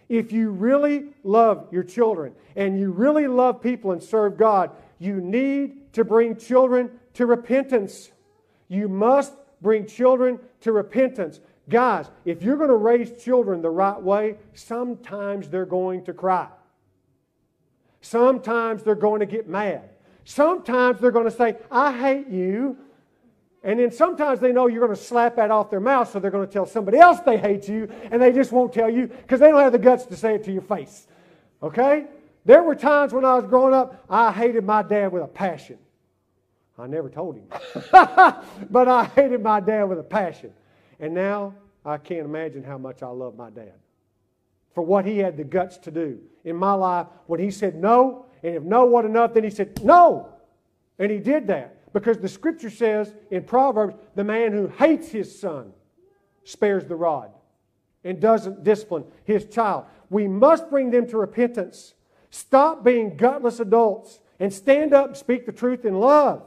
If 0.09 0.31
you 0.31 0.49
really 0.49 1.05
love 1.23 1.67
your 1.71 1.83
children 1.83 2.33
and 2.55 2.79
you 2.79 2.91
really 2.91 3.27
love 3.27 3.61
people 3.61 3.91
and 3.91 4.03
serve 4.03 4.37
God, 4.37 4.71
you 4.97 5.21
need 5.21 5.93
to 5.93 6.03
bring 6.03 6.35
children 6.35 6.91
to 7.13 7.25
repentance. 7.25 8.11
You 8.67 8.89
must 8.89 9.33
bring 9.61 9.85
children 9.85 10.39
to 10.61 10.71
repentance. 10.71 11.39
Guys, 11.69 12.09
if 12.25 12.41
you're 12.41 12.57
going 12.57 12.69
to 12.69 12.75
raise 12.75 13.23
children 13.23 13.61
the 13.61 13.69
right 13.69 14.01
way, 14.01 14.37
sometimes 14.53 15.47
they're 15.47 15.65
going 15.65 16.03
to 16.05 16.13
cry. 16.13 16.47
Sometimes 18.01 18.83
they're 18.83 18.95
going 18.95 19.19
to 19.19 19.25
get 19.25 19.47
mad. 19.47 19.89
Sometimes 20.23 20.99
they're 20.99 21.11
going 21.11 21.25
to 21.25 21.31
say, 21.31 21.57
I 21.71 21.97
hate 21.97 22.27
you. 22.27 22.77
And 23.63 23.79
then 23.79 23.91
sometimes 23.91 24.39
they 24.39 24.53
know 24.53 24.67
you're 24.67 24.85
going 24.85 24.95
to 24.95 25.03
slap 25.03 25.35
that 25.35 25.51
off 25.51 25.69
their 25.69 25.81
mouth, 25.81 26.09
so 26.11 26.19
they're 26.19 26.31
going 26.31 26.47
to 26.47 26.53
tell 26.53 26.65
somebody 26.65 26.97
else 26.97 27.19
they 27.19 27.37
hate 27.37 27.67
you, 27.67 27.89
and 28.09 28.21
they 28.21 28.31
just 28.31 28.53
won't 28.53 28.71
tell 28.71 28.89
you 28.89 29.07
because 29.07 29.41
they 29.41 29.49
don't 29.49 29.59
have 29.59 29.73
the 29.73 29.79
guts 29.79 30.05
to 30.05 30.15
say 30.15 30.35
it 30.35 30.45
to 30.45 30.51
your 30.51 30.61
face. 30.61 31.07
Okay? 31.61 32.05
There 32.45 32.63
were 32.63 32.75
times 32.75 33.11
when 33.11 33.25
I 33.25 33.35
was 33.35 33.45
growing 33.45 33.73
up, 33.73 34.05
I 34.09 34.31
hated 34.31 34.63
my 34.63 34.81
dad 34.81 35.11
with 35.11 35.23
a 35.23 35.27
passion. 35.27 35.77
I 36.77 36.87
never 36.87 37.09
told 37.09 37.35
him. 37.35 37.47
but 38.71 38.87
I 38.87 39.11
hated 39.13 39.43
my 39.43 39.59
dad 39.59 39.83
with 39.83 39.99
a 39.99 40.03
passion. 40.03 40.53
And 41.01 41.13
now 41.13 41.53
I 41.83 41.97
can't 41.97 42.23
imagine 42.23 42.63
how 42.63 42.77
much 42.77 43.03
I 43.03 43.07
love 43.07 43.35
my 43.35 43.49
dad 43.49 43.73
for 44.79 44.83
what 44.83 45.05
he 45.05 45.17
had 45.17 45.35
the 45.35 45.43
guts 45.43 45.77
to 45.77 45.91
do 45.91 46.17
in 46.45 46.55
my 46.55 46.71
life 46.71 47.05
when 47.27 47.37
he 47.37 47.51
said 47.51 47.75
no, 47.75 48.27
and 48.43 48.55
if 48.55 48.63
no 48.63 48.85
wasn't 48.85 49.13
enough, 49.13 49.33
then 49.33 49.43
he 49.43 49.49
said 49.49 49.83
no. 49.83 50.29
And 50.97 51.11
he 51.11 51.19
did 51.19 51.47
that. 51.47 51.91
Because 51.91 52.17
the 52.17 52.29
scripture 52.29 52.69
says 52.69 53.13
in 53.29 53.43
Proverbs, 53.43 53.95
the 54.15 54.23
man 54.23 54.53
who 54.53 54.69
hates 54.69 55.09
his 55.09 55.37
son 55.37 55.73
spares 56.45 56.85
the 56.85 56.95
rod 56.95 57.29
and 58.05 58.21
doesn't 58.21 58.63
discipline 58.63 59.03
his 59.25 59.47
child. 59.47 59.83
We 60.09 60.29
must 60.29 60.69
bring 60.69 60.91
them 60.91 61.05
to 61.09 61.17
repentance. 61.17 61.93
Stop 62.29 62.81
being 62.81 63.17
gutless 63.17 63.59
adults 63.59 64.21
and 64.39 64.53
stand 64.53 64.93
up 64.93 65.07
and 65.07 65.17
speak 65.17 65.45
the 65.45 65.51
truth 65.51 65.83
in 65.83 65.99
love. 65.99 66.41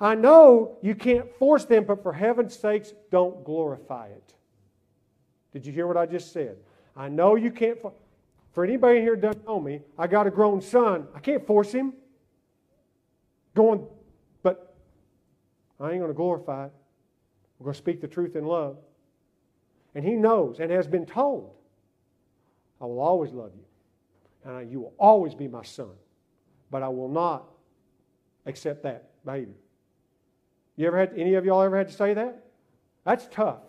I 0.00 0.14
know 0.14 0.78
you 0.80 0.94
can't 0.94 1.30
force 1.34 1.66
them, 1.66 1.84
but 1.84 2.02
for 2.02 2.14
heaven's 2.14 2.58
sakes, 2.58 2.94
don't 3.10 3.44
glorify 3.44 4.06
it. 4.06 4.34
Did 5.52 5.66
you 5.66 5.74
hear 5.74 5.86
what 5.86 5.98
I 5.98 6.06
just 6.06 6.32
said? 6.32 6.56
I 7.00 7.08
know 7.08 7.34
you 7.34 7.50
can't. 7.50 7.78
For 8.52 8.62
anybody 8.62 9.00
here 9.00 9.16
doesn't 9.16 9.46
know 9.46 9.58
me, 9.58 9.80
I 9.96 10.06
got 10.06 10.26
a 10.26 10.30
grown 10.30 10.60
son. 10.60 11.08
I 11.14 11.20
can't 11.20 11.46
force 11.46 11.72
him. 11.72 11.94
Going 13.54 13.86
but 14.42 14.76
I 15.80 15.92
ain't 15.92 16.00
going 16.00 16.10
to 16.10 16.14
glorify 16.14 16.66
it. 16.66 16.72
We're 17.58 17.64
going 17.64 17.74
to 17.74 17.78
speak 17.78 18.02
the 18.02 18.06
truth 18.06 18.36
in 18.36 18.44
love. 18.44 18.76
And 19.94 20.04
he 20.04 20.12
knows 20.12 20.60
and 20.60 20.70
has 20.70 20.86
been 20.86 21.06
told, 21.06 21.54
I 22.82 22.84
will 22.84 23.00
always 23.00 23.32
love 23.32 23.52
you. 23.54 24.52
And 24.52 24.70
you 24.70 24.80
will 24.80 24.94
always 24.98 25.34
be 25.34 25.48
my 25.48 25.62
son. 25.62 25.92
But 26.70 26.82
I 26.82 26.88
will 26.88 27.08
not 27.08 27.48
accept 28.44 28.82
that 28.82 29.08
behavior. 29.24 29.54
You 30.76 30.86
ever 30.86 30.98
had 30.98 31.12
any 31.16 31.32
of 31.34 31.46
y'all 31.46 31.62
ever 31.62 31.78
had 31.78 31.88
to 31.88 31.94
say 31.94 32.12
that? 32.12 32.44
That's 33.04 33.26
tough. 33.30 33.62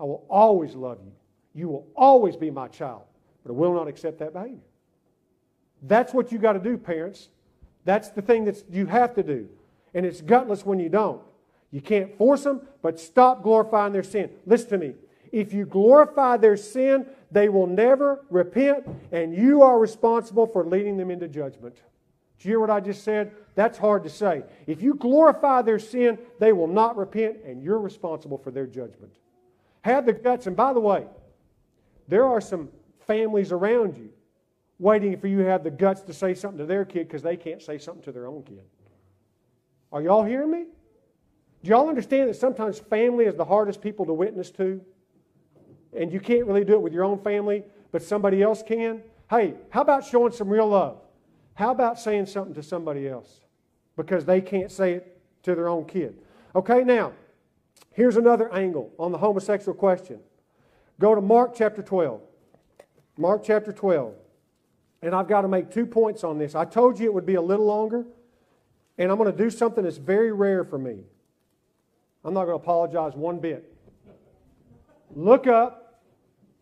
I 0.00 0.02
will 0.02 0.26
always 0.28 0.74
love 0.74 0.98
you. 1.04 1.12
You 1.54 1.68
will 1.68 1.86
always 1.96 2.36
be 2.36 2.50
my 2.50 2.68
child, 2.68 3.02
but 3.44 3.52
I 3.52 3.54
will 3.54 3.74
not 3.74 3.88
accept 3.88 4.18
that 4.20 4.32
behavior. 4.32 4.58
That's 5.82 6.12
what 6.12 6.30
you 6.30 6.38
got 6.38 6.52
to 6.52 6.58
do, 6.58 6.76
parents. 6.76 7.28
That's 7.84 8.10
the 8.10 8.22
thing 8.22 8.44
that 8.44 8.62
you 8.70 8.86
have 8.86 9.14
to 9.14 9.22
do. 9.22 9.48
And 9.94 10.04
it's 10.06 10.20
gutless 10.20 10.64
when 10.64 10.78
you 10.78 10.88
don't. 10.88 11.22
You 11.70 11.80
can't 11.80 12.16
force 12.16 12.44
them, 12.44 12.62
but 12.82 13.00
stop 13.00 13.42
glorifying 13.42 13.92
their 13.92 14.02
sin. 14.02 14.30
Listen 14.46 14.70
to 14.70 14.78
me. 14.78 14.94
If 15.32 15.52
you 15.52 15.64
glorify 15.64 16.36
their 16.36 16.56
sin, 16.56 17.06
they 17.30 17.48
will 17.48 17.66
never 17.66 18.24
repent, 18.30 18.84
and 19.12 19.34
you 19.34 19.62
are 19.62 19.78
responsible 19.78 20.46
for 20.46 20.64
leading 20.64 20.96
them 20.96 21.10
into 21.10 21.28
judgment. 21.28 21.76
Do 21.76 22.48
you 22.48 22.52
hear 22.52 22.60
what 22.60 22.70
I 22.70 22.80
just 22.80 23.04
said? 23.04 23.32
That's 23.54 23.78
hard 23.78 24.02
to 24.04 24.10
say. 24.10 24.42
If 24.66 24.82
you 24.82 24.94
glorify 24.94 25.62
their 25.62 25.78
sin, 25.78 26.18
they 26.38 26.52
will 26.52 26.66
not 26.66 26.96
repent, 26.96 27.38
and 27.44 27.62
you're 27.62 27.78
responsible 27.78 28.38
for 28.38 28.50
their 28.50 28.66
judgment. 28.66 29.12
Have 29.82 30.06
the 30.06 30.12
guts, 30.12 30.46
and 30.46 30.56
by 30.56 30.72
the 30.72 30.80
way, 30.80 31.06
there 32.10 32.26
are 32.26 32.40
some 32.40 32.68
families 33.06 33.52
around 33.52 33.96
you 33.96 34.10
waiting 34.78 35.16
for 35.16 35.28
you 35.28 35.38
to 35.38 35.44
have 35.44 35.62
the 35.62 35.70
guts 35.70 36.02
to 36.02 36.12
say 36.12 36.34
something 36.34 36.58
to 36.58 36.66
their 36.66 36.84
kid 36.84 37.06
because 37.06 37.22
they 37.22 37.36
can't 37.36 37.62
say 37.62 37.78
something 37.78 38.02
to 38.02 38.12
their 38.12 38.26
own 38.26 38.42
kid. 38.42 38.64
Are 39.92 40.02
y'all 40.02 40.24
hearing 40.24 40.50
me? 40.50 40.66
Do 41.62 41.70
y'all 41.70 41.88
understand 41.88 42.28
that 42.28 42.36
sometimes 42.36 42.78
family 42.78 43.26
is 43.26 43.34
the 43.34 43.44
hardest 43.44 43.80
people 43.80 44.06
to 44.06 44.12
witness 44.12 44.50
to? 44.52 44.80
And 45.96 46.12
you 46.12 46.20
can't 46.20 46.46
really 46.46 46.64
do 46.64 46.74
it 46.74 46.82
with 46.82 46.92
your 46.92 47.04
own 47.04 47.18
family, 47.18 47.64
but 47.92 48.02
somebody 48.02 48.42
else 48.42 48.62
can? 48.62 49.02
Hey, 49.28 49.54
how 49.68 49.82
about 49.82 50.04
showing 50.04 50.32
some 50.32 50.48
real 50.48 50.68
love? 50.68 50.98
How 51.54 51.70
about 51.70 51.98
saying 52.00 52.26
something 52.26 52.54
to 52.54 52.62
somebody 52.62 53.08
else? 53.08 53.40
Because 53.96 54.24
they 54.24 54.40
can't 54.40 54.70
say 54.70 54.94
it 54.94 55.20
to 55.42 55.54
their 55.54 55.68
own 55.68 55.84
kid. 55.84 56.16
Okay, 56.54 56.82
now, 56.82 57.12
here's 57.92 58.16
another 58.16 58.52
angle 58.52 58.90
on 58.98 59.12
the 59.12 59.18
homosexual 59.18 59.76
question. 59.76 60.20
Go 61.00 61.14
to 61.14 61.22
Mark 61.22 61.54
chapter 61.56 61.82
12. 61.82 62.20
Mark 63.16 63.42
chapter 63.42 63.72
12. 63.72 64.14
And 65.00 65.14
I've 65.14 65.28
got 65.28 65.40
to 65.40 65.48
make 65.48 65.70
two 65.70 65.86
points 65.86 66.24
on 66.24 66.36
this. 66.38 66.54
I 66.54 66.66
told 66.66 67.00
you 67.00 67.06
it 67.06 67.14
would 67.14 67.24
be 67.24 67.36
a 67.36 67.42
little 67.42 67.64
longer, 67.64 68.04
and 68.98 69.10
I'm 69.10 69.16
going 69.16 69.32
to 69.32 69.36
do 69.36 69.48
something 69.48 69.82
that's 69.82 69.96
very 69.96 70.30
rare 70.30 70.62
for 70.62 70.78
me. 70.78 70.98
I'm 72.22 72.34
not 72.34 72.44
going 72.44 72.58
to 72.58 72.62
apologize 72.62 73.14
one 73.14 73.38
bit. 73.38 73.74
Look 75.16 75.46
up, 75.46 76.02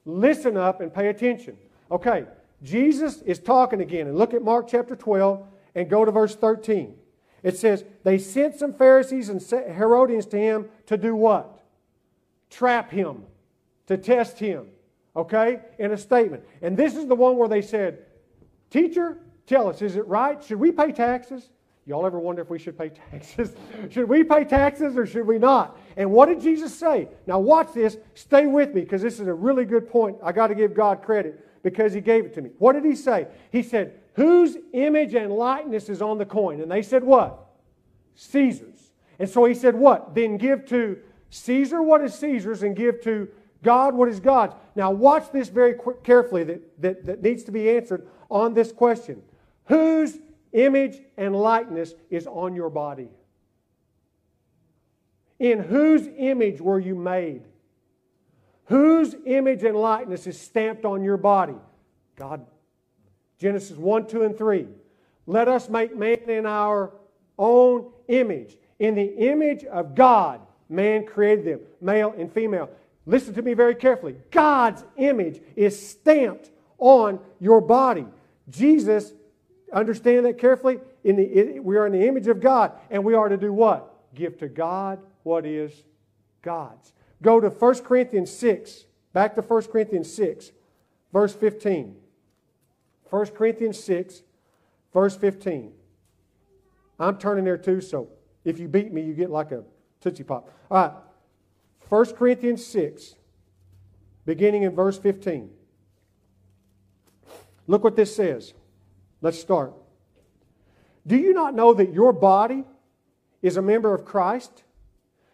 listen 0.05 0.57
up, 0.57 0.81
and 0.81 0.95
pay 0.95 1.09
attention. 1.09 1.57
Okay, 1.91 2.25
Jesus 2.63 3.23
is 3.23 3.41
talking 3.41 3.81
again. 3.81 4.07
And 4.07 4.17
look 4.17 4.35
at 4.35 4.43
Mark 4.43 4.69
chapter 4.69 4.95
12 4.95 5.45
and 5.75 5.91
go 5.91 6.05
to 6.05 6.13
verse 6.13 6.37
13. 6.37 6.95
It 7.43 7.57
says, 7.57 7.85
They 8.05 8.19
sent 8.19 8.55
some 8.55 8.73
Pharisees 8.73 9.31
and 9.31 9.43
Herodians 9.43 10.27
to 10.27 10.39
him 10.39 10.69
to 10.87 10.97
do 10.97 11.17
what? 11.17 11.61
Trap 12.51 12.93
him, 12.93 13.25
to 13.89 13.97
test 13.97 14.39
him. 14.39 14.69
Okay? 15.17 15.61
In 15.79 15.93
a 15.93 15.97
statement. 15.97 16.45
And 16.63 16.77
this 16.77 16.95
is 16.95 17.07
the 17.07 17.15
one 17.15 17.37
where 17.37 17.49
they 17.49 17.63
said, 17.63 18.05
Teacher, 18.71 19.19
tell 19.47 19.67
us, 19.67 19.83
is 19.83 19.97
it 19.97 20.07
right? 20.07 20.43
Should 20.45 20.61
we 20.61 20.71
pay 20.71 20.93
taxes? 20.93 21.51
Y'all 21.87 22.05
ever 22.05 22.19
wonder 22.19 22.43
if 22.43 22.51
we 22.51 22.59
should 22.59 22.79
pay 22.79 22.91
taxes? 23.11 23.57
should 23.91 24.09
we 24.09 24.23
pay 24.23 24.45
taxes 24.45 24.97
or 24.97 25.07
should 25.07 25.27
we 25.27 25.39
not? 25.39 25.79
And 25.97 26.11
what 26.13 26.27
did 26.27 26.41
Jesus 26.41 26.79
say? 26.79 27.09
Now, 27.27 27.41
watch 27.41 27.73
this. 27.73 27.97
Stay 28.15 28.47
with 28.47 28.75
me 28.75 28.83
because 28.83 29.03
this 29.03 29.19
is 29.19 29.27
a 29.27 29.35
really 29.35 29.65
good 29.65 29.91
point. 29.91 30.19
I 30.23 30.33
got 30.33 30.49
to 30.49 30.55
give 30.55 30.75
God 30.75 31.03
credit 31.03 31.63
because 31.63 31.95
He 31.95 32.03
gave 32.03 32.27
it 32.27 32.35
to 32.35 32.43
me. 32.43 32.51
What 32.59 32.75
did 32.75 32.85
He 32.85 32.95
say? 32.95 33.27
He 33.51 33.63
said, 33.63 34.01
Whose 34.15 34.57
image 34.75 35.15
and 35.15 35.33
likeness 35.33 35.89
is 35.89 36.03
on 36.03 36.19
the 36.19 36.27
coin? 36.27 36.61
And 36.61 36.71
they 36.71 36.83
said, 36.83 37.03
What? 37.03 37.47
Caesar's. 38.17 38.93
And 39.19 39.29
so 39.29 39.47
He 39.47 39.55
said, 39.55 39.75
What? 39.75 40.15
Then 40.15 40.37
give 40.37 40.67
to 40.67 40.99
Caesar 41.31 41.83
what 41.83 42.03
is 42.03 42.15
Caesar's 42.15 42.63
and 42.63 42.75
give 42.75 43.03
to 43.03 43.29
God 43.63 43.95
what 43.95 44.09
is 44.09 44.21
God's. 44.21 44.55
Now, 44.77 44.91
watch 44.91 45.33
this 45.33 45.49
very 45.49 45.75
carefully 46.05 46.45
that, 46.45 46.83
that, 46.83 47.07
that 47.07 47.23
needs 47.23 47.45
to 47.45 47.53
be 47.53 47.71
answered 47.71 48.07
on 48.31 48.55
this 48.55 48.73
question 48.73 49.23
Whose 49.65 50.19
image 50.53 51.01
and 51.17 51.35
likeness 51.35 51.95
is 52.11 52.27
on 52.27 52.55
your 52.55 52.71
body? 52.71 53.09
In 55.39 55.61
whose 55.61 56.09
image 56.17 56.61
were 56.61 56.81
you 56.81 56.95
made? 56.95 57.43
Whose 58.67 59.15
image 59.25 59.63
and 59.63 59.77
likeness 59.77 60.27
is 60.27 60.39
stamped 60.39 60.85
on 60.85 61.03
your 61.03 61.17
body? 61.17 61.55
God. 62.17 62.45
Genesis 63.39 63.77
1, 63.77 64.09
2, 64.09 64.23
and 64.25 64.37
3. 64.37 64.67
Let 65.27 65.47
us 65.47 65.69
make 65.69 65.97
man 65.97 66.29
in 66.29 66.45
our 66.45 66.93
own 67.39 67.91
image. 68.09 68.57
In 68.79 68.95
the 68.95 69.17
image 69.17 69.65
of 69.65 69.95
God, 69.95 70.41
man 70.69 71.07
created 71.07 71.45
them, 71.45 71.61
male 71.81 72.15
and 72.19 72.33
female. 72.33 72.69
Listen 73.09 73.33
to 73.33 73.43
me 73.43 73.55
very 73.55 73.75
carefully. 73.75 74.17
God's 74.31 74.85
image 74.99 75.41
is 75.57 75.89
stamped 75.89 76.51
on 76.77 77.19
your 77.41 77.63
body. 77.63 78.07
Jesus, 78.51 79.15
understand 79.73 80.27
that 80.27 80.37
carefully, 80.37 80.79
in 81.05 81.17
the, 81.17 81.59
we 81.61 81.79
are 81.79 81.87
in 81.87 81.93
the 81.93 82.07
image 82.07 82.27
of 82.27 82.39
God, 82.39 82.73
and 82.91 83.03
we 83.03 83.15
are 83.15 83.31
to 83.31 83.39
do 83.39 83.51
what? 83.51 83.95
Give 84.15 84.37
to 84.41 84.49
God 84.49 85.01
what 85.23 85.47
is 85.47 85.73
God's. 86.43 86.93
Go 87.23 87.41
to 87.41 87.49
1 87.49 87.75
Corinthians 87.77 88.31
6, 88.31 88.85
back 89.15 89.35
to 89.37 89.41
1 89.41 89.63
Corinthians 89.63 90.13
6, 90.13 90.53
verse 91.11 91.35
15. 91.35 91.97
1 93.09 93.27
Corinthians 93.29 93.83
6, 93.83 94.23
verse 94.93 95.17
15. 95.17 95.73
I'm 97.01 97.17
turning 97.17 97.47
there 97.47 97.57
too, 97.57 97.81
so 97.81 98.11
if 98.45 98.59
you 98.59 98.69
beat 98.69 98.93
me, 98.93 99.01
you 99.01 99.15
get 99.15 99.31
like 99.31 99.51
a 99.51 99.65
Tootsie 100.03 100.25
Pop. 100.25 100.51
All 100.71 100.83
right. 100.83 100.93
1 101.89 102.15
Corinthians 102.15 102.65
6, 102.67 103.15
beginning 104.27 104.63
in 104.63 104.75
verse 104.75 104.99
15. 104.99 105.51
Look 107.67 107.85
what 107.85 107.97
this 107.97 108.15
says. 108.15 108.53
Let's 109.21 109.39
start. 109.39 109.73
Do 111.07 111.17
you 111.17 111.33
not 111.33 111.55
know 111.55 111.73
that 111.75 111.93
your 111.93 112.13
body 112.13 112.65
is 113.41 113.57
a 113.57 113.63
member 113.63 113.95
of 113.95 114.05
Christ? 114.05 114.65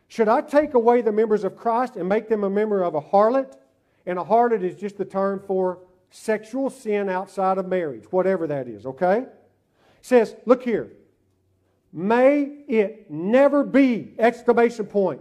Should 0.08 0.28
I 0.28 0.42
take 0.42 0.74
away 0.74 1.02
the 1.02 1.10
members 1.10 1.42
of 1.42 1.56
Christ 1.56 1.96
and 1.96 2.08
make 2.08 2.28
them 2.28 2.44
a 2.44 2.50
member 2.50 2.82
of 2.82 2.94
a 2.94 3.00
harlot? 3.00 3.54
And 4.06 4.18
a 4.18 4.24
harlot 4.24 4.62
is 4.62 4.76
just 4.76 4.96
the 4.96 5.04
term 5.04 5.42
for 5.44 5.80
sexual 6.10 6.70
sin 6.70 7.08
outside 7.08 7.58
of 7.58 7.66
marriage, 7.66 8.04
whatever 8.10 8.46
that 8.46 8.68
is, 8.68 8.86
okay? 8.86 9.18
It 9.18 9.28
says, 10.02 10.36
look 10.46 10.62
here. 10.62 10.92
May 11.92 12.64
it 12.68 13.10
never 13.10 13.64
be! 13.64 14.14
Exclamation 14.18 14.86
point. 14.86 15.20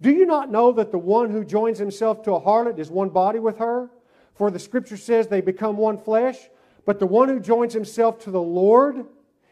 Do 0.00 0.10
you 0.10 0.26
not 0.26 0.50
know 0.50 0.72
that 0.72 0.90
the 0.90 0.98
one 0.98 1.30
who 1.30 1.44
joins 1.44 1.78
himself 1.78 2.22
to 2.24 2.32
a 2.34 2.40
harlot 2.40 2.78
is 2.78 2.90
one 2.90 3.08
body 3.08 3.38
with 3.38 3.58
her? 3.58 3.90
For 4.34 4.50
the 4.50 4.58
scripture 4.58 4.96
says 4.96 5.26
they 5.26 5.40
become 5.40 5.76
one 5.76 5.98
flesh. 5.98 6.36
But 6.84 7.00
the 7.00 7.06
one 7.06 7.28
who 7.28 7.40
joins 7.40 7.72
himself 7.72 8.18
to 8.20 8.30
the 8.30 8.40
Lord 8.40 9.06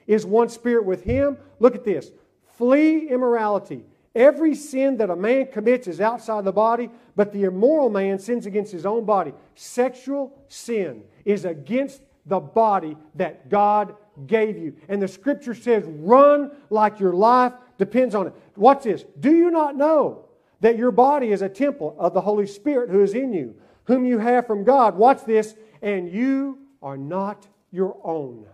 is 0.06 0.26
one 0.26 0.48
spirit 0.48 0.84
with 0.84 1.02
him. 1.02 1.38
Look 1.58 1.74
at 1.74 1.84
this. 1.84 2.10
Flee 2.56 3.08
immorality. 3.08 3.84
Every 4.14 4.54
sin 4.54 4.98
that 4.98 5.10
a 5.10 5.16
man 5.16 5.48
commits 5.50 5.88
is 5.88 6.00
outside 6.00 6.44
the 6.44 6.52
body, 6.52 6.88
but 7.16 7.32
the 7.32 7.44
immoral 7.44 7.90
man 7.90 8.20
sins 8.20 8.46
against 8.46 8.70
his 8.70 8.86
own 8.86 9.04
body. 9.04 9.32
Sexual 9.56 10.32
sin 10.46 11.02
is 11.24 11.44
against 11.44 12.00
the 12.26 12.38
body 12.38 12.96
that 13.16 13.48
God 13.48 13.96
gave 14.28 14.56
you. 14.56 14.76
And 14.88 15.02
the 15.02 15.08
scripture 15.08 15.54
says, 15.54 15.84
run 15.86 16.52
like 16.70 17.00
your 17.00 17.12
life 17.12 17.54
depends 17.76 18.14
on 18.14 18.28
it. 18.28 18.34
Watch 18.54 18.84
this. 18.84 19.04
Do 19.18 19.34
you 19.34 19.50
not 19.50 19.76
know 19.76 20.23
that 20.64 20.78
your 20.78 20.90
body 20.90 21.30
is 21.30 21.42
a 21.42 21.48
temple 21.50 21.94
of 21.98 22.14
the 22.14 22.22
Holy 22.22 22.46
Spirit 22.46 22.88
who 22.88 23.02
is 23.02 23.12
in 23.12 23.34
you, 23.34 23.54
whom 23.84 24.06
you 24.06 24.16
have 24.16 24.46
from 24.46 24.64
God? 24.64 24.96
Watch 24.96 25.22
this. 25.26 25.54
And 25.82 26.10
you 26.10 26.58
are 26.82 26.96
not 26.96 27.46
your 27.70 27.98
own. 28.02 28.46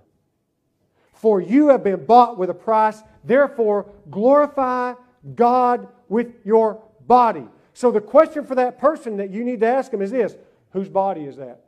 For 1.13 1.41
you 1.41 1.69
have 1.69 1.85
been 1.85 2.05
bought 2.07 2.37
with 2.37 2.51
a 2.51 2.55
price. 2.55 3.01
Therefore, 3.23 3.93
glorify 4.11 4.95
God 5.37 5.87
with 6.09 6.35
your 6.45 6.83
body. 7.07 7.47
So 7.75 7.93
the 7.93 8.01
question 8.01 8.45
for 8.45 8.57
that 8.57 8.81
person 8.81 9.19
that 9.19 9.31
you 9.31 9.45
need 9.45 9.61
to 9.61 9.69
ask 9.69 9.93
him 9.93 10.03
is 10.03 10.11
this 10.11 10.35
Whose 10.73 10.89
body 10.89 11.21
is 11.21 11.37
that? 11.37 11.61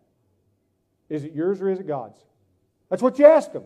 Is 1.09 1.22
it 1.22 1.34
yours 1.34 1.62
or 1.62 1.68
is 1.68 1.78
it 1.78 1.86
God's? 1.86 2.18
That's 2.90 3.01
what 3.01 3.16
you 3.20 3.26
ask 3.26 3.53
them. 3.53 3.62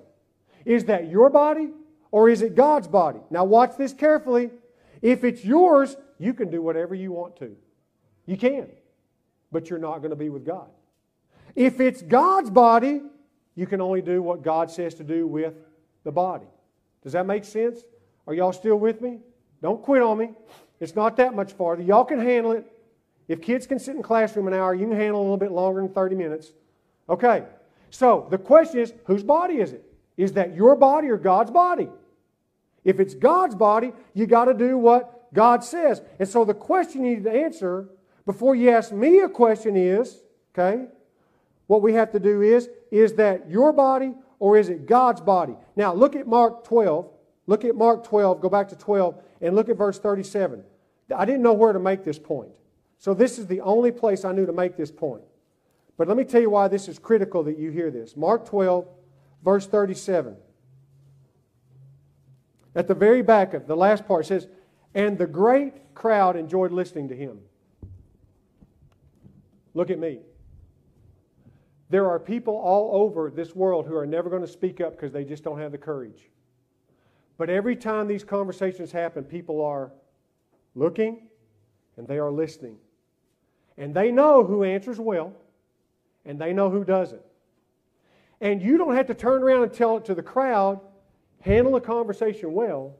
Is 0.66 0.84
that 0.84 1.08
your 1.08 1.30
body 1.30 1.70
or 2.10 2.28
is 2.28 2.42
it 2.42 2.54
God's 2.54 2.86
body? 2.86 3.20
Now, 3.30 3.44
watch 3.44 3.78
this 3.78 3.94
carefully. 3.94 4.50
If 5.00 5.24
it's 5.24 5.42
yours, 5.42 5.96
you 6.18 6.34
can 6.34 6.50
do 6.50 6.62
whatever 6.62 6.94
you 6.94 7.12
want 7.12 7.36
to. 7.36 7.56
You 8.26 8.36
can, 8.36 8.68
but 9.52 9.70
you're 9.70 9.78
not 9.78 9.98
going 9.98 10.10
to 10.10 10.16
be 10.16 10.28
with 10.28 10.44
God. 10.44 10.68
If 11.54 11.80
it's 11.80 12.02
God's 12.02 12.50
body, 12.50 13.02
you 13.54 13.66
can 13.66 13.80
only 13.80 14.02
do 14.02 14.22
what 14.22 14.42
God 14.42 14.70
says 14.70 14.94
to 14.94 15.04
do 15.04 15.26
with 15.26 15.54
the 16.04 16.12
body. 16.12 16.46
Does 17.02 17.12
that 17.12 17.26
make 17.26 17.44
sense? 17.44 17.80
Are 18.26 18.34
y'all 18.34 18.52
still 18.52 18.76
with 18.76 19.00
me? 19.00 19.18
Don't 19.62 19.82
quit 19.82 20.02
on 20.02 20.18
me. 20.18 20.30
It's 20.80 20.94
not 20.94 21.16
that 21.16 21.34
much 21.34 21.52
farther. 21.52 21.82
Y'all 21.82 22.04
can 22.04 22.20
handle 22.20 22.52
it. 22.52 22.66
If 23.28 23.40
kids 23.40 23.66
can 23.66 23.78
sit 23.78 23.96
in 23.96 24.02
classroom 24.02 24.46
an 24.46 24.54
hour, 24.54 24.74
you 24.74 24.86
can 24.86 24.96
handle 24.96 25.20
a 25.20 25.22
little 25.22 25.36
bit 25.36 25.50
longer 25.52 25.80
than 25.80 25.90
30 25.90 26.16
minutes. 26.16 26.52
Okay. 27.08 27.44
So 27.90 28.26
the 28.30 28.38
question 28.38 28.80
is, 28.80 28.92
whose 29.04 29.22
body 29.22 29.54
is 29.54 29.72
it? 29.72 29.84
Is 30.16 30.32
that 30.32 30.54
your 30.54 30.76
body 30.76 31.08
or 31.08 31.16
God's 31.16 31.50
body? 31.50 31.88
If 32.84 33.00
it's 33.00 33.14
God's 33.14 33.54
body, 33.54 33.92
you 34.14 34.26
got 34.26 34.46
to 34.46 34.54
do 34.54 34.78
what 34.78 35.15
God 35.36 35.62
says. 35.62 36.00
And 36.18 36.28
so 36.28 36.44
the 36.44 36.54
question 36.54 37.04
you 37.04 37.16
need 37.16 37.24
to 37.24 37.30
answer 37.30 37.90
before 38.24 38.56
you 38.56 38.70
ask 38.70 38.90
me 38.90 39.20
a 39.20 39.28
question 39.28 39.76
is, 39.76 40.22
okay, 40.52 40.86
what 41.66 41.82
we 41.82 41.92
have 41.92 42.10
to 42.12 42.18
do 42.18 42.42
is, 42.42 42.68
is 42.90 43.14
that 43.14 43.48
your 43.48 43.72
body 43.72 44.14
or 44.38 44.56
is 44.56 44.68
it 44.70 44.86
God's 44.86 45.20
body? 45.20 45.54
Now 45.76 45.94
look 45.94 46.16
at 46.16 46.26
Mark 46.26 46.64
12. 46.64 47.10
Look 47.46 47.64
at 47.64 47.76
Mark 47.76 48.02
12, 48.04 48.40
go 48.40 48.48
back 48.48 48.68
to 48.70 48.76
12, 48.76 49.22
and 49.40 49.54
look 49.54 49.68
at 49.68 49.76
verse 49.76 50.00
37. 50.00 50.64
I 51.14 51.24
didn't 51.24 51.42
know 51.42 51.52
where 51.52 51.72
to 51.72 51.78
make 51.78 52.02
this 52.02 52.18
point. 52.18 52.50
So 52.98 53.14
this 53.14 53.38
is 53.38 53.46
the 53.46 53.60
only 53.60 53.92
place 53.92 54.24
I 54.24 54.32
knew 54.32 54.46
to 54.46 54.52
make 54.52 54.76
this 54.76 54.90
point. 54.90 55.22
But 55.96 56.08
let 56.08 56.16
me 56.16 56.24
tell 56.24 56.40
you 56.40 56.50
why 56.50 56.66
this 56.66 56.88
is 56.88 56.98
critical 56.98 57.44
that 57.44 57.56
you 57.56 57.70
hear 57.70 57.92
this. 57.92 58.16
Mark 58.16 58.46
12, 58.48 58.88
verse 59.44 59.66
37. 59.66 60.36
At 62.74 62.88
the 62.88 62.94
very 62.94 63.22
back 63.22 63.54
of 63.54 63.66
the 63.66 63.76
last 63.76 64.06
part 64.06 64.24
it 64.24 64.28
says, 64.28 64.48
And 64.96 65.18
the 65.18 65.26
great 65.26 65.94
crowd 65.94 66.36
enjoyed 66.36 66.72
listening 66.72 67.08
to 67.10 67.14
him. 67.14 67.38
Look 69.74 69.90
at 69.90 69.98
me. 69.98 70.20
There 71.90 72.08
are 72.08 72.18
people 72.18 72.54
all 72.54 73.02
over 73.02 73.30
this 73.30 73.54
world 73.54 73.86
who 73.86 73.94
are 73.94 74.06
never 74.06 74.30
going 74.30 74.40
to 74.40 74.48
speak 74.48 74.80
up 74.80 74.92
because 74.92 75.12
they 75.12 75.22
just 75.22 75.44
don't 75.44 75.58
have 75.58 75.70
the 75.70 75.78
courage. 75.78 76.30
But 77.36 77.50
every 77.50 77.76
time 77.76 78.08
these 78.08 78.24
conversations 78.24 78.90
happen, 78.90 79.22
people 79.22 79.62
are 79.62 79.92
looking 80.74 81.28
and 81.98 82.08
they 82.08 82.16
are 82.16 82.32
listening. 82.32 82.78
And 83.76 83.94
they 83.94 84.10
know 84.10 84.44
who 84.44 84.64
answers 84.64 84.98
well 84.98 85.34
and 86.24 86.40
they 86.40 86.54
know 86.54 86.70
who 86.70 86.84
doesn't. 86.84 87.22
And 88.40 88.62
you 88.62 88.78
don't 88.78 88.96
have 88.96 89.08
to 89.08 89.14
turn 89.14 89.42
around 89.42 89.62
and 89.62 89.72
tell 89.74 89.98
it 89.98 90.06
to 90.06 90.14
the 90.14 90.22
crowd, 90.22 90.80
handle 91.42 91.74
the 91.74 91.80
conversation 91.82 92.54
well, 92.54 92.96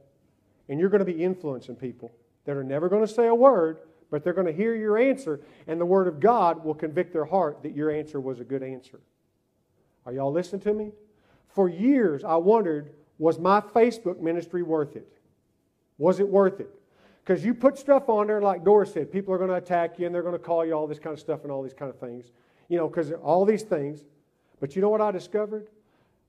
and 0.68 0.80
you're 0.80 0.88
going 0.88 1.04
to 1.04 1.12
be 1.12 1.22
influencing 1.22 1.76
people 1.76 2.12
that 2.44 2.56
are 2.56 2.64
never 2.64 2.88
going 2.88 3.06
to 3.06 3.12
say 3.12 3.26
a 3.26 3.34
word, 3.34 3.78
but 4.10 4.22
they're 4.22 4.32
going 4.32 4.46
to 4.46 4.52
hear 4.52 4.74
your 4.74 4.98
answer, 4.98 5.40
and 5.66 5.80
the 5.80 5.86
Word 5.86 6.06
of 6.06 6.20
God 6.20 6.64
will 6.64 6.74
convict 6.74 7.12
their 7.12 7.24
heart 7.24 7.62
that 7.62 7.74
your 7.74 7.90
answer 7.90 8.20
was 8.20 8.40
a 8.40 8.44
good 8.44 8.62
answer. 8.62 9.00
Are 10.04 10.12
y'all 10.12 10.32
listening 10.32 10.62
to 10.62 10.72
me? 10.72 10.92
For 11.48 11.68
years, 11.68 12.22
I 12.22 12.36
wondered 12.36 12.92
was 13.18 13.38
my 13.38 13.60
Facebook 13.60 14.20
ministry 14.20 14.62
worth 14.62 14.94
it? 14.94 15.10
Was 15.98 16.20
it 16.20 16.28
worth 16.28 16.60
it? 16.60 16.70
Because 17.24 17.44
you 17.44 17.54
put 17.54 17.78
stuff 17.78 18.08
on 18.08 18.26
there, 18.26 18.40
like 18.40 18.62
Doris 18.62 18.92
said, 18.92 19.10
people 19.10 19.34
are 19.34 19.38
going 19.38 19.50
to 19.50 19.56
attack 19.56 19.98
you 19.98 20.06
and 20.06 20.14
they're 20.14 20.22
going 20.22 20.34
to 20.34 20.38
call 20.38 20.64
you 20.64 20.74
all 20.74 20.86
this 20.86 20.98
kind 20.98 21.14
of 21.14 21.18
stuff 21.18 21.42
and 21.42 21.50
all 21.50 21.62
these 21.62 21.74
kind 21.74 21.90
of 21.90 21.98
things. 21.98 22.30
You 22.68 22.76
know, 22.76 22.88
because 22.88 23.10
all 23.12 23.44
these 23.44 23.62
things. 23.62 24.04
But 24.60 24.76
you 24.76 24.82
know 24.82 24.88
what 24.88 25.00
I 25.00 25.10
discovered? 25.10 25.68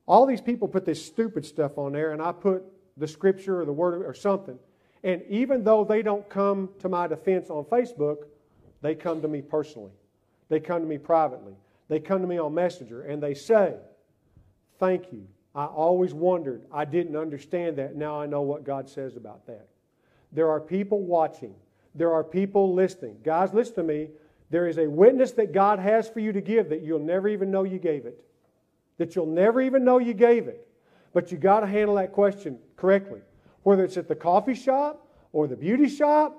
All 0.05 0.25
these 0.25 0.41
people 0.41 0.67
put 0.67 0.85
this 0.85 1.05
stupid 1.05 1.45
stuff 1.45 1.77
on 1.77 1.91
there, 1.91 2.13
and 2.13 2.21
I 2.21 2.31
put 2.31 2.63
the 2.97 3.07
scripture 3.07 3.61
or 3.61 3.65
the 3.65 3.73
word 3.73 4.03
or 4.05 4.13
something. 4.13 4.57
And 5.03 5.21
even 5.29 5.63
though 5.63 5.83
they 5.83 6.01
don't 6.01 6.27
come 6.29 6.69
to 6.79 6.89
my 6.89 7.07
defense 7.07 7.49
on 7.49 7.63
Facebook, 7.65 8.25
they 8.81 8.95
come 8.95 9.21
to 9.21 9.27
me 9.27 9.41
personally. 9.41 9.91
They 10.49 10.59
come 10.59 10.81
to 10.81 10.87
me 10.87 10.97
privately. 10.97 11.53
They 11.87 11.99
come 11.99 12.21
to 12.21 12.27
me 12.27 12.37
on 12.37 12.53
Messenger 12.53 13.03
and 13.03 13.21
they 13.21 13.33
say, 13.33 13.75
Thank 14.79 15.11
you. 15.11 15.27
I 15.55 15.65
always 15.65 16.13
wondered. 16.13 16.63
I 16.71 16.85
didn't 16.85 17.15
understand 17.15 17.77
that. 17.77 17.95
Now 17.95 18.21
I 18.21 18.27
know 18.27 18.41
what 18.41 18.63
God 18.63 18.87
says 18.87 19.15
about 19.15 19.47
that. 19.47 19.67
There 20.31 20.49
are 20.49 20.59
people 20.59 21.01
watching, 21.01 21.55
there 21.95 22.13
are 22.13 22.23
people 22.23 22.75
listening. 22.75 23.17
Guys, 23.23 23.53
listen 23.53 23.75
to 23.75 23.83
me. 23.83 24.09
There 24.49 24.67
is 24.67 24.77
a 24.77 24.87
witness 24.87 25.31
that 25.33 25.51
God 25.51 25.79
has 25.79 26.07
for 26.07 26.19
you 26.19 26.31
to 26.31 26.41
give 26.41 26.69
that 26.69 26.81
you'll 26.81 26.99
never 26.99 27.27
even 27.27 27.51
know 27.51 27.63
you 27.63 27.79
gave 27.79 28.05
it. 28.05 28.23
That 28.97 29.15
you'll 29.15 29.25
never 29.25 29.61
even 29.61 29.83
know 29.83 29.97
you 29.97 30.13
gave 30.13 30.47
it. 30.47 30.66
But 31.17 31.31
you 31.31 31.39
got 31.39 31.61
to 31.61 31.65
handle 31.65 31.95
that 31.95 32.11
question 32.11 32.59
correctly. 32.75 33.21
Whether 33.63 33.83
it's 33.83 33.97
at 33.97 34.07
the 34.07 34.13
coffee 34.13 34.53
shop 34.53 35.03
or 35.31 35.47
the 35.47 35.55
beauty 35.55 35.89
shop 35.89 36.37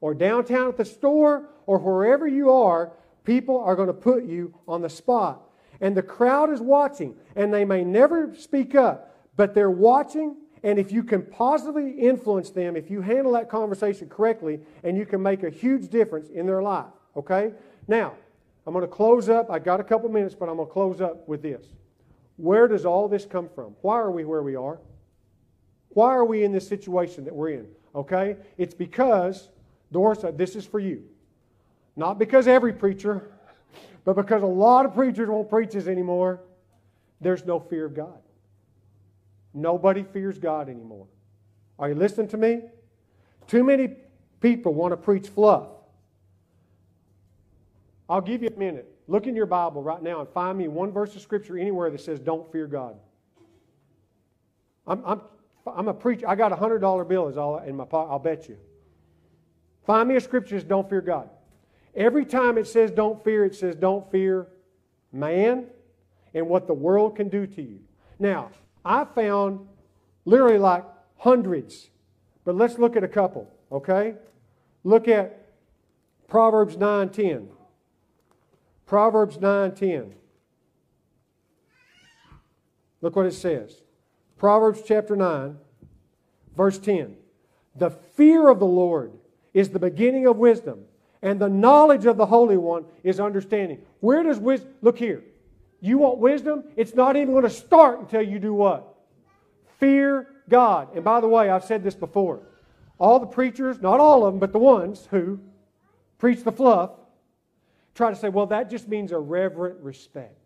or 0.00 0.14
downtown 0.14 0.68
at 0.68 0.76
the 0.76 0.84
store 0.84 1.48
or 1.66 1.78
wherever 1.78 2.28
you 2.28 2.52
are, 2.52 2.92
people 3.24 3.58
are 3.58 3.74
going 3.74 3.88
to 3.88 3.92
put 3.92 4.26
you 4.26 4.54
on 4.68 4.80
the 4.80 4.88
spot. 4.88 5.42
And 5.80 5.96
the 5.96 6.04
crowd 6.04 6.52
is 6.52 6.60
watching, 6.60 7.16
and 7.34 7.52
they 7.52 7.64
may 7.64 7.82
never 7.82 8.32
speak 8.36 8.76
up, 8.76 9.12
but 9.34 9.56
they're 9.56 9.72
watching. 9.72 10.36
And 10.62 10.78
if 10.78 10.92
you 10.92 11.02
can 11.02 11.22
positively 11.22 11.90
influence 11.90 12.50
them, 12.50 12.76
if 12.76 12.92
you 12.92 13.00
handle 13.00 13.32
that 13.32 13.48
conversation 13.48 14.08
correctly, 14.08 14.60
and 14.84 14.96
you 14.96 15.04
can 15.04 15.20
make 15.20 15.42
a 15.42 15.50
huge 15.50 15.88
difference 15.88 16.28
in 16.28 16.46
their 16.46 16.62
life, 16.62 16.92
okay? 17.16 17.54
Now, 17.88 18.14
I'm 18.68 18.72
going 18.72 18.84
to 18.84 18.88
close 18.88 19.28
up. 19.28 19.50
I 19.50 19.58
got 19.58 19.80
a 19.80 19.84
couple 19.84 20.08
minutes, 20.10 20.36
but 20.36 20.48
I'm 20.48 20.58
going 20.58 20.68
to 20.68 20.72
close 20.72 21.00
up 21.00 21.26
with 21.26 21.42
this. 21.42 21.66
Where 22.40 22.68
does 22.68 22.86
all 22.86 23.06
this 23.06 23.26
come 23.26 23.50
from? 23.54 23.76
Why 23.82 23.98
are 23.98 24.10
we 24.10 24.24
where 24.24 24.42
we 24.42 24.56
are? 24.56 24.78
Why 25.90 26.14
are 26.14 26.24
we 26.24 26.42
in 26.42 26.52
this 26.52 26.66
situation 26.66 27.24
that 27.26 27.34
we're 27.34 27.50
in? 27.50 27.66
Okay? 27.94 28.36
It's 28.56 28.72
because, 28.72 29.50
Doris, 29.92 30.24
uh, 30.24 30.30
this 30.30 30.56
is 30.56 30.64
for 30.64 30.80
you. 30.80 31.02
Not 31.96 32.18
because 32.18 32.48
every 32.48 32.72
preacher, 32.72 33.30
but 34.04 34.16
because 34.16 34.42
a 34.42 34.46
lot 34.46 34.86
of 34.86 34.94
preachers 34.94 35.28
won't 35.28 35.50
preach 35.50 35.72
this 35.72 35.86
anymore. 35.86 36.40
There's 37.20 37.44
no 37.44 37.60
fear 37.60 37.84
of 37.84 37.94
God. 37.94 38.18
Nobody 39.52 40.02
fears 40.02 40.38
God 40.38 40.70
anymore. 40.70 41.08
Are 41.78 41.90
you 41.90 41.94
listening 41.94 42.28
to 42.28 42.38
me? 42.38 42.62
Too 43.48 43.64
many 43.64 43.96
people 44.40 44.72
want 44.72 44.92
to 44.92 44.96
preach 44.96 45.28
fluff. 45.28 45.66
I'll 48.08 48.22
give 48.22 48.42
you 48.42 48.48
a 48.48 48.58
minute. 48.58 48.90
Look 49.10 49.26
in 49.26 49.34
your 49.34 49.46
Bible 49.46 49.82
right 49.82 50.00
now 50.00 50.20
and 50.20 50.28
find 50.28 50.56
me 50.56 50.68
one 50.68 50.92
verse 50.92 51.16
of 51.16 51.20
Scripture 51.20 51.58
anywhere 51.58 51.90
that 51.90 52.00
says, 52.00 52.20
Don't 52.20 52.50
fear 52.52 52.68
God. 52.68 52.94
I'm, 54.86 55.02
I'm, 55.04 55.20
I'm 55.66 55.88
a 55.88 55.94
preacher. 55.94 56.28
I 56.28 56.36
got 56.36 56.52
a 56.52 56.56
$100 56.56 57.08
bill 57.08 57.26
is 57.26 57.36
all 57.36 57.58
in 57.58 57.76
my 57.76 57.84
pocket, 57.84 58.12
I'll 58.12 58.20
bet 58.20 58.48
you. 58.48 58.56
Find 59.84 60.08
me 60.08 60.14
a 60.14 60.20
Scripture 60.20 60.54
that 60.54 60.60
says, 60.60 60.68
Don't 60.68 60.88
fear 60.88 61.00
God. 61.00 61.28
Every 61.96 62.24
time 62.24 62.56
it 62.56 62.68
says 62.68 62.92
don't 62.92 63.22
fear, 63.24 63.44
it 63.44 63.56
says 63.56 63.74
don't 63.74 64.08
fear 64.12 64.46
man 65.12 65.66
and 66.34 66.48
what 66.48 66.68
the 66.68 66.74
world 66.74 67.16
can 67.16 67.28
do 67.28 67.48
to 67.48 67.62
you. 67.62 67.80
Now, 68.20 68.50
I 68.84 69.04
found 69.04 69.66
literally 70.24 70.58
like 70.58 70.84
hundreds, 71.16 71.90
but 72.44 72.54
let's 72.54 72.78
look 72.78 72.94
at 72.94 73.02
a 73.02 73.08
couple, 73.08 73.50
okay? 73.72 74.14
Look 74.84 75.08
at 75.08 75.48
Proverbs 76.28 76.76
9:10. 76.76 77.48
Proverbs 78.90 79.38
9:10. 79.38 80.14
Look 83.00 83.14
what 83.14 83.24
it 83.24 83.34
says. 83.34 83.84
Proverbs 84.36 84.82
chapter 84.84 85.14
9, 85.14 85.58
verse 86.56 86.76
10. 86.76 87.16
The 87.76 87.90
fear 87.90 88.48
of 88.48 88.58
the 88.58 88.66
Lord 88.66 89.12
is 89.54 89.68
the 89.68 89.78
beginning 89.78 90.26
of 90.26 90.38
wisdom, 90.38 90.86
and 91.22 91.38
the 91.38 91.48
knowledge 91.48 92.04
of 92.04 92.16
the 92.16 92.26
Holy 92.26 92.56
One 92.56 92.84
is 93.04 93.20
understanding. 93.20 93.80
Where 94.00 94.24
does 94.24 94.40
wisdom, 94.40 94.72
look 94.82 94.98
here. 94.98 95.22
You 95.80 95.98
want 95.98 96.18
wisdom? 96.18 96.64
It's 96.74 96.96
not 96.96 97.14
even 97.14 97.30
going 97.30 97.44
to 97.44 97.48
start 97.48 98.00
until 98.00 98.22
you 98.22 98.40
do 98.40 98.52
what? 98.52 98.92
Fear 99.78 100.26
God. 100.48 100.96
And 100.96 101.04
by 101.04 101.20
the 101.20 101.28
way, 101.28 101.48
I've 101.48 101.62
said 101.62 101.84
this 101.84 101.94
before. 101.94 102.40
All 102.98 103.20
the 103.20 103.26
preachers, 103.26 103.80
not 103.80 104.00
all 104.00 104.26
of 104.26 104.32
them, 104.34 104.40
but 104.40 104.50
the 104.50 104.58
ones 104.58 105.06
who 105.12 105.38
preach 106.18 106.42
the 106.42 106.50
fluff, 106.50 106.90
try 107.94 108.10
to 108.10 108.16
say, 108.16 108.28
well, 108.28 108.46
that 108.46 108.70
just 108.70 108.88
means 108.88 109.12
a 109.12 109.18
reverent 109.18 109.80
respect. 109.80 110.36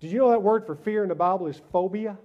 Did 0.00 0.12
you 0.12 0.18
know 0.18 0.30
that 0.30 0.42
word 0.42 0.66
for 0.66 0.74
fear 0.74 1.02
in 1.02 1.08
the 1.08 1.14
Bible 1.14 1.46
is 1.46 1.60
phobia? 1.72 2.16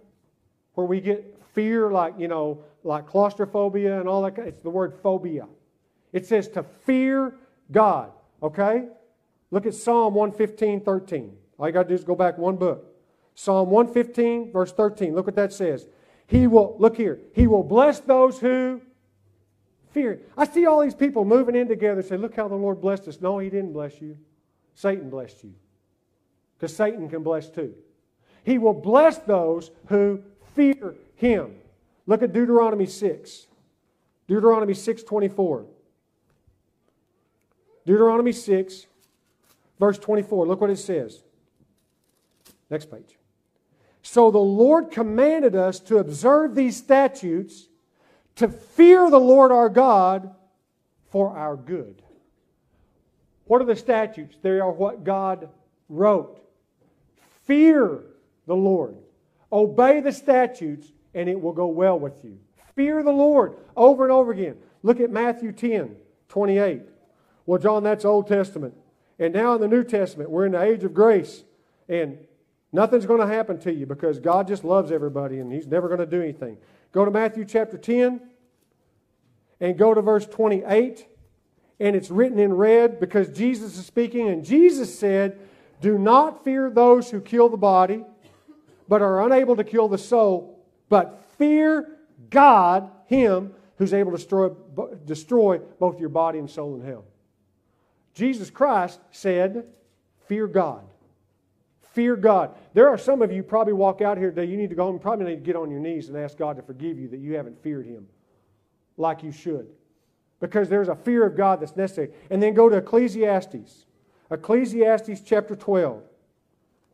Where 0.76 0.86
we 0.86 1.02
get 1.02 1.38
fear 1.54 1.92
like, 1.92 2.16
you 2.18 2.28
know, 2.28 2.64
like 2.84 3.08
claustrophobia 3.08 4.00
and 4.00 4.08
all 4.08 4.22
that. 4.24 4.38
It's 4.40 4.62
the 4.62 4.70
word 4.70 4.94
phobia. 5.02 5.48
It 6.12 6.26
says 6.26 6.48
to 6.50 6.64
fear 6.64 7.36
God. 7.72 8.12
Okay? 8.42 8.86
Look 9.52 9.66
at 9.66 9.74
Psalm 9.74 10.14
115, 10.14 10.82
13. 10.82 11.36
All 11.58 11.68
you 11.68 11.74
got 11.74 11.84
to 11.84 11.90
do 11.90 11.96
is 11.96 12.04
go 12.04 12.16
back 12.16 12.38
one 12.38 12.58
book. 12.58 12.94
Psalm 13.36 13.70
115, 13.70 14.52
verse 14.52 14.72
13. 14.72 15.16
Look 15.16 15.26
what 15.26 15.36
that 15.36 15.54
says. 15.54 15.88
He 16.28 16.48
will, 16.48 16.76
look 16.80 16.98
here, 16.98 17.20
he 17.34 17.48
will 17.48 17.64
bless 17.64 18.00
those 18.00 18.40
who 18.40 18.82
fear. 19.94 20.20
I 20.38 20.46
see 20.46 20.66
all 20.66 20.82
these 20.82 20.96
people 20.96 21.26
moving 21.26 21.56
in 21.56 21.68
together 21.68 22.00
and 22.00 22.08
say, 22.08 22.18
Look 22.18 22.36
how 22.36 22.48
the 22.48 22.56
Lord 22.56 22.82
blessed 22.82 23.08
us. 23.08 23.22
No, 23.22 23.40
he 23.40 23.50
didn't 23.50 23.74
bless 23.74 24.02
you. 24.02 24.18
Satan 24.76 25.10
blessed 25.10 25.44
you. 25.44 25.54
Because 26.58 26.76
Satan 26.76 27.10
can 27.10 27.24
bless 27.24 27.50
too. 27.50 27.74
He 28.44 28.58
will 28.58 28.74
bless 28.74 29.20
those 29.20 29.72
who 29.88 30.22
fear 30.56 30.96
him. 31.16 31.56
Look 32.06 32.22
at 32.24 32.34
Deuteronomy 32.34 32.86
6. 32.86 33.48
Deuteronomy 34.28 34.74
6 34.74 35.04
24. 35.04 35.66
Deuteronomy 37.86 38.32
6, 38.32 38.88
verse 39.80 39.98
24. 40.00 40.48
Look 40.48 40.62
what 40.62 40.70
it 40.70 40.78
says. 40.78 41.22
Next 42.70 42.90
page. 42.90 43.18
So 44.02 44.32
the 44.32 44.38
Lord 44.38 44.92
commanded 44.92 45.56
us 45.56 45.80
to 45.82 45.98
observe 45.98 46.56
these 46.56 46.78
statutes, 46.78 47.68
to 48.36 48.48
fear 48.48 49.10
the 49.10 49.20
Lord 49.20 49.52
our 49.52 49.70
God 49.70 50.34
for 51.10 51.36
our 51.38 51.56
good. 51.56 52.02
What 53.46 53.62
are 53.62 53.66
the 53.66 53.76
statutes? 53.76 54.38
They 54.42 54.60
are 54.60 54.72
what 54.72 55.04
God 55.04 55.50
wrote. 55.90 56.40
Fear 57.44 58.04
the 58.48 58.56
Lord. 58.56 58.96
Obey 59.52 60.00
the 60.00 60.12
statutes, 60.12 60.92
and 61.14 61.30
it 61.30 61.40
will 61.40 61.54
go 61.54 61.68
well 61.68 62.00
with 62.00 62.24
you. 62.24 62.40
Fear 62.76 63.04
the 63.04 63.12
Lord 63.12 63.56
over 63.76 64.04
and 64.04 64.12
over 64.12 64.32
again. 64.32 64.58
Look 64.82 65.00
at 65.00 65.12
Matthew 65.12 65.52
10 65.52 65.96
28. 66.30 66.82
Well, 67.46 67.60
John, 67.60 67.84
that's 67.84 68.06
Old 68.06 68.28
Testament. 68.28 68.74
And 69.20 69.34
now 69.34 69.54
in 69.54 69.62
the 69.62 69.68
New 69.68 69.84
Testament, 69.84 70.32
we're 70.32 70.48
in 70.48 70.54
the 70.54 70.62
age 70.62 70.84
of 70.84 70.94
grace. 70.94 71.44
And 71.88 72.18
nothing's 72.72 73.06
going 73.06 73.20
to 73.20 73.28
happen 73.28 73.60
to 73.60 73.74
you 73.74 73.86
because 73.86 74.20
God 74.20 74.48
just 74.48 74.64
loves 74.64 74.92
everybody 74.92 75.40
and 75.40 75.54
He's 75.54 75.68
never 75.68 75.88
going 75.88 76.00
to 76.00 76.08
do 76.08 76.22
anything. 76.22 76.58
Go 76.94 77.04
to 77.04 77.12
Matthew 77.12 77.44
chapter 77.44 77.78
10 77.78 78.22
and 79.60 79.78
go 79.78 79.94
to 79.94 80.02
verse 80.02 80.26
28. 80.28 81.08
And 81.80 81.96
it's 81.96 82.12
written 82.12 82.40
in 82.40 82.54
red 82.54 83.00
because 83.00 83.30
Jesus 83.30 83.78
is 83.78 83.86
speaking. 83.86 84.30
And 84.30 84.46
Jesus 84.46 84.98
said, 84.98 85.40
Do 85.82 85.98
not 85.98 86.44
fear 86.44 86.70
those 86.70 87.10
who 87.10 87.20
kill 87.20 87.50
the 87.50 87.58
body, 87.58 88.06
but 88.88 89.02
are 89.02 89.26
unable 89.26 89.56
to 89.56 89.64
kill 89.64 89.88
the 89.88 89.98
soul, 89.98 90.64
but 90.88 91.26
fear 91.38 91.98
God, 92.30 92.92
Him 93.08 93.54
who's 93.78 93.94
able 93.94 94.12
to 94.12 94.18
destroy, 94.18 94.50
destroy 95.06 95.58
both 95.80 96.00
your 96.00 96.10
body 96.10 96.38
and 96.38 96.50
soul 96.50 96.76
in 96.76 96.86
hell. 96.86 97.06
Jesus 98.14 98.52
Christ 98.52 99.00
said, 99.12 99.66
Fear 100.28 100.48
God. 100.48 100.86
Fear 101.94 102.18
God. 102.18 102.56
There 102.74 102.90
are 102.90 102.98
some 102.98 103.22
of 103.22 103.32
you 103.32 103.44
probably 103.44 103.74
walk 103.74 104.02
out 104.02 104.18
here 104.18 104.32
today, 104.32 104.46
you 104.46 104.58
need 104.58 104.70
to 104.70 104.76
go 104.76 104.86
home, 104.86 105.00
probably 105.00 105.26
need 105.26 105.36
to 105.36 105.42
get 105.42 105.56
on 105.56 105.72
your 105.72 105.80
knees 105.80 106.10
and 106.10 106.18
ask 106.18 106.38
God 106.38 106.58
to 106.58 106.62
forgive 106.62 107.00
you 107.00 107.08
that 107.10 107.20
you 107.20 107.36
haven't 107.36 107.62
feared 107.62 107.86
Him 107.86 108.08
like 108.98 109.24
you 109.24 109.32
should. 109.32 109.68
Because 110.40 110.70
there's 110.70 110.90
a 110.90 110.96
fear 110.96 111.26
of 111.26 111.38
God 111.38 111.62
that's 111.62 111.76
necessary. 111.76 112.10
And 112.30 112.42
then 112.42 112.54
go 112.54 112.68
to 112.68 112.78
Ecclesiastes. 112.78 113.86
Ecclesiastes 114.32 115.22
chapter 115.22 115.56
12, 115.56 116.04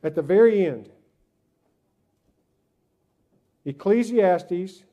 at 0.03 0.15
the 0.15 0.21
very 0.21 0.65
end. 0.65 0.89
Ecclesiastes 3.65 4.83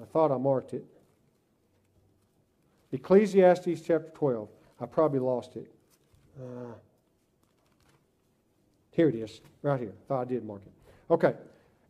I 0.00 0.04
thought 0.12 0.30
I 0.30 0.36
marked 0.36 0.74
it. 0.74 0.84
Ecclesiastes 2.92 3.80
chapter 3.80 4.10
12. 4.14 4.48
I 4.80 4.86
probably 4.86 5.20
lost 5.20 5.56
it. 5.56 5.70
Uh, 6.38 6.74
here 8.90 9.08
it 9.08 9.14
is, 9.14 9.40
right 9.62 9.80
here. 9.80 9.92
Thought 10.08 10.22
I 10.22 10.24
did 10.24 10.44
mark 10.44 10.62
it. 10.64 11.12
Okay. 11.12 11.34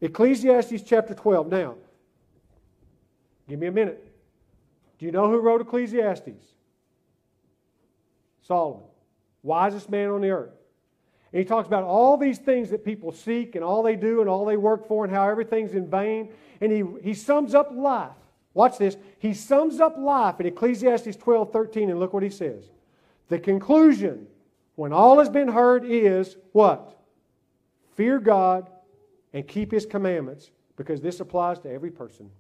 Ecclesiastes 0.00 0.82
chapter 0.82 1.14
12. 1.14 1.48
Now, 1.48 1.74
give 3.48 3.58
me 3.58 3.66
a 3.66 3.72
minute. 3.72 4.12
Do 4.98 5.06
you 5.06 5.12
know 5.12 5.30
who 5.30 5.40
wrote 5.40 5.60
Ecclesiastes? 5.60 6.44
Solomon, 8.42 8.82
wisest 9.42 9.90
man 9.90 10.10
on 10.10 10.20
the 10.20 10.30
earth. 10.30 10.52
And 11.32 11.40
he 11.40 11.44
talks 11.44 11.66
about 11.66 11.82
all 11.82 12.16
these 12.16 12.38
things 12.38 12.70
that 12.70 12.84
people 12.84 13.12
seek 13.12 13.56
and 13.56 13.64
all 13.64 13.82
they 13.82 13.96
do 13.96 14.20
and 14.20 14.30
all 14.30 14.44
they 14.44 14.56
work 14.56 14.86
for 14.86 15.04
and 15.04 15.12
how 15.12 15.28
everything's 15.28 15.74
in 15.74 15.88
vain. 15.88 16.30
And 16.60 16.70
he, 16.70 16.84
he 17.02 17.14
sums 17.14 17.54
up 17.54 17.70
life. 17.72 18.12
Watch 18.54 18.78
this. 18.78 18.96
He 19.18 19.34
sums 19.34 19.80
up 19.80 19.98
life 19.98 20.40
in 20.40 20.46
Ecclesiastes 20.46 21.16
12 21.16 21.52
13, 21.52 21.90
and 21.90 22.00
look 22.00 22.12
what 22.12 22.22
he 22.22 22.30
says. 22.30 22.70
The 23.28 23.38
conclusion, 23.38 24.26
when 24.74 24.92
all 24.92 25.18
has 25.18 25.28
been 25.28 25.48
heard, 25.48 25.84
is 25.84 26.36
what? 26.52 26.98
Fear 27.94 28.20
God 28.20 28.70
and 29.32 29.46
keep 29.46 29.72
his 29.72 29.84
commandments, 29.84 30.50
because 30.76 31.00
this 31.00 31.20
applies 31.20 31.58
to 31.60 31.70
every 31.70 31.90
person. 31.90 32.30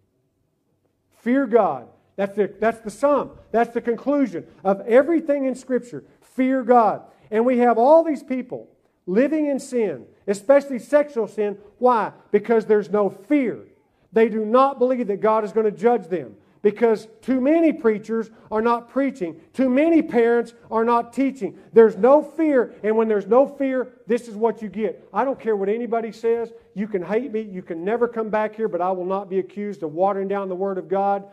Fear 1.18 1.46
God. 1.46 1.88
That's 2.16 2.34
the, 2.36 2.52
that's 2.58 2.80
the 2.80 2.90
sum. 2.90 3.32
That's 3.50 3.74
the 3.74 3.80
conclusion 3.80 4.46
of 4.64 4.80
everything 4.82 5.44
in 5.44 5.54
Scripture. 5.54 6.04
Fear 6.20 6.62
God. 6.62 7.02
And 7.30 7.44
we 7.44 7.58
have 7.58 7.78
all 7.78 8.04
these 8.04 8.22
people 8.22 8.68
living 9.06 9.46
in 9.46 9.58
sin, 9.58 10.06
especially 10.26 10.78
sexual 10.78 11.28
sin. 11.28 11.58
Why? 11.78 12.12
Because 12.30 12.66
there's 12.66 12.90
no 12.90 13.10
fear. 13.10 13.64
They 14.12 14.28
do 14.28 14.44
not 14.44 14.78
believe 14.78 15.08
that 15.08 15.20
God 15.20 15.44
is 15.44 15.52
going 15.52 15.66
to 15.66 15.76
judge 15.76 16.06
them 16.06 16.36
because 16.62 17.08
too 17.22 17.40
many 17.40 17.72
preachers 17.72 18.30
are 18.50 18.60
not 18.60 18.88
preaching. 18.90 19.40
Too 19.52 19.68
many 19.68 20.02
parents 20.02 20.54
are 20.70 20.84
not 20.84 21.12
teaching. 21.12 21.58
There's 21.72 21.96
no 21.96 22.22
fear, 22.22 22.74
and 22.82 22.96
when 22.96 23.08
there's 23.08 23.26
no 23.26 23.46
fear, 23.46 23.88
this 24.06 24.28
is 24.28 24.34
what 24.34 24.62
you 24.62 24.68
get. 24.68 25.08
I 25.12 25.24
don't 25.24 25.38
care 25.38 25.56
what 25.56 25.68
anybody 25.68 26.12
says. 26.12 26.52
You 26.74 26.88
can 26.88 27.02
hate 27.02 27.32
me. 27.32 27.42
You 27.42 27.62
can 27.62 27.84
never 27.84 28.08
come 28.08 28.30
back 28.30 28.56
here, 28.56 28.68
but 28.68 28.80
I 28.80 28.90
will 28.90 29.04
not 29.04 29.30
be 29.30 29.38
accused 29.38 29.82
of 29.82 29.92
watering 29.92 30.28
down 30.28 30.48
the 30.48 30.54
Word 30.54 30.78
of 30.78 30.88
God. 30.88 31.24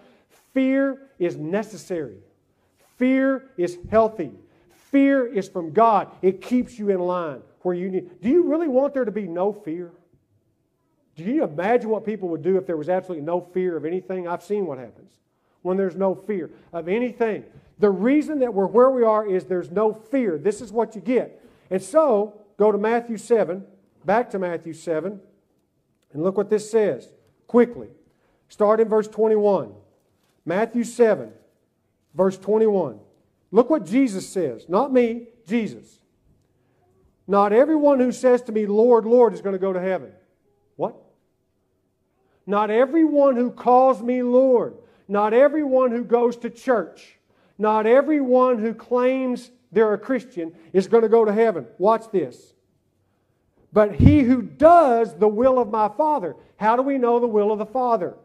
Fear 0.53 1.01
is 1.19 1.35
necessary, 1.37 2.17
fear 2.97 3.49
is 3.57 3.77
healthy. 3.89 4.31
Fear 4.91 5.25
is 5.25 5.49
from 5.49 5.71
God. 5.71 6.11
It 6.21 6.39
keeps 6.39 6.77
you 6.77 6.91
in 6.91 6.99
line 6.99 7.41
where 7.63 7.73
you 7.73 7.89
need. 7.89 8.21
Do 8.21 8.29
you 8.29 8.43
really 8.43 8.67
want 8.67 8.93
there 8.93 9.05
to 9.05 9.11
be 9.11 9.27
no 9.27 9.51
fear? 9.51 9.91
Do 11.15 11.23
you 11.23 11.43
imagine 11.43 11.89
what 11.89 12.05
people 12.05 12.29
would 12.29 12.41
do 12.41 12.57
if 12.57 12.65
there 12.65 12.77
was 12.77 12.89
absolutely 12.89 13.25
no 13.25 13.41
fear 13.41 13.77
of 13.77 13.85
anything? 13.85 14.27
I've 14.27 14.43
seen 14.43 14.65
what 14.65 14.77
happens 14.77 15.11
when 15.61 15.77
there's 15.77 15.95
no 15.95 16.15
fear 16.15 16.49
of 16.71 16.87
anything. 16.87 17.43
The 17.79 17.89
reason 17.89 18.39
that 18.39 18.53
we're 18.53 18.67
where 18.67 18.89
we 18.89 19.03
are 19.03 19.25
is 19.25 19.45
there's 19.45 19.71
no 19.71 19.93
fear. 19.93 20.37
This 20.37 20.61
is 20.61 20.71
what 20.71 20.95
you 20.95 21.01
get. 21.01 21.43
And 21.69 21.81
so, 21.81 22.41
go 22.57 22.71
to 22.71 22.77
Matthew 22.77 23.17
7, 23.17 23.63
back 24.05 24.29
to 24.31 24.39
Matthew 24.39 24.73
7, 24.73 25.19
and 26.13 26.23
look 26.23 26.37
what 26.37 26.49
this 26.49 26.69
says 26.69 27.09
quickly. 27.47 27.89
Start 28.49 28.79
in 28.79 28.87
verse 28.87 29.07
21. 29.07 29.73
Matthew 30.45 30.83
7, 30.83 31.31
verse 32.13 32.37
21. 32.37 32.99
Look 33.51 33.69
what 33.69 33.85
Jesus 33.85 34.27
says. 34.27 34.65
Not 34.67 34.91
me, 34.91 35.27
Jesus. 35.47 35.99
Not 37.27 37.53
everyone 37.53 37.99
who 37.99 38.11
says 38.11 38.41
to 38.43 38.51
me, 38.51 38.65
Lord, 38.65 39.05
Lord, 39.05 39.33
is 39.33 39.41
going 39.41 39.53
to 39.53 39.59
go 39.59 39.73
to 39.73 39.79
heaven. 39.79 40.11
What? 40.75 40.95
Not 42.45 42.69
everyone 42.69 43.35
who 43.35 43.51
calls 43.51 44.01
me 44.01 44.23
Lord. 44.23 44.75
Not 45.07 45.33
everyone 45.33 45.91
who 45.91 46.03
goes 46.03 46.37
to 46.37 46.49
church. 46.49 47.17
Not 47.57 47.85
everyone 47.85 48.59
who 48.59 48.73
claims 48.73 49.51
they're 49.71 49.93
a 49.93 49.97
Christian 49.97 50.53
is 50.71 50.87
going 50.87 51.03
to 51.03 51.09
go 51.09 51.25
to 51.25 51.33
heaven. 51.33 51.65
Watch 51.77 52.11
this. 52.11 52.53
But 53.71 53.95
he 53.95 54.21
who 54.21 54.41
does 54.41 55.15
the 55.15 55.27
will 55.27 55.59
of 55.59 55.71
my 55.71 55.89
Father. 55.89 56.35
How 56.57 56.75
do 56.75 56.81
we 56.81 56.97
know 56.97 57.19
the 57.19 57.27
will 57.27 57.51
of 57.51 57.59
the 57.59 57.65
Father? 57.65 58.15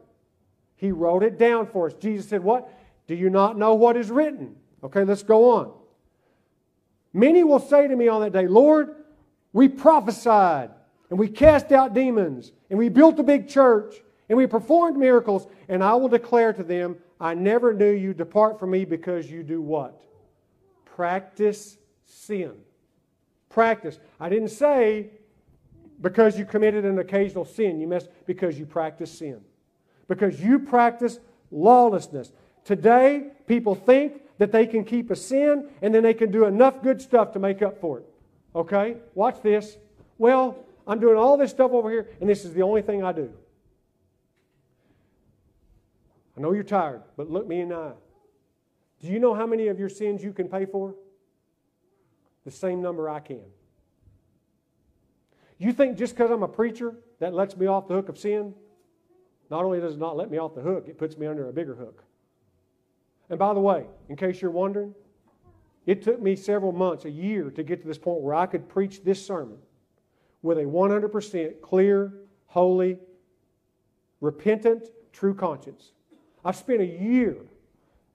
He 0.75 0.91
wrote 0.91 1.23
it 1.23 1.37
down 1.37 1.67
for 1.67 1.87
us. 1.87 1.93
Jesus 1.93 2.29
said, 2.29 2.43
What? 2.43 2.71
Do 3.07 3.15
you 3.15 3.29
not 3.29 3.57
know 3.57 3.73
what 3.73 3.97
is 3.97 4.11
written? 4.11 4.55
Okay, 4.83 5.03
let's 5.03 5.23
go 5.23 5.51
on. 5.51 5.73
Many 7.11 7.43
will 7.43 7.59
say 7.59 7.87
to 7.87 7.95
me 7.95 8.07
on 8.07 8.21
that 8.21 8.33
day, 8.33 8.47
Lord, 8.47 8.95
we 9.51 9.67
prophesied 9.67 10.69
and 11.09 11.17
we 11.17 11.27
cast 11.27 11.71
out 11.71 11.93
demons, 11.93 12.51
and 12.69 12.77
we 12.77 12.89
built 12.89 13.19
a 13.19 13.23
big 13.23 13.47
church, 13.47 13.95
and 14.27 14.37
we 14.37 14.45
performed 14.45 14.97
miracles, 14.97 15.47
and 15.67 15.83
I 15.83 15.95
will 15.95 16.07
declare 16.07 16.53
to 16.53 16.63
them, 16.63 16.97
I 17.19 17.33
never 17.33 17.73
knew 17.73 17.91
you. 17.91 18.13
Depart 18.13 18.59
from 18.59 18.71
me 18.71 18.85
because 18.85 19.29
you 19.29 19.43
do 19.43 19.61
what? 19.61 20.01
Practice 20.85 21.77
sin. 22.05 22.53
Practice. 23.49 23.99
I 24.19 24.29
didn't 24.29 24.49
say 24.49 25.09
because 26.01 26.37
you 26.37 26.45
committed 26.45 26.85
an 26.85 26.99
occasional 26.99 27.45
sin. 27.45 27.79
You 27.79 27.87
must 27.87 28.09
because 28.25 28.57
you 28.57 28.65
practice 28.65 29.11
sin. 29.11 29.41
Because 30.07 30.39
you 30.39 30.59
practice 30.59 31.19
lawlessness. 31.51 32.31
Today, 32.63 33.31
people 33.47 33.75
think 33.75 34.21
that 34.37 34.51
they 34.51 34.65
can 34.65 34.85
keep 34.85 35.11
a 35.11 35.15
sin 35.15 35.69
and 35.81 35.93
then 35.93 36.03
they 36.03 36.13
can 36.13 36.31
do 36.31 36.45
enough 36.45 36.81
good 36.81 37.01
stuff 37.01 37.33
to 37.33 37.39
make 37.39 37.61
up 37.61 37.81
for 37.81 37.99
it. 37.99 38.05
Okay? 38.55 38.97
Watch 39.13 39.41
this. 39.41 39.77
Well, 40.17 40.57
I'm 40.89 40.99
doing 40.99 41.17
all 41.17 41.37
this 41.37 41.51
stuff 41.51 41.71
over 41.71 41.91
here, 41.91 42.09
and 42.19 42.27
this 42.27 42.43
is 42.43 42.53
the 42.53 42.63
only 42.63 42.81
thing 42.81 43.03
I 43.03 43.11
do. 43.11 43.31
I 46.35 46.41
know 46.41 46.51
you're 46.51 46.63
tired, 46.63 47.03
but 47.15 47.29
look 47.29 47.47
me 47.47 47.61
in 47.61 47.69
the 47.69 47.75
eye. 47.75 47.91
Do 48.99 49.07
you 49.07 49.19
know 49.19 49.35
how 49.35 49.45
many 49.45 49.67
of 49.67 49.77
your 49.79 49.87
sins 49.87 50.23
you 50.23 50.33
can 50.33 50.49
pay 50.49 50.65
for? 50.65 50.95
The 52.43 52.49
same 52.49 52.81
number 52.81 53.07
I 53.07 53.19
can. 53.19 53.43
You 55.59 55.73
think 55.73 55.95
just 55.95 56.15
because 56.15 56.31
I'm 56.31 56.41
a 56.41 56.47
preacher 56.47 56.95
that 57.19 57.35
lets 57.35 57.55
me 57.55 57.67
off 57.67 57.87
the 57.87 57.93
hook 57.93 58.09
of 58.09 58.17
sin? 58.17 58.55
Not 59.51 59.65
only 59.65 59.79
does 59.79 59.93
it 59.93 59.99
not 59.99 60.17
let 60.17 60.31
me 60.31 60.39
off 60.39 60.55
the 60.55 60.61
hook, 60.61 60.85
it 60.87 60.97
puts 60.97 61.17
me 61.17 61.27
under 61.27 61.49
a 61.49 61.53
bigger 61.53 61.75
hook. 61.75 62.03
And 63.29 63.37
by 63.37 63.53
the 63.53 63.59
way, 63.59 63.85
in 64.07 64.15
case 64.15 64.41
you're 64.41 64.49
wondering, 64.49 64.95
it 65.85 66.01
took 66.01 66.19
me 66.19 66.35
several 66.35 66.71
months, 66.71 67.05
a 67.05 67.11
year, 67.11 67.51
to 67.51 67.61
get 67.61 67.81
to 67.81 67.87
this 67.87 67.99
point 67.99 68.21
where 68.21 68.33
I 68.33 68.47
could 68.47 68.67
preach 68.67 69.03
this 69.03 69.23
sermon 69.23 69.59
with 70.41 70.57
a 70.57 70.63
100% 70.63 71.61
clear, 71.61 72.13
holy, 72.47 72.97
repentant, 74.21 74.89
true 75.11 75.33
conscience. 75.33 75.91
I've 76.43 76.55
spent 76.55 76.81
a 76.81 76.85
year 76.85 77.37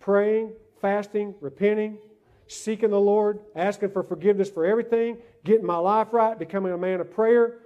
praying, 0.00 0.52
fasting, 0.80 1.34
repenting, 1.40 1.98
seeking 2.46 2.90
the 2.90 3.00
Lord, 3.00 3.40
asking 3.54 3.90
for 3.90 4.02
forgiveness 4.02 4.50
for 4.50 4.64
everything, 4.64 5.18
getting 5.44 5.66
my 5.66 5.76
life 5.76 6.08
right, 6.12 6.38
becoming 6.38 6.72
a 6.72 6.78
man 6.78 7.00
of 7.00 7.10
prayer. 7.10 7.58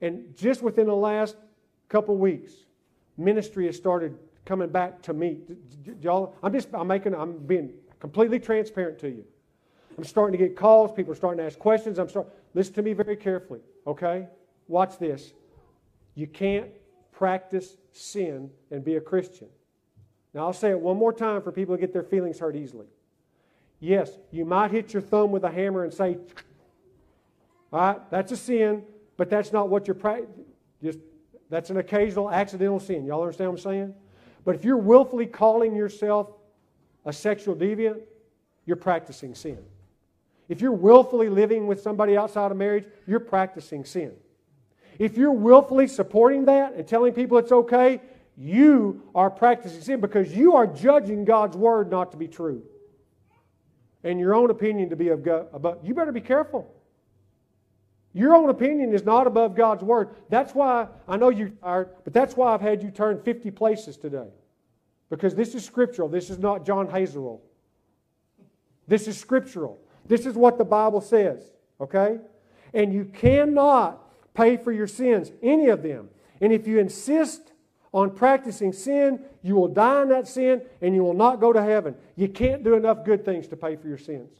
And 0.00 0.36
just 0.36 0.62
within 0.62 0.86
the 0.86 0.96
last 0.96 1.36
couple 1.88 2.16
weeks, 2.16 2.52
ministry 3.16 3.66
has 3.66 3.76
started 3.76 4.16
coming 4.44 4.68
back 4.68 5.02
to 5.02 5.12
me. 5.12 5.38
Y'all, 6.00 6.34
I'm 6.42 6.52
just 6.52 6.68
I'm 6.72 6.86
making 6.86 7.14
I'm 7.14 7.38
being 7.38 7.72
completely 8.00 8.38
transparent 8.38 8.98
to 9.00 9.08
you. 9.08 9.24
I'm 9.96 10.04
starting 10.04 10.38
to 10.38 10.44
get 10.46 10.56
calls. 10.56 10.92
People 10.92 11.12
are 11.12 11.16
starting 11.16 11.38
to 11.38 11.44
ask 11.44 11.58
questions. 11.58 11.98
I'm 11.98 12.08
starting. 12.08 12.30
Listen 12.54 12.74
to 12.74 12.82
me 12.82 12.92
very 12.92 13.16
carefully. 13.16 13.60
Okay? 13.86 14.26
Watch 14.68 14.98
this. 14.98 15.32
You 16.14 16.26
can't 16.26 16.68
practice 17.12 17.76
sin 17.92 18.50
and 18.70 18.84
be 18.84 18.96
a 18.96 19.00
Christian. 19.00 19.48
Now, 20.34 20.46
I'll 20.46 20.52
say 20.52 20.70
it 20.70 20.78
one 20.78 20.98
more 20.98 21.12
time 21.12 21.40
for 21.40 21.50
people 21.50 21.74
to 21.74 21.80
get 21.80 21.92
their 21.92 22.02
feelings 22.02 22.38
hurt 22.38 22.56
easily. 22.56 22.86
Yes, 23.80 24.10
you 24.30 24.44
might 24.44 24.70
hit 24.70 24.92
your 24.92 25.02
thumb 25.02 25.30
with 25.30 25.44
a 25.44 25.50
hammer 25.50 25.84
and 25.84 25.92
say, 25.92 26.18
all 27.72 27.80
right, 27.80 28.10
that's 28.10 28.32
a 28.32 28.36
sin, 28.36 28.82
but 29.16 29.30
that's 29.30 29.52
not 29.52 29.68
what 29.68 29.86
you're 29.86 29.94
practicing. 29.94 30.44
Just 30.82 30.98
that's 31.48 31.70
an 31.70 31.76
occasional 31.76 32.30
accidental 32.30 32.80
sin. 32.80 33.04
Y'all 33.06 33.22
understand 33.22 33.50
what 33.50 33.60
I'm 33.60 33.62
saying? 33.62 33.94
But 34.44 34.54
if 34.54 34.64
you're 34.64 34.76
willfully 34.76 35.26
calling 35.26 35.74
yourself 35.74 36.28
a 37.04 37.12
sexual 37.12 37.54
deviant, 37.54 38.00
you're 38.64 38.76
practicing 38.76 39.34
sin. 39.34 39.58
If 40.48 40.60
you're 40.60 40.72
willfully 40.72 41.28
living 41.28 41.66
with 41.66 41.80
somebody 41.80 42.16
outside 42.16 42.50
of 42.50 42.56
marriage, 42.56 42.84
you're 43.06 43.20
practicing 43.20 43.84
sin. 43.84 44.12
If 44.98 45.16
you're 45.16 45.32
willfully 45.32 45.88
supporting 45.88 46.44
that 46.46 46.74
and 46.74 46.86
telling 46.86 47.12
people 47.12 47.38
it's 47.38 47.52
okay, 47.52 48.00
you 48.36 49.02
are 49.14 49.30
practicing 49.30 49.80
sin 49.80 50.00
because 50.00 50.34
you 50.34 50.54
are 50.56 50.66
judging 50.66 51.24
God's 51.24 51.56
word 51.56 51.90
not 51.90 52.12
to 52.12 52.16
be 52.16 52.28
true 52.28 52.62
and 54.04 54.20
your 54.20 54.34
own 54.34 54.50
opinion 54.50 54.90
to 54.90 54.96
be 54.96 55.08
of 55.08 55.22
God. 55.22 55.48
But 55.60 55.84
you 55.84 55.92
better 55.92 56.12
be 56.12 56.20
careful. 56.20 56.72
Your 58.12 58.34
own 58.34 58.48
opinion 58.48 58.94
is 58.94 59.04
not 59.04 59.26
above 59.26 59.54
God's 59.54 59.82
word. 59.82 60.10
That's 60.30 60.54
why 60.54 60.86
I 61.06 61.16
know 61.16 61.28
you're 61.28 61.50
tired, 61.50 61.90
but 62.04 62.14
that's 62.14 62.36
why 62.36 62.54
I've 62.54 62.60
had 62.60 62.82
you 62.82 62.90
turn 62.90 63.20
50 63.20 63.50
places 63.50 63.96
today. 63.96 64.28
Because 65.10 65.34
this 65.34 65.54
is 65.54 65.64
scriptural. 65.64 66.08
This 66.08 66.30
is 66.30 66.38
not 66.38 66.64
John 66.64 66.88
Hazel. 66.88 67.42
This 68.88 69.08
is 69.08 69.18
scriptural. 69.18 69.80
This 70.08 70.26
is 70.26 70.34
what 70.34 70.58
the 70.58 70.64
Bible 70.64 71.00
says, 71.00 71.42
okay? 71.80 72.18
And 72.72 72.92
you 72.92 73.04
cannot 73.06 74.02
pay 74.34 74.56
for 74.56 74.72
your 74.72 74.86
sins, 74.86 75.32
any 75.42 75.68
of 75.68 75.82
them. 75.82 76.08
And 76.40 76.52
if 76.52 76.66
you 76.66 76.78
insist 76.78 77.52
on 77.92 78.10
practicing 78.10 78.72
sin, 78.72 79.20
you 79.42 79.54
will 79.56 79.68
die 79.68 80.02
in 80.02 80.08
that 80.10 80.28
sin 80.28 80.62
and 80.80 80.94
you 80.94 81.02
will 81.02 81.14
not 81.14 81.40
go 81.40 81.52
to 81.52 81.62
heaven. 81.62 81.94
You 82.14 82.28
can't 82.28 82.62
do 82.62 82.74
enough 82.74 83.04
good 83.04 83.24
things 83.24 83.48
to 83.48 83.56
pay 83.56 83.76
for 83.76 83.88
your 83.88 83.98
sins. 83.98 84.30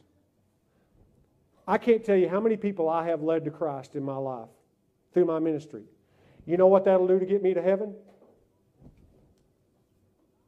I 1.67 1.77
can't 1.77 2.03
tell 2.03 2.15
you 2.15 2.29
how 2.29 2.39
many 2.39 2.55
people 2.55 2.87
I 2.87 3.07
have 3.07 3.21
led 3.21 3.43
to 3.45 3.51
Christ 3.51 3.95
in 3.95 4.03
my 4.03 4.15
life 4.15 4.49
through 5.13 5.25
my 5.25 5.39
ministry. 5.39 5.83
You 6.45 6.55
know 6.55 6.67
what 6.67 6.85
that'll 6.85 7.07
do 7.07 7.19
to 7.19 7.25
get 7.25 7.43
me 7.43 7.53
to 7.53 7.61
heaven? 7.61 7.93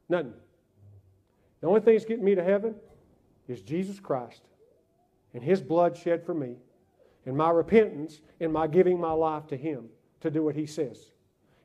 Nothing. 0.08 0.32
The 1.60 1.66
only 1.66 1.80
thing 1.80 1.94
that's 1.94 2.06
getting 2.06 2.24
me 2.24 2.34
to 2.36 2.42
heaven 2.42 2.74
is 3.48 3.60
Jesus 3.60 4.00
Christ 4.00 4.40
and 5.34 5.42
His 5.42 5.60
blood 5.60 5.96
shed 5.96 6.24
for 6.24 6.34
me 6.34 6.56
and 7.26 7.36
my 7.36 7.50
repentance 7.50 8.20
and 8.40 8.52
my 8.52 8.66
giving 8.66 9.00
my 9.00 9.12
life 9.12 9.46
to 9.48 9.56
Him 9.56 9.88
to 10.20 10.30
do 10.30 10.42
what 10.44 10.54
He 10.54 10.66
says. 10.66 11.10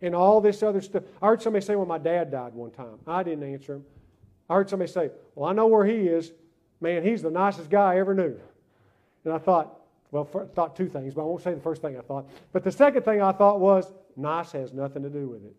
And 0.02 0.14
all 0.14 0.42
this 0.42 0.62
other 0.62 0.82
stuff. 0.82 1.04
I 1.22 1.28
heard 1.28 1.42
somebody 1.42 1.66
say, 1.66 1.76
Well, 1.76 1.86
my 1.86 1.98
dad 1.98 2.32
died 2.32 2.54
one 2.54 2.72
time. 2.72 3.00
I 3.08 3.24
didn't 3.24 3.52
answer 3.52 3.76
him. 3.76 3.86
I 4.50 4.56
heard 4.56 4.70
somebody 4.70 4.92
say, 4.92 5.10
Well, 5.34 5.50
I 5.50 5.54
know 5.54 5.68
where 5.68 5.86
he 5.86 6.08
is. 6.08 6.34
Man, 6.82 7.04
he's 7.04 7.22
the 7.22 7.32
nicest 7.32 7.70
guy 7.70 7.94
I 7.94 8.00
ever 8.00 8.14
knew. 8.14 8.38
And 9.24 9.34
I 9.34 9.38
thought, 9.38 9.80
well, 10.12 10.24
thought 10.24 10.76
two 10.76 10.88
things, 10.88 11.14
but 11.14 11.22
I 11.22 11.26
won't 11.26 11.42
say 11.42 11.54
the 11.54 11.60
first 11.60 11.82
thing 11.82 11.98
I 11.98 12.02
thought. 12.02 12.30
But 12.54 12.64
the 12.64 12.72
second 12.72 13.04
thing 13.04 13.22
I 13.22 13.32
thought 13.32 13.60
was, 13.60 13.92
nice 14.16 14.52
has 14.52 14.72
nothing 14.72 15.04
to 15.04 15.10
do 15.10 15.28
with 15.28 15.44
it. 15.44 15.56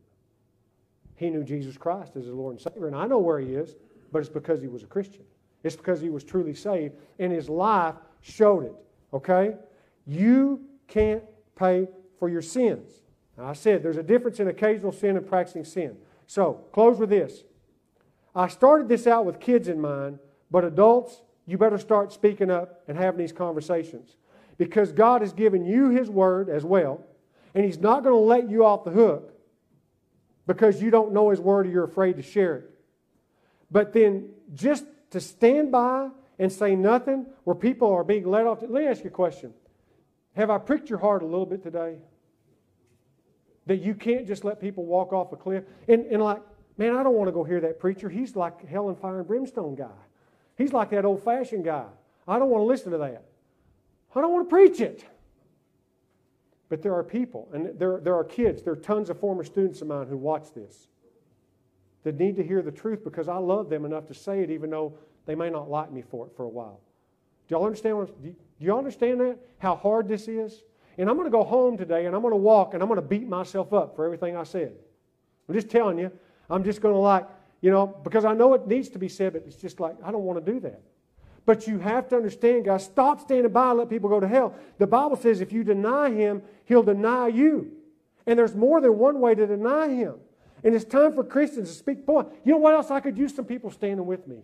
He 1.16 1.30
knew 1.30 1.42
Jesus 1.42 1.76
Christ 1.76 2.12
as 2.16 2.24
his 2.24 2.34
Lord 2.34 2.54
and 2.54 2.60
Savior, 2.60 2.86
and 2.86 2.96
I 2.96 3.06
know 3.06 3.18
where 3.18 3.40
he 3.40 3.54
is, 3.54 3.74
but 4.12 4.20
it's 4.20 4.28
because 4.28 4.60
he 4.60 4.68
was 4.68 4.82
a 4.82 4.86
Christian. 4.86 5.24
It's 5.66 5.76
because 5.76 6.00
he 6.00 6.10
was 6.10 6.22
truly 6.22 6.54
saved, 6.54 6.94
and 7.18 7.32
his 7.32 7.48
life 7.48 7.96
showed 8.20 8.64
it. 8.64 8.74
Okay? 9.12 9.56
You 10.06 10.60
can't 10.86 11.24
pay 11.56 11.88
for 12.18 12.28
your 12.28 12.42
sins. 12.42 12.90
Now, 13.36 13.46
I 13.46 13.52
said 13.52 13.82
there's 13.82 13.96
a 13.96 14.02
difference 14.02 14.38
in 14.38 14.48
occasional 14.48 14.92
sin 14.92 15.16
and 15.16 15.26
practicing 15.26 15.64
sin. 15.64 15.96
So, 16.26 16.64
close 16.72 16.98
with 16.98 17.10
this. 17.10 17.42
I 18.34 18.48
started 18.48 18.88
this 18.88 19.06
out 19.06 19.26
with 19.26 19.40
kids 19.40 19.68
in 19.68 19.80
mind, 19.80 20.18
but 20.50 20.64
adults, 20.64 21.22
you 21.46 21.58
better 21.58 21.78
start 21.78 22.12
speaking 22.12 22.50
up 22.50 22.82
and 22.86 22.96
having 22.96 23.18
these 23.18 23.32
conversations. 23.32 24.16
Because 24.58 24.92
God 24.92 25.20
has 25.20 25.32
given 25.32 25.64
you 25.64 25.90
His 25.90 26.08
Word 26.08 26.48
as 26.48 26.64
well, 26.64 27.04
and 27.54 27.64
He's 27.64 27.78
not 27.78 28.04
going 28.04 28.14
to 28.14 28.20
let 28.20 28.48
you 28.48 28.64
off 28.64 28.84
the 28.84 28.90
hook 28.90 29.32
because 30.46 30.80
you 30.80 30.90
don't 30.90 31.12
know 31.12 31.30
His 31.30 31.40
Word 31.40 31.66
or 31.66 31.70
you're 31.70 31.84
afraid 31.84 32.16
to 32.16 32.22
share 32.22 32.56
it. 32.56 32.70
But 33.70 33.92
then 33.92 34.30
just 34.54 34.84
to 35.10 35.20
stand 35.20 35.70
by 35.72 36.08
and 36.38 36.52
say 36.52 36.76
nothing 36.76 37.26
where 37.44 37.56
people 37.56 37.92
are 37.92 38.04
being 38.04 38.26
led 38.28 38.46
off. 38.46 38.62
Let 38.62 38.70
me 38.70 38.86
ask 38.86 39.02
you 39.04 39.10
a 39.10 39.12
question. 39.12 39.52
Have 40.34 40.50
I 40.50 40.58
pricked 40.58 40.90
your 40.90 40.98
heart 40.98 41.22
a 41.22 41.26
little 41.26 41.46
bit 41.46 41.62
today? 41.62 41.96
That 43.66 43.76
you 43.76 43.94
can't 43.94 44.26
just 44.26 44.44
let 44.44 44.60
people 44.60 44.84
walk 44.84 45.12
off 45.12 45.32
a 45.32 45.36
cliff? 45.36 45.64
And, 45.88 46.04
and 46.06 46.22
like, 46.22 46.42
man, 46.76 46.94
I 46.94 47.02
don't 47.02 47.14
want 47.14 47.28
to 47.28 47.32
go 47.32 47.42
hear 47.42 47.60
that 47.62 47.80
preacher. 47.80 48.08
He's 48.08 48.36
like 48.36 48.66
hell 48.68 48.88
and 48.88 48.98
fire 48.98 49.18
and 49.18 49.26
brimstone 49.26 49.74
guy. 49.74 49.88
He's 50.58 50.72
like 50.72 50.90
that 50.90 51.04
old 51.04 51.22
fashioned 51.22 51.64
guy. 51.64 51.86
I 52.28 52.38
don't 52.38 52.50
want 52.50 52.62
to 52.62 52.66
listen 52.66 52.92
to 52.92 52.98
that. 52.98 53.24
I 54.14 54.20
don't 54.20 54.32
want 54.32 54.48
to 54.48 54.50
preach 54.50 54.80
it. 54.80 55.04
But 56.68 56.82
there 56.82 56.94
are 56.94 57.04
people, 57.04 57.48
and 57.52 57.78
there, 57.78 58.00
there 58.00 58.16
are 58.16 58.24
kids, 58.24 58.62
there 58.62 58.72
are 58.72 58.76
tons 58.76 59.08
of 59.08 59.20
former 59.20 59.44
students 59.44 59.82
of 59.82 59.88
mine 59.88 60.08
who 60.08 60.16
watch 60.16 60.52
this 60.52 60.88
that 62.06 62.20
need 62.20 62.36
to 62.36 62.42
hear 62.44 62.62
the 62.62 62.70
truth 62.70 63.02
because 63.02 63.26
I 63.26 63.36
love 63.36 63.68
them 63.68 63.84
enough 63.84 64.06
to 64.06 64.14
say 64.14 64.40
it, 64.40 64.48
even 64.48 64.70
though 64.70 64.94
they 65.26 65.34
may 65.34 65.50
not 65.50 65.68
like 65.68 65.90
me 65.90 66.04
for 66.08 66.24
it 66.24 66.32
for 66.36 66.44
a 66.44 66.48
while. 66.48 66.78
Do 67.48 67.56
y'all 67.56 67.64
understand? 67.64 67.98
What, 67.98 68.22
do 68.22 68.32
y'all 68.60 68.78
understand 68.78 69.20
that? 69.22 69.38
How 69.58 69.74
hard 69.74 70.06
this 70.06 70.28
is? 70.28 70.62
And 70.98 71.10
I'm 71.10 71.16
going 71.16 71.26
to 71.26 71.36
go 71.36 71.42
home 71.42 71.76
today 71.76 72.06
and 72.06 72.14
I'm 72.14 72.22
going 72.22 72.30
to 72.30 72.38
walk 72.38 72.74
and 72.74 72.82
I'm 72.82 72.88
going 72.88 73.00
to 73.00 73.06
beat 73.06 73.26
myself 73.26 73.72
up 73.72 73.96
for 73.96 74.04
everything 74.04 74.36
I 74.36 74.44
said. 74.44 74.72
I'm 75.48 75.54
just 75.56 75.68
telling 75.68 75.98
you. 75.98 76.12
I'm 76.48 76.62
just 76.62 76.80
going 76.80 76.94
to 76.94 76.98
like, 76.98 77.26
you 77.60 77.72
know, 77.72 77.88
because 77.88 78.24
I 78.24 78.34
know 78.34 78.54
it 78.54 78.68
needs 78.68 78.88
to 78.90 79.00
be 79.00 79.08
said, 79.08 79.32
but 79.32 79.42
it's 79.44 79.56
just 79.56 79.80
like, 79.80 79.96
I 80.04 80.12
don't 80.12 80.22
want 80.22 80.44
to 80.44 80.52
do 80.52 80.60
that. 80.60 80.80
But 81.44 81.66
you 81.66 81.80
have 81.80 82.08
to 82.10 82.16
understand, 82.16 82.66
guys, 82.66 82.84
stop 82.84 83.20
standing 83.20 83.52
by 83.52 83.70
and 83.70 83.80
let 83.80 83.90
people 83.90 84.08
go 84.08 84.20
to 84.20 84.28
hell. 84.28 84.54
The 84.78 84.86
Bible 84.86 85.16
says 85.16 85.40
if 85.40 85.52
you 85.52 85.64
deny 85.64 86.10
him, 86.10 86.42
he'll 86.66 86.84
deny 86.84 87.26
you. 87.26 87.72
And 88.28 88.38
there's 88.38 88.54
more 88.54 88.80
than 88.80 88.96
one 88.96 89.18
way 89.18 89.34
to 89.34 89.44
deny 89.44 89.88
him. 89.88 90.20
And 90.64 90.74
it's 90.74 90.84
time 90.84 91.12
for 91.12 91.22
Christians 91.22 91.68
to 91.68 91.74
speak. 91.74 92.06
Boy, 92.06 92.24
you 92.44 92.52
know 92.52 92.58
what 92.58 92.74
else? 92.74 92.90
I 92.90 93.00
could 93.00 93.16
use 93.16 93.34
some 93.34 93.44
people 93.44 93.70
standing 93.70 94.06
with 94.06 94.26
me. 94.26 94.38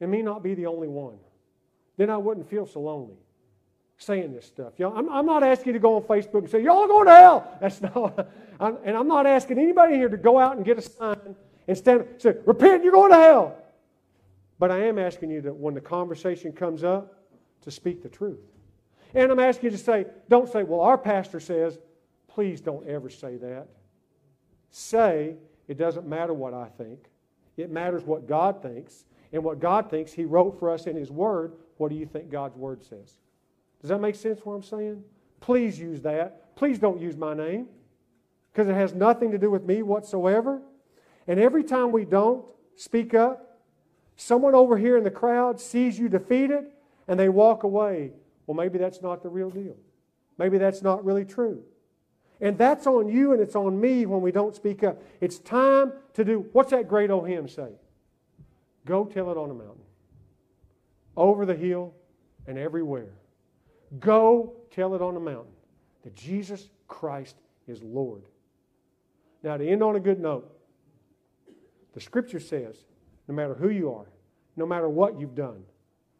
And 0.00 0.10
me 0.10 0.22
not 0.22 0.42
be 0.42 0.54
the 0.54 0.66
only 0.66 0.88
one. 0.88 1.18
Then 1.96 2.10
I 2.10 2.16
wouldn't 2.16 2.48
feel 2.48 2.66
so 2.66 2.80
lonely 2.80 3.16
saying 3.98 4.32
this 4.32 4.46
stuff. 4.46 4.78
Know, 4.78 4.94
I'm, 4.94 5.10
I'm 5.10 5.26
not 5.26 5.42
asking 5.42 5.68
you 5.68 5.72
to 5.74 5.78
go 5.78 5.96
on 5.96 6.02
Facebook 6.02 6.38
and 6.38 6.50
say, 6.50 6.62
y'all 6.62 6.86
going 6.86 7.06
to 7.06 7.14
hell. 7.14 7.58
That's 7.60 7.82
not, 7.82 8.28
I'm, 8.58 8.78
and 8.84 8.96
I'm 8.96 9.08
not 9.08 9.26
asking 9.26 9.58
anybody 9.58 9.96
here 9.96 10.08
to 10.08 10.16
go 10.16 10.38
out 10.38 10.56
and 10.56 10.64
get 10.64 10.78
a 10.78 10.82
sign 10.82 11.36
and 11.68 11.76
stand 11.76 12.00
and 12.02 12.22
say, 12.22 12.34
repent, 12.46 12.82
you're 12.82 12.92
going 12.92 13.10
to 13.10 13.18
hell. 13.18 13.56
But 14.58 14.70
I 14.70 14.84
am 14.84 14.98
asking 14.98 15.30
you 15.30 15.42
that 15.42 15.54
when 15.54 15.74
the 15.74 15.80
conversation 15.80 16.52
comes 16.52 16.82
up, 16.82 17.20
to 17.62 17.70
speak 17.70 18.02
the 18.02 18.08
truth. 18.08 18.40
And 19.14 19.30
I'm 19.30 19.40
asking 19.40 19.66
you 19.66 19.70
to 19.76 19.82
say, 19.82 20.06
don't 20.28 20.50
say, 20.50 20.62
well, 20.62 20.80
our 20.80 20.98
pastor 20.98 21.40
says, 21.40 21.78
please 22.28 22.60
don't 22.60 22.86
ever 22.86 23.10
say 23.10 23.36
that. 23.36 23.68
Say, 24.70 25.34
it 25.68 25.78
doesn't 25.78 26.06
matter 26.06 26.32
what 26.32 26.54
I 26.54 26.68
think. 26.78 26.98
It 27.56 27.70
matters 27.70 28.04
what 28.04 28.26
God 28.26 28.62
thinks. 28.62 29.04
And 29.32 29.44
what 29.44 29.60
God 29.60 29.90
thinks, 29.90 30.12
He 30.12 30.24
wrote 30.24 30.58
for 30.58 30.70
us 30.70 30.86
in 30.86 30.96
His 30.96 31.10
Word. 31.10 31.52
What 31.76 31.90
do 31.90 31.96
you 31.96 32.06
think 32.06 32.30
God's 32.30 32.56
Word 32.56 32.82
says? 32.82 33.18
Does 33.80 33.88
that 33.88 34.00
make 34.00 34.14
sense 34.14 34.40
what 34.44 34.54
I'm 34.54 34.62
saying? 34.62 35.02
Please 35.40 35.78
use 35.78 36.00
that. 36.02 36.56
Please 36.56 36.78
don't 36.78 37.00
use 37.00 37.16
my 37.16 37.34
name 37.34 37.68
because 38.52 38.68
it 38.68 38.74
has 38.74 38.92
nothing 38.92 39.30
to 39.30 39.38
do 39.38 39.50
with 39.50 39.64
me 39.64 39.82
whatsoever. 39.82 40.60
And 41.26 41.38
every 41.38 41.64
time 41.64 41.92
we 41.92 42.04
don't 42.04 42.44
speak 42.74 43.14
up, 43.14 43.50
Someone 44.20 44.54
over 44.54 44.76
here 44.76 44.98
in 44.98 45.02
the 45.02 45.10
crowd 45.10 45.58
sees 45.58 45.98
you 45.98 46.10
defeated 46.10 46.66
and 47.08 47.18
they 47.18 47.30
walk 47.30 47.62
away. 47.62 48.12
Well, 48.46 48.54
maybe 48.54 48.76
that's 48.76 49.00
not 49.00 49.22
the 49.22 49.30
real 49.30 49.48
deal. 49.48 49.78
Maybe 50.36 50.58
that's 50.58 50.82
not 50.82 51.02
really 51.06 51.24
true. 51.24 51.62
And 52.40 52.56
that's 52.56 52.86
on 52.86 53.08
you 53.08 53.32
and 53.32 53.40
it's 53.40 53.54
on 53.54 53.78
me 53.78 54.06
when 54.06 54.22
we 54.22 54.32
don't 54.32 54.54
speak 54.54 54.82
up. 54.82 55.02
It's 55.20 55.38
time 55.38 55.92
to 56.14 56.24
do 56.24 56.46
what's 56.52 56.70
that 56.70 56.88
great 56.88 57.10
old 57.10 57.28
hymn 57.28 57.48
say? 57.48 57.68
Go 58.86 59.04
tell 59.04 59.30
it 59.30 59.36
on 59.36 59.50
a 59.50 59.54
mountain, 59.54 59.82
over 61.16 61.44
the 61.44 61.54
hill, 61.54 61.94
and 62.46 62.58
everywhere. 62.58 63.12
Go 63.98 64.54
tell 64.70 64.94
it 64.94 65.02
on 65.02 65.14
the 65.14 65.20
mountain 65.20 65.52
that 66.02 66.16
Jesus 66.16 66.70
Christ 66.88 67.36
is 67.66 67.82
Lord. 67.82 68.22
Now, 69.42 69.56
to 69.56 69.66
end 69.66 69.82
on 69.82 69.96
a 69.96 70.00
good 70.00 70.20
note, 70.20 70.50
the 71.92 72.00
scripture 72.00 72.40
says 72.40 72.76
no 73.28 73.34
matter 73.34 73.54
who 73.54 73.68
you 73.68 73.92
are, 73.92 74.06
no 74.56 74.66
matter 74.66 74.88
what 74.88 75.20
you've 75.20 75.34
done, 75.34 75.62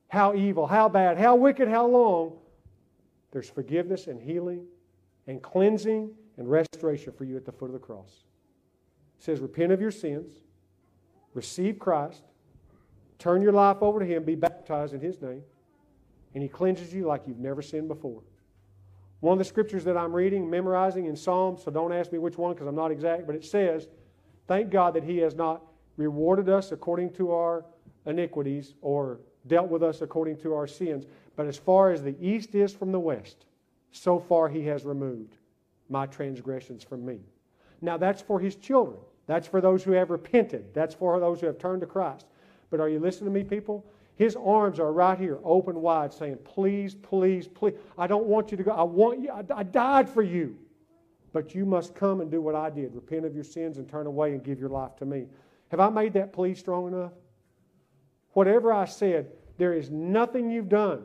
how 0.09 0.35
evil, 0.35 0.67
how 0.67 0.89
bad, 0.89 1.19
how 1.19 1.35
wicked, 1.37 1.69
how 1.69 1.87
long, 1.87 2.37
there's 3.33 3.49
forgiveness 3.49 4.07
and 4.07 4.21
healing 4.21 4.67
and 5.31 5.41
cleansing 5.41 6.11
and 6.39 6.51
restoration 6.51 7.13
for 7.13 7.23
you 7.23 7.37
at 7.37 7.45
the 7.45 7.53
foot 7.53 7.67
of 7.67 7.73
the 7.73 7.79
cross. 7.79 8.25
It 9.19 9.25
says, 9.25 9.39
repent 9.39 9.71
of 9.71 9.81
your 9.81 9.93
sins, 9.93 10.33
receive 11.35 11.79
Christ, 11.79 12.25
turn 13.21 13.41
your 13.41 13.53
life 13.53 13.77
over 13.81 14.01
to 14.01 14.05
Him, 14.05 14.25
be 14.25 14.35
baptized 14.35 14.93
in 14.93 15.01
His 15.01 15.23
name, 15.23 15.43
and 16.35 16.43
He 16.43 16.49
cleanses 16.49 16.93
you 16.93 17.07
like 17.07 17.29
you've 17.29 17.39
never 17.39 17.63
sinned 17.63 17.87
before. 17.87 18.23
One 19.21 19.35
of 19.35 19.39
the 19.39 19.45
scriptures 19.45 19.85
that 19.85 19.97
I'm 19.97 20.13
reading, 20.13 20.51
memorizing 20.51 21.07
in 21.07 21.15
Psalms, 21.15 21.63
so 21.63 21.71
don't 21.71 21.93
ask 21.93 22.11
me 22.11 22.19
which 22.19 22.37
one 22.37 22.55
because 22.55 22.67
I'm 22.67 22.75
not 22.75 22.91
exact, 22.91 23.27
but 23.27 23.37
it 23.37 23.45
says, 23.45 23.87
Thank 24.49 24.71
God 24.71 24.95
that 24.95 25.05
He 25.05 25.19
has 25.19 25.37
not 25.37 25.63
rewarded 25.97 26.49
us 26.49 26.73
according 26.73 27.13
to 27.13 27.31
our 27.31 27.65
iniquities 28.05 28.75
or 28.81 29.21
dealt 29.47 29.69
with 29.69 29.85
us 29.85 30.03
according 30.03 30.39
to 30.39 30.55
our 30.55 30.67
sins. 30.67 31.07
But 31.37 31.47
as 31.47 31.57
far 31.57 31.93
as 31.93 32.03
the 32.03 32.17
east 32.21 32.57
is 32.57 32.73
from 32.73 32.91
the 32.91 32.99
west, 32.99 33.45
so 33.93 34.19
far 34.19 34.49
he 34.49 34.65
has 34.67 34.85
removed 34.85 35.37
my 35.89 36.07
transgressions 36.07 36.85
from 36.85 37.05
me. 37.05 37.21
Now 37.81 37.97
that's 37.97 38.23
for 38.23 38.39
his 38.39 38.57
children. 38.57 38.99
That's 39.27 39.47
for 39.47 39.61
those 39.61 39.85
who 39.85 39.93
have 39.93 40.11
repented. 40.11 40.75
That's 40.75 40.95
for 40.95 41.19
those 41.21 41.41
who 41.41 41.47
have 41.47 41.59
turned 41.59 41.81
to 41.83 41.87
Christ. 41.87 42.27
But 42.71 42.81
are 42.81 42.89
you 42.89 42.99
listening 42.99 43.33
to 43.33 43.39
me, 43.39 43.45
people? 43.45 43.85
His 44.17 44.37
arms 44.37 44.79
are 44.79 44.93
right 44.93 45.19
here, 45.19 45.39
open 45.45 45.81
wide, 45.81 46.13
saying, 46.13 46.39
Please, 46.45 46.95
please, 46.95 47.49
please. 47.49 47.75
I 47.97 48.07
don't 48.07 48.27
want 48.27 48.51
you 48.51 48.57
to 48.57 48.63
go. 48.63 48.73
I 48.73 48.83
want 48.83 49.21
you. 49.21 49.31
I, 49.31 49.45
I 49.55 49.63
died 49.63 50.09
for 50.09 50.23
you. 50.23 50.57
But 51.33 51.55
you 51.55 51.65
must 51.65 51.95
come 51.95 52.21
and 52.21 52.31
do 52.31 52.41
what 52.43 52.55
I 52.55 52.71
did 52.71 52.95
repent 52.95 53.25
of 53.25 53.35
your 53.35 53.45
sins 53.45 53.79
and 53.79 53.89
turn 53.89 54.07
away 54.07 54.33
and 54.33 54.43
give 54.43 54.59
your 54.59 54.69
life 54.69 54.97
to 54.97 55.07
me. 55.07 55.27
Have 55.69 55.81
I 55.81 55.89
made 55.89 56.13
that 56.15 56.33
plea 56.33 56.55
strong 56.55 56.89
enough? 56.89 57.13
Whatever 58.33 58.73
I 58.73 58.85
said, 58.85 59.31
there 59.59 59.73
is 59.73 59.91
nothing 59.91 60.51
you've 60.51 60.69
done. 60.69 61.05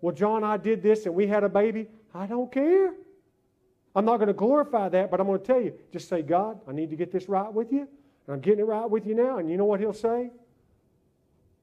Well, 0.00 0.14
John, 0.14 0.44
I 0.44 0.56
did 0.56 0.82
this 0.82 1.06
and 1.06 1.14
we 1.14 1.26
had 1.26 1.44
a 1.44 1.48
baby. 1.48 1.88
I 2.16 2.26
don't 2.26 2.50
care. 2.50 2.94
I'm 3.94 4.04
not 4.04 4.16
going 4.16 4.28
to 4.28 4.34
glorify 4.34 4.88
that, 4.88 5.10
but 5.10 5.20
I'm 5.20 5.26
going 5.26 5.40
to 5.40 5.44
tell 5.44 5.60
you 5.60 5.74
just 5.92 6.08
say, 6.08 6.22
God, 6.22 6.60
I 6.66 6.72
need 6.72 6.90
to 6.90 6.96
get 6.96 7.12
this 7.12 7.28
right 7.28 7.52
with 7.52 7.72
you. 7.72 7.80
And 7.80 8.34
I'm 8.34 8.40
getting 8.40 8.60
it 8.60 8.64
right 8.64 8.88
with 8.88 9.06
you 9.06 9.14
now. 9.14 9.38
And 9.38 9.50
you 9.50 9.56
know 9.56 9.64
what 9.64 9.80
he'll 9.80 9.92
say? 9.92 10.30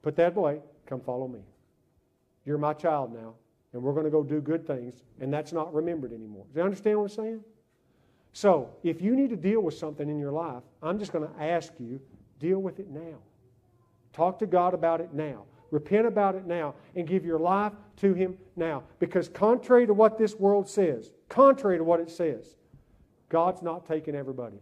Put 0.02 0.16
that 0.18 0.38
away. 0.38 0.60
Come 0.86 1.02
follow 1.02 1.28
me. 1.28 1.40
You're 2.46 2.58
my 2.58 2.74
child 2.74 3.14
now. 3.14 3.34
And 3.74 3.82
we're 3.82 3.94
going 3.94 4.06
to 4.06 4.12
go 4.12 4.24
do 4.24 4.42
good 4.42 4.66
things. 4.68 5.02
And 5.20 5.34
that's 5.34 5.52
not 5.54 5.74
remembered 5.74 6.14
anymore. 6.14 6.46
Do 6.54 6.60
you 6.60 6.66
understand 6.66 7.00
what 7.00 7.12
I'm 7.12 7.16
saying? 7.16 7.44
So, 8.34 8.70
if 8.84 9.02
you 9.02 9.16
need 9.16 9.30
to 9.30 9.36
deal 9.36 9.62
with 9.62 9.76
something 9.76 10.08
in 10.08 10.20
your 10.20 10.32
life, 10.32 10.64
I'm 10.82 10.98
just 11.00 11.12
going 11.12 11.28
to 11.28 11.44
ask 11.44 11.72
you 11.80 12.00
deal 12.40 12.60
with 12.60 12.80
it 12.80 12.90
now. 12.90 13.18
Talk 14.12 14.40
to 14.40 14.46
God 14.46 14.74
about 14.74 15.02
it 15.02 15.14
now. 15.14 15.44
Repent 15.74 16.06
about 16.06 16.36
it 16.36 16.46
now 16.46 16.76
and 16.96 17.08
give 17.08 17.26
your 17.26 17.40
life 17.40 17.74
to 17.98 18.14
Him 18.14 18.38
now. 18.56 18.84
Because, 19.00 19.28
contrary 19.28 19.88
to 19.88 19.94
what 19.96 20.20
this 20.20 20.36
world 20.36 20.70
says, 20.70 21.12
contrary 21.30 21.80
to 21.80 21.84
what 21.84 22.00
it 22.00 22.12
says, 22.12 22.58
God's 23.28 23.64
not 23.64 23.88
taking 23.88 24.14
everybody, 24.14 24.60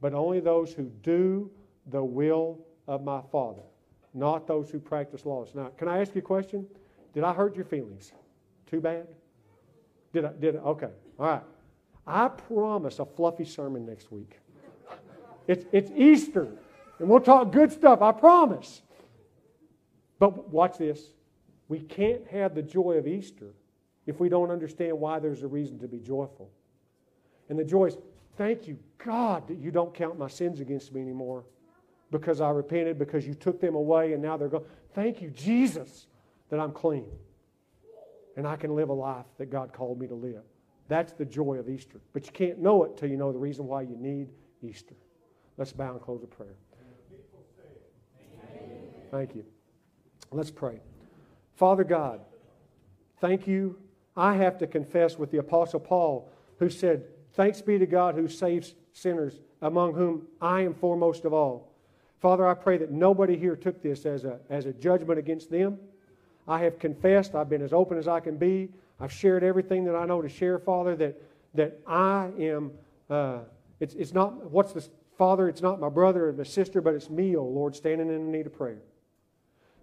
but 0.00 0.14
only 0.14 0.38
those 0.38 0.72
who 0.72 0.84
do 1.02 1.50
the 1.88 2.02
will 2.02 2.60
of 2.86 3.02
my 3.02 3.20
Father, 3.32 3.64
not 4.14 4.46
those 4.46 4.70
who 4.70 4.78
practice 4.78 5.26
laws. 5.26 5.50
Now, 5.52 5.72
can 5.76 5.88
I 5.88 5.98
ask 5.98 6.14
you 6.14 6.20
a 6.20 6.22
question? 6.22 6.64
Did 7.12 7.24
I 7.24 7.32
hurt 7.32 7.56
your 7.56 7.64
feelings? 7.64 8.12
Too 8.70 8.80
bad? 8.80 9.08
Did 10.12 10.26
I? 10.26 10.32
Did 10.34 10.54
I? 10.54 10.58
Okay. 10.60 10.90
All 11.18 11.26
right. 11.26 11.42
I 12.06 12.28
promise 12.28 13.00
a 13.00 13.04
fluffy 13.04 13.44
sermon 13.44 13.84
next 13.84 14.12
week. 14.12 14.38
It's, 15.48 15.64
it's 15.72 15.90
Easter, 15.96 16.46
and 17.00 17.08
we'll 17.08 17.18
talk 17.18 17.50
good 17.50 17.72
stuff, 17.72 18.00
I 18.00 18.12
promise. 18.12 18.82
But 20.18 20.50
watch 20.50 20.78
this. 20.78 21.12
We 21.68 21.80
can't 21.80 22.26
have 22.28 22.54
the 22.54 22.62
joy 22.62 22.92
of 22.92 23.06
Easter 23.06 23.52
if 24.06 24.20
we 24.20 24.28
don't 24.28 24.50
understand 24.50 24.98
why 24.98 25.18
there's 25.18 25.42
a 25.42 25.46
reason 25.46 25.78
to 25.80 25.88
be 25.88 25.98
joyful. 25.98 26.50
And 27.48 27.58
the 27.58 27.64
joy 27.64 27.86
is, 27.86 27.96
thank 28.36 28.66
you, 28.66 28.78
God, 29.04 29.46
that 29.48 29.58
you 29.58 29.70
don't 29.70 29.94
count 29.94 30.18
my 30.18 30.28
sins 30.28 30.60
against 30.60 30.92
me 30.92 31.00
anymore 31.00 31.44
because 32.10 32.40
I 32.40 32.50
repented, 32.50 32.98
because 32.98 33.26
you 33.26 33.34
took 33.34 33.60
them 33.60 33.74
away, 33.74 34.14
and 34.14 34.22
now 34.22 34.36
they're 34.38 34.48
gone. 34.48 34.64
Thank 34.94 35.20
you, 35.20 35.30
Jesus, 35.30 36.06
that 36.48 36.58
I'm 36.58 36.72
clean 36.72 37.06
and 38.38 38.46
I 38.46 38.54
can 38.54 38.74
live 38.76 38.88
a 38.88 38.94
life 38.94 39.26
that 39.36 39.50
God 39.50 39.72
called 39.72 40.00
me 40.00 40.06
to 40.06 40.14
live. 40.14 40.42
That's 40.86 41.12
the 41.12 41.24
joy 41.24 41.56
of 41.56 41.68
Easter. 41.68 42.00
But 42.12 42.24
you 42.24 42.32
can't 42.32 42.60
know 42.60 42.84
it 42.84 42.96
till 42.96 43.10
you 43.10 43.16
know 43.16 43.32
the 43.32 43.38
reason 43.38 43.66
why 43.66 43.82
you 43.82 43.96
need 43.96 44.28
Easter. 44.62 44.94
Let's 45.56 45.72
bow 45.72 45.90
and 45.90 46.00
close 46.00 46.22
a 46.22 46.28
prayer. 46.28 46.54
Thank 49.10 49.34
you. 49.34 49.44
Let's 50.30 50.50
pray. 50.50 50.80
Father 51.56 51.84
God, 51.84 52.20
thank 53.20 53.46
you. 53.46 53.76
I 54.16 54.34
have 54.34 54.58
to 54.58 54.66
confess 54.66 55.18
with 55.18 55.30
the 55.30 55.38
Apostle 55.38 55.80
Paul, 55.80 56.30
who 56.58 56.68
said, 56.68 57.04
Thanks 57.34 57.62
be 57.62 57.78
to 57.78 57.86
God 57.86 58.16
who 58.16 58.26
saves 58.26 58.74
sinners, 58.92 59.40
among 59.62 59.94
whom 59.94 60.26
I 60.40 60.62
am 60.62 60.74
foremost 60.74 61.24
of 61.24 61.32
all. 61.32 61.72
Father, 62.20 62.46
I 62.46 62.54
pray 62.54 62.78
that 62.78 62.90
nobody 62.90 63.36
here 63.36 63.54
took 63.54 63.80
this 63.80 64.04
as 64.06 64.24
a, 64.24 64.40
as 64.50 64.66
a 64.66 64.72
judgment 64.72 65.20
against 65.20 65.50
them. 65.50 65.78
I 66.48 66.58
have 66.60 66.78
confessed. 66.78 67.34
I've 67.34 67.48
been 67.48 67.62
as 67.62 67.72
open 67.72 67.96
as 67.96 68.08
I 68.08 68.18
can 68.18 68.36
be. 68.36 68.70
I've 68.98 69.12
shared 69.12 69.44
everything 69.44 69.84
that 69.84 69.94
I 69.94 70.04
know 70.04 70.20
to 70.20 70.28
share, 70.28 70.58
Father, 70.58 70.96
that, 70.96 71.22
that 71.54 71.78
I 71.86 72.30
am, 72.40 72.72
uh, 73.08 73.40
it's, 73.78 73.94
it's 73.94 74.12
not, 74.12 74.50
what's 74.50 74.72
the, 74.72 74.84
Father, 75.16 75.48
it's 75.48 75.62
not 75.62 75.78
my 75.78 75.88
brother 75.88 76.30
or 76.30 76.32
my 76.32 76.42
sister, 76.42 76.80
but 76.80 76.94
it's 76.94 77.08
me, 77.08 77.36
oh 77.36 77.44
Lord, 77.44 77.76
standing 77.76 78.08
in 78.08 78.26
the 78.26 78.36
need 78.36 78.46
of 78.46 78.56
prayer. 78.56 78.80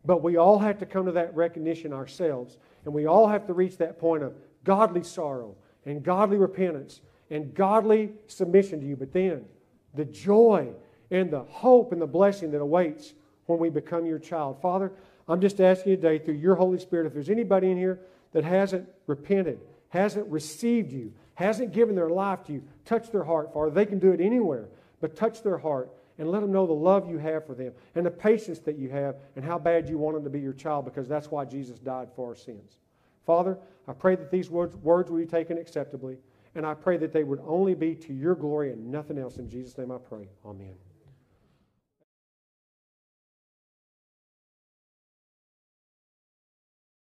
But 0.05 0.21
we 0.21 0.37
all 0.37 0.59
have 0.59 0.77
to 0.79 0.85
come 0.85 1.05
to 1.05 1.11
that 1.13 1.35
recognition 1.35 1.91
ourselves, 1.93 2.57
and 2.85 2.93
we 2.93 3.05
all 3.05 3.27
have 3.27 3.47
to 3.47 3.53
reach 3.53 3.77
that 3.77 3.99
point 3.99 4.23
of 4.23 4.33
godly 4.63 5.03
sorrow 5.03 5.55
and 5.85 6.03
godly 6.03 6.37
repentance 6.37 7.01
and 7.29 7.53
godly 7.53 8.11
submission 8.27 8.79
to 8.81 8.85
you. 8.85 8.95
But 8.95 9.13
then 9.13 9.45
the 9.93 10.05
joy 10.05 10.69
and 11.11 11.31
the 11.31 11.43
hope 11.43 11.91
and 11.91 12.01
the 12.01 12.07
blessing 12.07 12.51
that 12.51 12.61
awaits 12.61 13.13
when 13.45 13.59
we 13.59 13.69
become 13.69 14.05
your 14.05 14.19
child. 14.19 14.61
Father, 14.61 14.91
I'm 15.27 15.41
just 15.41 15.59
asking 15.59 15.91
you 15.91 15.95
today 15.95 16.19
through 16.19 16.35
your 16.35 16.55
Holy 16.55 16.79
Spirit, 16.79 17.07
if 17.07 17.13
there's 17.13 17.29
anybody 17.29 17.71
in 17.71 17.77
here 17.77 17.99
that 18.33 18.43
hasn't 18.43 18.87
repented, 19.07 19.59
hasn't 19.89 20.27
received 20.27 20.91
you, 20.91 21.13
hasn't 21.35 21.73
given 21.73 21.95
their 21.95 22.09
life 22.09 22.43
to 22.45 22.53
you, 22.53 22.63
touch 22.85 23.11
their 23.11 23.23
heart, 23.23 23.53
Father. 23.53 23.71
They 23.71 23.85
can 23.85 23.99
do 23.99 24.11
it 24.11 24.21
anywhere, 24.21 24.67
but 25.01 25.15
touch 25.15 25.41
their 25.41 25.57
heart 25.57 25.89
and 26.17 26.31
let 26.31 26.41
them 26.41 26.51
know 26.51 26.65
the 26.65 26.73
love 26.73 27.09
you 27.09 27.17
have 27.17 27.45
for 27.45 27.53
them 27.53 27.73
and 27.95 28.05
the 28.05 28.11
patience 28.11 28.59
that 28.59 28.77
you 28.77 28.89
have 28.89 29.15
and 29.35 29.43
how 29.43 29.59
bad 29.59 29.89
you 29.89 29.97
want 29.97 30.15
them 30.15 30.23
to 30.23 30.29
be 30.29 30.39
your 30.39 30.53
child 30.53 30.85
because 30.85 31.07
that's 31.07 31.31
why 31.31 31.45
Jesus 31.45 31.79
died 31.79 32.09
for 32.15 32.29
our 32.29 32.35
sins. 32.35 32.77
Father, 33.25 33.57
I 33.87 33.93
pray 33.93 34.15
that 34.15 34.31
these 34.31 34.49
words, 34.49 34.75
words 34.77 35.09
will 35.09 35.17
be 35.17 35.25
taken 35.25 35.57
acceptably, 35.57 36.17
and 36.53 36.65
I 36.65 36.73
pray 36.73 36.97
that 36.97 37.11
they 37.11 37.23
would 37.23 37.41
only 37.45 37.73
be 37.73 37.95
to 37.95 38.13
your 38.13 38.35
glory 38.35 38.71
and 38.71 38.91
nothing 38.91 39.17
else. 39.17 39.37
In 39.37 39.49
Jesus' 39.49 39.77
name 39.77 39.91
I 39.91 39.97
pray. 39.97 40.27
Amen. 40.45 40.75